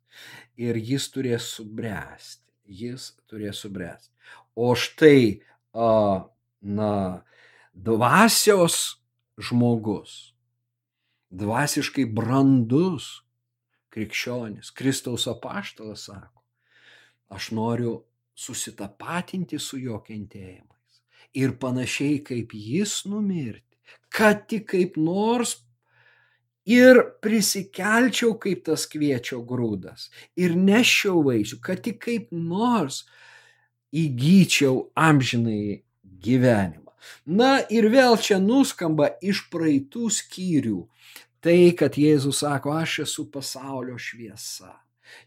Ir 0.58 0.78
jis 0.80 1.06
turės 1.14 1.50
subręsti. 1.54 2.42
Jis 2.66 3.12
turės 3.30 3.60
subręsti. 3.62 4.10
O 4.58 4.72
štai 4.74 5.42
na, 6.62 6.92
dvasios 7.76 8.96
žmogus, 9.36 10.32
dvasiškai 11.30 12.06
brandus 12.08 13.20
krikščionis, 13.92 14.72
Kristaus 14.76 15.26
apaštalas 15.30 16.08
sako, 16.08 16.42
aš 17.32 17.52
noriu 17.56 17.98
susitapatinti 18.36 19.60
su 19.62 19.78
jo 19.80 20.00
kentėjimais 20.04 21.00
ir 21.36 21.56
panašiai 21.60 22.20
kaip 22.24 22.52
jis 22.56 23.02
numirti, 23.08 23.65
kad 24.16 24.46
tik 24.48 24.70
kaip 24.72 24.96
nors 24.96 25.58
ir 26.66 26.98
prisikelčiau 27.22 28.34
kaip 28.42 28.64
tas 28.66 28.86
kviečio 28.90 29.42
grūdas 29.46 30.08
ir 30.40 30.56
neščiau 30.58 31.22
vaisių, 31.26 31.60
kad 31.62 31.84
tik 31.84 32.00
kaip 32.08 32.32
nors 32.32 33.04
įgyčiau 33.94 34.88
amžinai 34.98 35.82
gyvenimą. 36.02 36.90
Na 37.26 37.60
ir 37.70 37.86
vėl 37.92 38.16
čia 38.18 38.40
nuskamba 38.42 39.12
iš 39.22 39.44
praeitų 39.52 40.10
skyrių 40.10 40.80
tai, 41.44 41.70
kad 41.78 41.94
Jėzus 41.94 42.42
sako, 42.42 42.74
aš 42.74 43.04
esu 43.04 43.28
pasaulio 43.30 43.94
šviesa. 44.00 44.72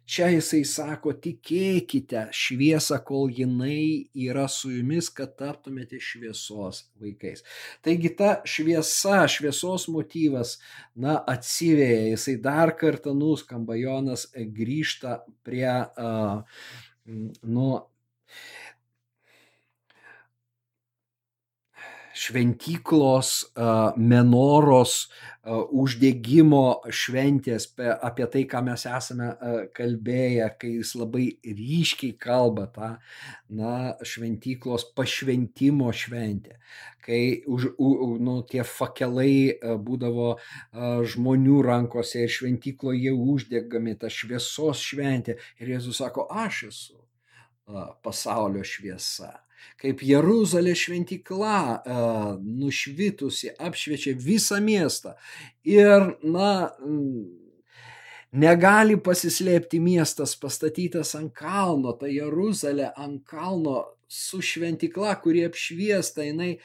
Čia 0.10 0.30
jisai 0.34 0.62
sako, 0.68 1.14
tikėkite 1.24 2.26
šviesą, 2.36 3.00
kol 3.06 3.30
jinai 3.34 4.10
yra 4.18 4.48
su 4.52 4.72
jumis, 4.74 5.12
kad 5.14 5.36
taptumėte 5.40 6.00
šviesos 6.02 6.86
vaikais. 7.02 7.46
Taigi 7.86 8.14
ta 8.20 8.40
šviesa, 8.48 9.22
šviesos 9.32 9.88
motyvas, 9.94 10.58
na, 10.96 11.20
atsivėja, 11.30 12.10
jisai 12.16 12.38
dar 12.44 12.74
kartą 12.80 13.14
nuskamba, 13.18 13.78
Jonas 13.80 14.28
grįžta 14.36 15.22
prie, 15.46 15.70
uh, 15.70 16.44
nu, 17.44 17.70
šventyklos 22.20 23.32
menoros 23.98 24.96
uždegimo 25.50 26.82
šventės, 26.94 27.70
apie 27.80 28.28
tai, 28.30 28.44
ką 28.50 28.62
mes 28.68 28.84
esame 28.90 29.30
kalbėję, 29.76 30.50
kai 30.60 30.74
jis 30.76 30.94
labai 31.00 31.26
ryškiai 31.46 32.18
kalba 32.20 32.68
tą, 32.76 32.92
na, 33.56 33.96
šventyklos 34.06 34.90
pašventimo 34.98 35.94
šventę, 35.96 36.60
kai 37.06 37.42
už, 37.48 37.72
u, 37.80 37.90
nu, 38.22 38.40
tie 38.52 38.66
fakelai 38.68 39.56
būdavo 39.80 40.36
žmonių 41.16 41.60
rankose 41.66 42.28
ir 42.28 42.34
šventykloje 42.36 43.16
uždegami 43.16 43.96
ta 44.00 44.12
šviesos 44.12 44.84
šventė 44.92 45.40
ir 45.64 45.78
Jėzus 45.78 46.04
sako, 46.04 46.28
aš 46.30 46.66
esu 46.70 47.00
pasaulio 48.04 48.66
šviesa. 48.66 49.38
Kaip 49.82 50.04
Jeruzalė 50.06 50.76
šventikla 50.78 51.60
e, 51.60 52.02
nušvitusi 52.62 53.54
apšviečia 53.60 54.16
visą 54.20 54.60
miestą. 54.64 55.16
Ir, 55.68 56.14
na, 56.24 56.52
negali 58.32 59.00
pasislėpti 59.02 59.82
miestas 59.84 60.36
pastatytas 60.40 61.16
ant 61.20 61.34
kalno, 61.36 61.96
ta 61.98 62.12
Jeruzalė 62.12 62.92
ant 62.96 63.24
kalno 63.28 63.86
su 64.10 64.42
šventikla, 64.42 65.16
kuri 65.22 65.46
apšviesta, 65.48 66.26
jinai 66.26 66.58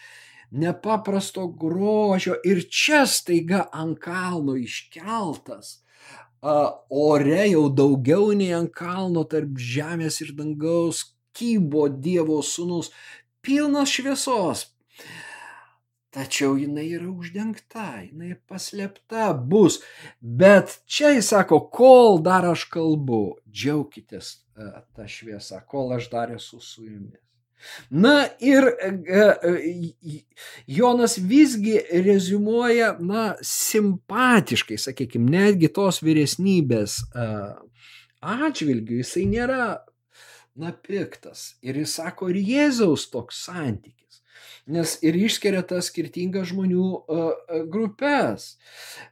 nepaprasto 0.54 1.48
grožio 1.48 2.36
ir 2.46 2.62
čia 2.70 3.04
staiga 3.10 3.64
ant 3.72 3.98
kalno 4.02 4.54
iškeltas 4.60 5.80
ore 6.44 7.48
jau 7.48 7.68
daugiau 7.72 8.32
nei 8.36 8.52
ant 8.52 8.72
kalno 8.72 9.24
tarp 9.24 9.56
žemės 9.56 10.20
ir 10.20 10.34
dangaus 10.36 11.13
kybo 11.36 11.88
Dievo 11.88 12.40
sūnus, 12.42 12.92
pilnas 13.44 13.92
šviesos. 13.92 14.68
Tačiau 16.14 16.54
jinai 16.54 16.86
yra 16.94 17.08
uždengta, 17.10 17.88
jinai 18.04 18.36
paslėpta 18.46 19.32
bus. 19.34 19.80
Bet 20.22 20.76
čia 20.86 21.10
jis 21.16 21.32
sako, 21.32 21.58
kol 21.74 22.20
dar 22.22 22.46
aš 22.52 22.68
kalbu, 22.70 23.40
džiaukitės 23.50 24.28
e, 24.30 24.68
tą 24.94 25.08
šviesą, 25.10 25.58
kol 25.66 25.90
aš 25.96 26.06
dar 26.12 26.30
esu 26.36 26.60
su 26.62 26.86
jumis. 26.86 27.18
Na 27.90 28.28
ir 28.38 28.66
e, 28.68 28.92
e, 28.92 30.20
Jonas 30.70 31.16
visgi 31.18 31.80
rezumuoja, 32.06 32.92
na, 33.00 33.32
simpatiškai, 33.42 34.78
sakykime, 34.84 35.32
netgi 35.34 35.72
tos 35.74 35.98
vyresnybės 36.04 37.00
atžvilgių, 38.22 39.00
jisai 39.02 39.26
nėra 39.32 39.66
na 40.54 40.72
piktas. 40.72 41.54
Ir 41.62 41.78
jis 41.82 41.96
sako, 41.98 42.30
ir 42.32 42.40
Jėzaus 42.42 43.08
toks 43.12 43.44
santykis. 43.46 44.22
Nes 44.70 44.96
ir 45.04 45.16
išskiria 45.18 45.60
tas 45.68 45.90
skirtingas 45.90 46.48
žmonių 46.52 46.84
uh, 46.88 47.32
grupės. 47.70 48.54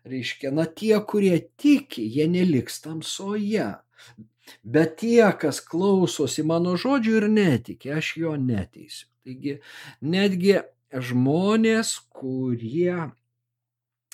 Reiškia, 0.08 0.52
na 0.54 0.64
tie, 0.66 0.94
kurie 1.08 1.36
tiki, 1.60 2.06
jie 2.08 2.28
neliks 2.30 2.80
tamsoje. 2.84 3.68
Bet 4.62 4.98
tie, 5.02 5.22
kas 5.38 5.60
klausosi 5.64 6.44
mano 6.46 6.74
žodžių 6.80 7.16
ir 7.20 7.28
netiki, 7.30 7.92
aš 7.94 8.16
jo 8.22 8.36
neteisiu. 8.40 9.06
Taigi, 9.22 9.58
netgi 10.02 10.56
žmonės, 10.92 11.94
kurie 12.10 13.12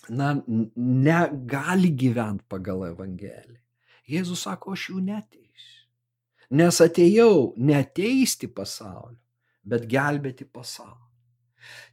na, 0.09 0.35
negali 0.77 1.91
gyventi 1.97 2.45
pagal 2.49 2.89
Evangeliją. 2.91 3.63
Jėzus 4.09 4.45
sako, 4.47 4.77
aš 4.77 4.91
jų 4.93 5.03
neteisiu. 5.05 5.48
Nes 6.51 6.81
atėjau 6.81 7.53
neteisti 7.61 8.49
pasaulio, 8.49 9.21
bet 9.69 9.85
gelbėti 9.91 10.47
pasaulį. 10.49 11.09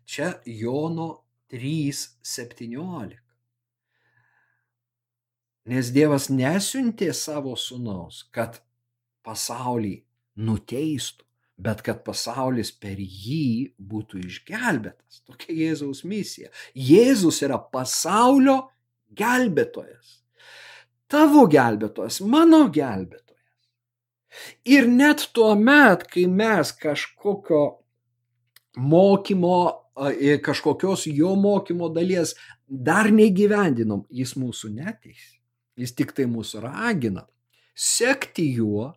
Čia 0.08 0.30
Jono 0.48 1.10
3.17. 1.52 3.18
Nes 5.66 5.90
Dievas 5.92 6.30
nesiuntė 6.30 7.10
savo 7.18 7.56
sunaus, 7.58 8.22
kad 8.32 8.62
pasaulį 9.26 9.96
nuteistų, 10.46 11.26
bet 11.58 11.82
kad 11.84 12.04
pasaulis 12.06 12.72
per 12.72 13.00
jį 13.00 13.74
būtų 13.80 14.22
išgelbėtas. 14.28 15.24
Tokia 15.26 15.56
Jėzaus 15.56 16.04
misija. 16.08 16.52
Jėzus 16.76 17.42
yra 17.44 17.58
pasaulio 17.58 18.60
gelbėtojas. 19.16 20.20
Tavo 21.12 21.46
gelbėtojas, 21.50 22.22
mano 22.22 22.66
gelbėtojas. 22.70 23.25
Ir 24.66 24.90
net 24.92 25.30
tuo 25.34 25.54
met, 25.60 26.06
kai 26.12 26.26
mes 26.28 26.72
kažkokio 26.82 27.64
mokymo, 28.76 29.60
kažkokios 30.44 31.06
jo 31.08 31.36
mokymo 31.40 31.90
dalies 31.96 32.36
dar 32.68 33.12
negyvendinom, 33.14 34.04
jis 34.10 34.36
mūsų 34.40 34.74
neteis. 34.76 35.32
Jis 35.76 35.96
tik 35.96 36.14
tai 36.16 36.28
mūsų 36.32 36.64
ragina 36.64 37.26
sekti 37.76 38.48
juo, 38.56 38.94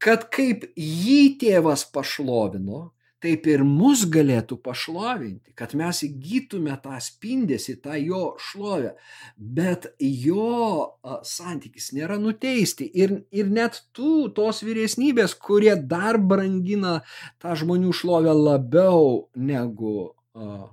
kad 0.00 0.26
kaip 0.32 0.64
jį 0.76 1.36
tėvas 1.40 1.84
pašlovino, 1.92 2.88
taip 3.22 3.46
ir 3.50 3.64
mus 3.66 4.04
galėtų 4.08 4.58
pašlovinti, 4.62 5.52
kad 5.58 5.74
mes 5.78 6.02
įgytume 6.06 6.74
tą 6.82 6.98
spindėsi, 7.02 7.76
tą 7.82 7.96
jo 7.98 8.22
šlovę. 8.42 8.94
Bet 9.36 9.88
jo 9.98 10.98
santykis 11.26 11.90
nėra 11.96 12.18
nuteisti. 12.22 12.86
Ir, 12.94 13.20
ir 13.34 13.50
net 13.50 13.82
tų, 13.96 14.30
tos 14.36 14.62
vyresnybės, 14.66 15.34
kurie 15.34 15.74
dar 15.78 16.20
brangina 16.20 17.00
tą 17.42 17.56
žmonių 17.58 17.94
šlovę 17.96 18.34
labiau 18.36 19.26
negu 19.34 19.96
uh, 20.08 20.68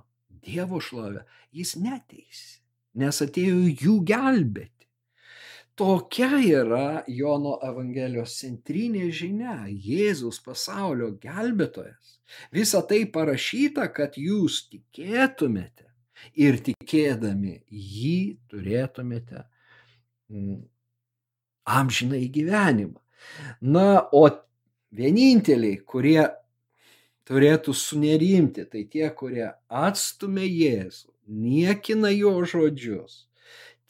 Dievo 0.46 0.78
šlovę, 0.78 1.24
jis 1.50 1.74
neteisi, 1.82 2.60
nes 3.02 3.18
atėjo 3.24 3.64
jų 3.82 3.96
gelbėti. 4.06 4.70
Tokia 5.76 6.38
yra 6.40 7.02
Jono 7.10 7.58
Evangelijos 7.66 8.38
centrinė 8.38 9.10
žinia- 9.12 9.66
Jėzus 9.88 10.38
pasaulio 10.44 11.10
gelbėtojas. 11.20 12.15
Visa 12.52 12.82
tai 12.86 13.04
parašyta, 13.12 13.86
kad 13.94 14.16
jūs 14.18 14.66
tikėtumėte 14.70 15.86
ir 16.38 16.58
tikėdami 16.64 17.60
jį 17.70 18.18
turėtumėte 18.50 19.44
mm, 20.32 20.58
amžiną 21.78 22.18
į 22.24 22.30
gyvenimą. 22.38 22.98
Na, 23.60 24.06
o 24.12 24.26
vieninteliai, 24.96 25.78
kurie 25.86 26.20
turėtų 27.26 27.74
sunerimti, 27.74 28.66
tai 28.70 28.84
tie, 28.90 29.08
kurie 29.10 29.48
atstumia 29.66 30.46
Jėzų, 30.46 31.10
niekina 31.26 32.12
jo 32.14 32.36
žodžius, 32.46 33.24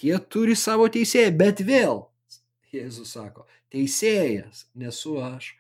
tie 0.01 0.17
turi 0.33 0.57
savo 0.57 0.89
teisėją, 0.93 1.35
bet 1.37 1.61
vėl, 1.67 2.07
Jėzus 2.73 3.13
sako, 3.17 3.45
teisėjas 3.73 4.67
nesu 4.77 5.19
aš, 5.23 5.53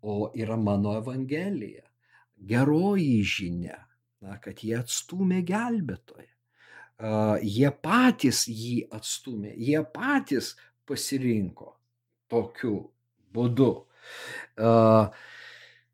o 0.00 0.30
yra 0.34 0.56
mano 0.56 0.96
Evangelija 0.98 1.89
geroji 2.40 3.22
žinia, 3.26 3.78
na, 4.24 4.36
kad 4.42 4.62
jie 4.64 4.76
atstumė 4.80 5.42
gelbėtoją. 5.46 6.28
Jie 7.40 7.70
patys 7.80 8.44
jį 8.48 8.90
atstumė, 8.92 9.54
jie 9.56 9.80
patys 9.94 10.52
pasirinko 10.88 11.72
tokiu 12.28 12.74
būdu. 13.32 13.70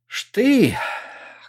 Štai 0.06 0.74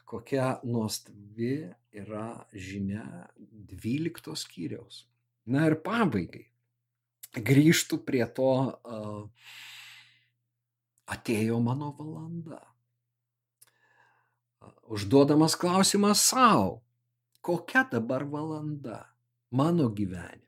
kokia 0.07 0.57
nuostabi 0.67 1.55
yra 1.97 2.45
žinia 2.53 3.27
12 3.37 4.37
skyriaus. 4.37 5.07
Na 5.49 5.65
ir 5.69 5.77
pabaigai 5.81 6.45
grįžtų 7.37 7.99
prie 8.05 8.25
to, 8.37 8.53
atėjo 11.07 11.59
mano 11.63 11.93
valanda 11.97 12.61
užduodamas 14.87 15.55
klausimą 15.59 16.13
savo, 16.15 16.81
kokia 17.41 17.83
dabar 17.91 18.25
valanda 18.25 19.05
mano 19.51 19.89
gyvenime. 19.89 20.45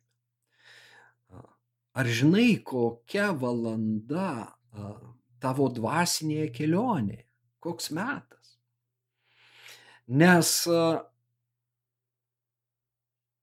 Ar 1.94 2.08
žinai, 2.08 2.62
kokia 2.64 3.32
valanda 3.36 4.56
tavo 5.44 5.68
dvasinėje 5.74 6.52
kelionėje, 6.56 7.26
koks 7.60 7.90
metas? 7.96 8.56
Nes 10.10 10.52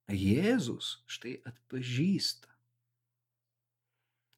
Jėzus 0.06 1.00
štai 1.10 1.34
atpažįsta 1.50 2.52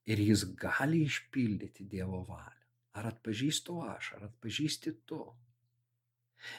ir 0.09 0.23
jis 0.25 0.47
gali 0.57 1.03
išpildyti 1.05 1.85
Dievo 1.85 2.23
valią. 2.25 2.65
Ar 2.97 3.11
atpažįstu 3.13 3.77
aš, 3.85 4.15
ar 4.17 4.25
atpažįsti 4.31 4.95
tu? 5.07 5.21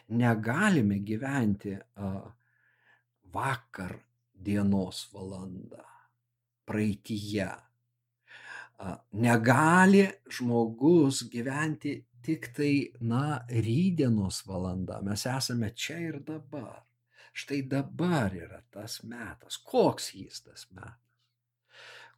Negalime 0.09 0.99
gyventi 1.05 1.75
vakar 3.33 3.95
dienos 4.33 5.05
valandą, 5.13 5.83
praeitįje. 6.67 7.49
Negali 9.19 10.05
žmogus 10.31 11.25
gyventi 11.31 11.97
tik 12.23 12.51
tai, 12.55 12.73
na, 13.01 13.39
rydienos 13.49 14.43
valanda. 14.47 14.99
Mes 15.03 15.25
esame 15.27 15.73
čia 15.75 15.99
ir 16.09 16.19
dabar. 16.23 16.83
Štai 17.35 17.61
dabar 17.71 18.33
yra 18.35 18.59
tas 18.73 18.99
metas. 19.07 19.59
Koks 19.63 20.13
jis 20.15 20.41
tas 20.43 20.67
metas? 20.71 20.97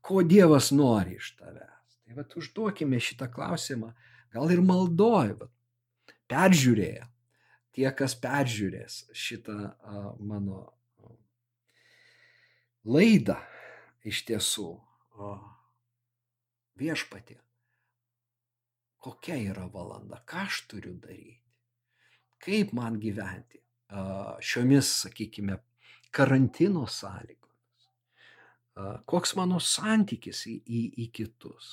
Ko 0.01 0.23
Dievas 0.25 0.71
nori 0.73 1.19
iš 1.19 1.35
tavęs? 1.37 1.97
Tai 2.01 2.17
vad 2.17 2.33
užduokime 2.37 2.97
šitą 2.97 3.27
klausimą, 3.33 3.91
gal 4.33 4.49
ir 4.53 4.63
maldoj, 4.65 5.35
vat, 5.37 5.51
peržiūrėję 6.31 7.05
tie, 7.75 7.87
kas 7.95 8.15
peržiūrės 8.19 9.05
šitą 9.15 9.57
mano 10.19 10.63
laidą, 12.87 13.37
iš 14.07 14.23
tiesų, 14.27 14.69
viešpatė, 16.81 17.37
kokia 19.01 19.37
yra 19.51 19.67
valanda, 19.71 20.21
ką 20.25 20.45
aš 20.47 20.63
turiu 20.71 20.95
daryti, 20.97 21.41
kaip 22.41 22.73
man 22.77 22.97
gyventi 23.01 23.61
šiomis, 24.41 24.89
sakykime, 25.03 25.59
karantino 26.11 26.87
sąlygomis. 26.87 27.39
Koks 29.05 29.35
mano 29.35 29.59
santykis 29.59 30.45
į, 30.47 30.55
į, 30.63 30.81
į 31.03 31.07
kitus. 31.15 31.71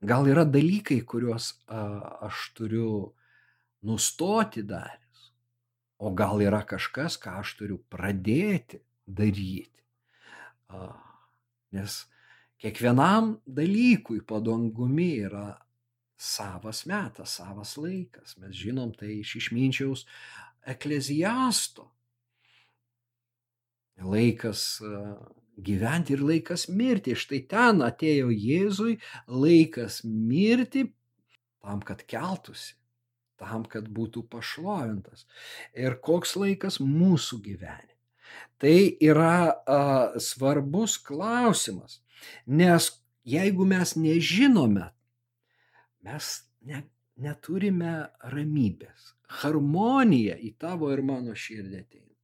Gal 0.00 0.26
yra 0.30 0.44
dalykai, 0.48 1.00
kuriuos 1.06 1.52
aš 1.68 2.50
turiu 2.56 3.12
nustoti 3.86 4.62
daręs, 4.66 5.30
o 6.00 6.12
gal 6.16 6.42
yra 6.44 6.62
kažkas, 6.68 7.18
ką 7.20 7.40
aš 7.40 7.56
turiu 7.60 7.80
pradėti 7.92 8.80
daryti. 9.06 9.82
Nes 11.74 11.96
kiekvienam 12.60 13.36
dalykui 13.46 14.20
padangumi 14.26 15.12
yra 15.26 15.48
savas 16.20 16.84
metas, 16.86 17.38
savas 17.40 17.76
laikas. 17.80 18.36
Mes 18.40 18.52
žinom 18.56 18.92
tai 18.96 19.20
iš 19.20 19.36
išminčiaus 19.40 20.04
ekleziasto. 20.68 21.88
Laikas 24.00 24.80
gyventi 25.60 26.16
ir 26.16 26.24
laikas 26.24 26.68
mirti. 26.72 27.16
Štai 27.16 27.40
ten 27.48 27.84
atėjo 27.84 28.30
Jėzui 28.32 28.98
laikas 29.28 30.02
mirti 30.04 30.86
tam, 31.60 31.82
kad 31.84 32.04
keltųsi, 32.08 32.76
tam, 33.40 33.64
kad 33.64 33.88
būtų 33.88 34.26
pašlovintas. 34.30 35.26
Ir 35.74 35.98
koks 36.04 36.36
laikas 36.38 36.78
mūsų 36.84 37.40
gyvenime. 37.48 37.96
Tai 38.60 38.76
yra 39.02 39.50
a, 39.50 39.82
svarbus 40.20 40.98
klausimas, 41.02 41.98
nes 42.46 42.92
jeigu 43.26 43.66
mes 43.66 43.96
nežinome 43.98 44.90
mes 46.06 46.28
ne, 46.66 46.82
neturime 47.20 47.94
ramybės. 48.32 49.12
Harmonija 49.40 50.36
į 50.42 50.54
tavo 50.58 50.90
ir 50.94 51.02
mano 51.06 51.36
širdį 51.36 51.82
ateina. 51.84 52.16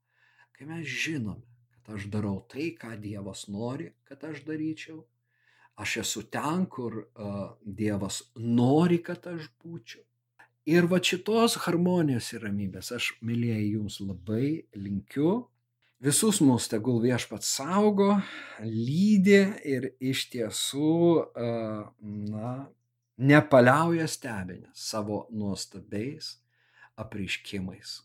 Kai 0.56 0.66
mes 0.68 0.88
žinome, 0.88 1.44
kad 1.70 1.94
aš 1.98 2.08
darau 2.12 2.40
tai, 2.50 2.72
ką 2.80 2.96
Dievas 3.00 3.46
nori, 3.52 3.92
kad 4.08 4.24
aš 4.26 4.42
daryčiau, 4.48 5.02
aš 5.82 5.98
esu 6.02 6.24
ten, 6.32 6.64
kur 6.72 7.02
uh, 7.04 7.54
Dievas 7.62 8.22
nori, 8.40 8.98
kad 9.04 9.28
aš 9.30 9.50
būčiau. 9.62 10.02
Ir 10.66 10.88
va 10.90 10.98
šitos 10.98 11.60
harmonijos 11.62 12.32
ir 12.34 12.42
ramybės 12.42 12.90
aš, 12.96 13.12
mėlyjei, 13.22 13.68
jums 13.76 14.00
labai 14.02 14.66
linkiu. 14.74 15.44
Visus 16.02 16.40
mus 16.42 16.66
tegul 16.68 16.98
viešpats 17.04 17.48
saugo, 17.56 18.16
lydi 18.60 19.38
ir 19.64 19.86
iš 20.02 20.26
tiesų, 20.32 20.96
na, 22.32 22.50
nepaliauja 23.16 24.08
stebinę 24.10 24.74
savo 24.74 25.22
nuostabiais 25.30 26.34
apreiškimais. 26.98 28.02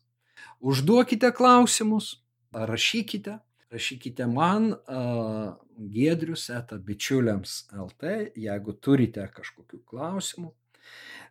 Užduokite 0.61 1.33
klausimus, 1.33 2.13
rašykite, 2.53 3.39
rašykite 3.73 4.27
man 4.29 4.71
uh, 4.77 5.57
Gedrius 5.77 6.49
eta 6.53 6.77
bičiuliams 6.77 7.71
LT, 7.73 8.17
jeigu 8.37 8.77
turite 8.77 9.25
kažkokių 9.33 9.81
klausimų. 9.89 10.53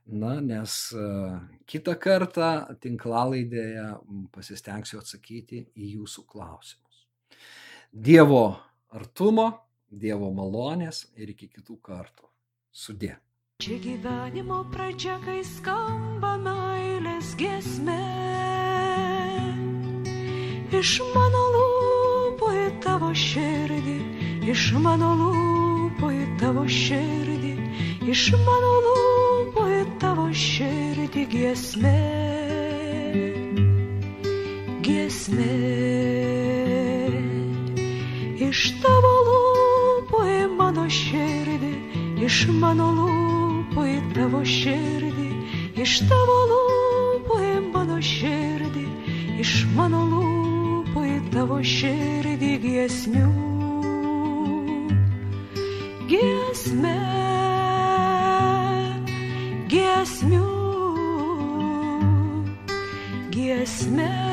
Na, 0.07 0.40
nes 0.40 0.74
uh, 0.96 1.36
kitą 1.70 1.94
kartą 2.01 2.51
tinklalaidėje 2.82 3.84
pasistengsiu 4.34 4.98
atsakyti 4.98 5.62
į 5.78 5.90
jūsų 6.01 6.24
klausimus. 6.26 7.05
Dievo 7.92 8.57
artumo, 8.90 9.51
Dievo 9.90 10.30
malonės 10.34 11.05
ir 11.18 11.32
iki 11.32 11.48
kitų 11.51 11.76
kartų. 11.82 12.26
Sudė. 12.70 13.16
Čia 13.62 13.78
gyvenimo 13.82 14.61
pradžia, 14.70 15.16
kai 15.24 15.40
skamba 15.46 16.36
meilės 16.38 17.34
gesmė. 17.38 17.98
Iš 20.80 20.92
mano 21.14 21.42
lūpų 21.57 22.53
į 22.57 22.68
tavo 22.86 23.11
širdį, 23.11 23.98
iš 24.55 24.70
mano 24.78 25.11
lūpų 25.22 26.14
į 26.14 26.28
tavo 26.40 26.64
širdį, 26.70 27.57
iš 28.14 28.30
mano 28.38 28.76
lūpų 28.86 29.30
širdį 30.37 31.24
gesmė. 31.33 31.97
Gesmė. 34.87 35.57
Iš 38.51 38.61
tavo 38.83 39.12
lūpų 39.28 40.22
į 40.31 40.41
mano 40.59 40.87
širdį, 40.91 41.72
iš 42.26 42.39
mano 42.62 42.89
lūpų 42.99 43.87
į 43.91 43.99
tavo 44.16 44.41
širdį, 44.47 45.28
iš 45.83 45.99
tavo 46.11 46.39
lūpų 46.53 47.39
į 47.47 47.55
mano 47.74 48.01
širdį, 48.03 48.87
iš 49.43 49.55
mano 49.76 50.03
lūpų 50.11 51.07
į 51.11 51.18
tavo 51.35 51.61
širdį 51.74 52.53
giesmių. 52.64 53.28
Giesmė, 56.11 56.99
giesmių, 59.71 60.47
giesmė, 63.31 64.30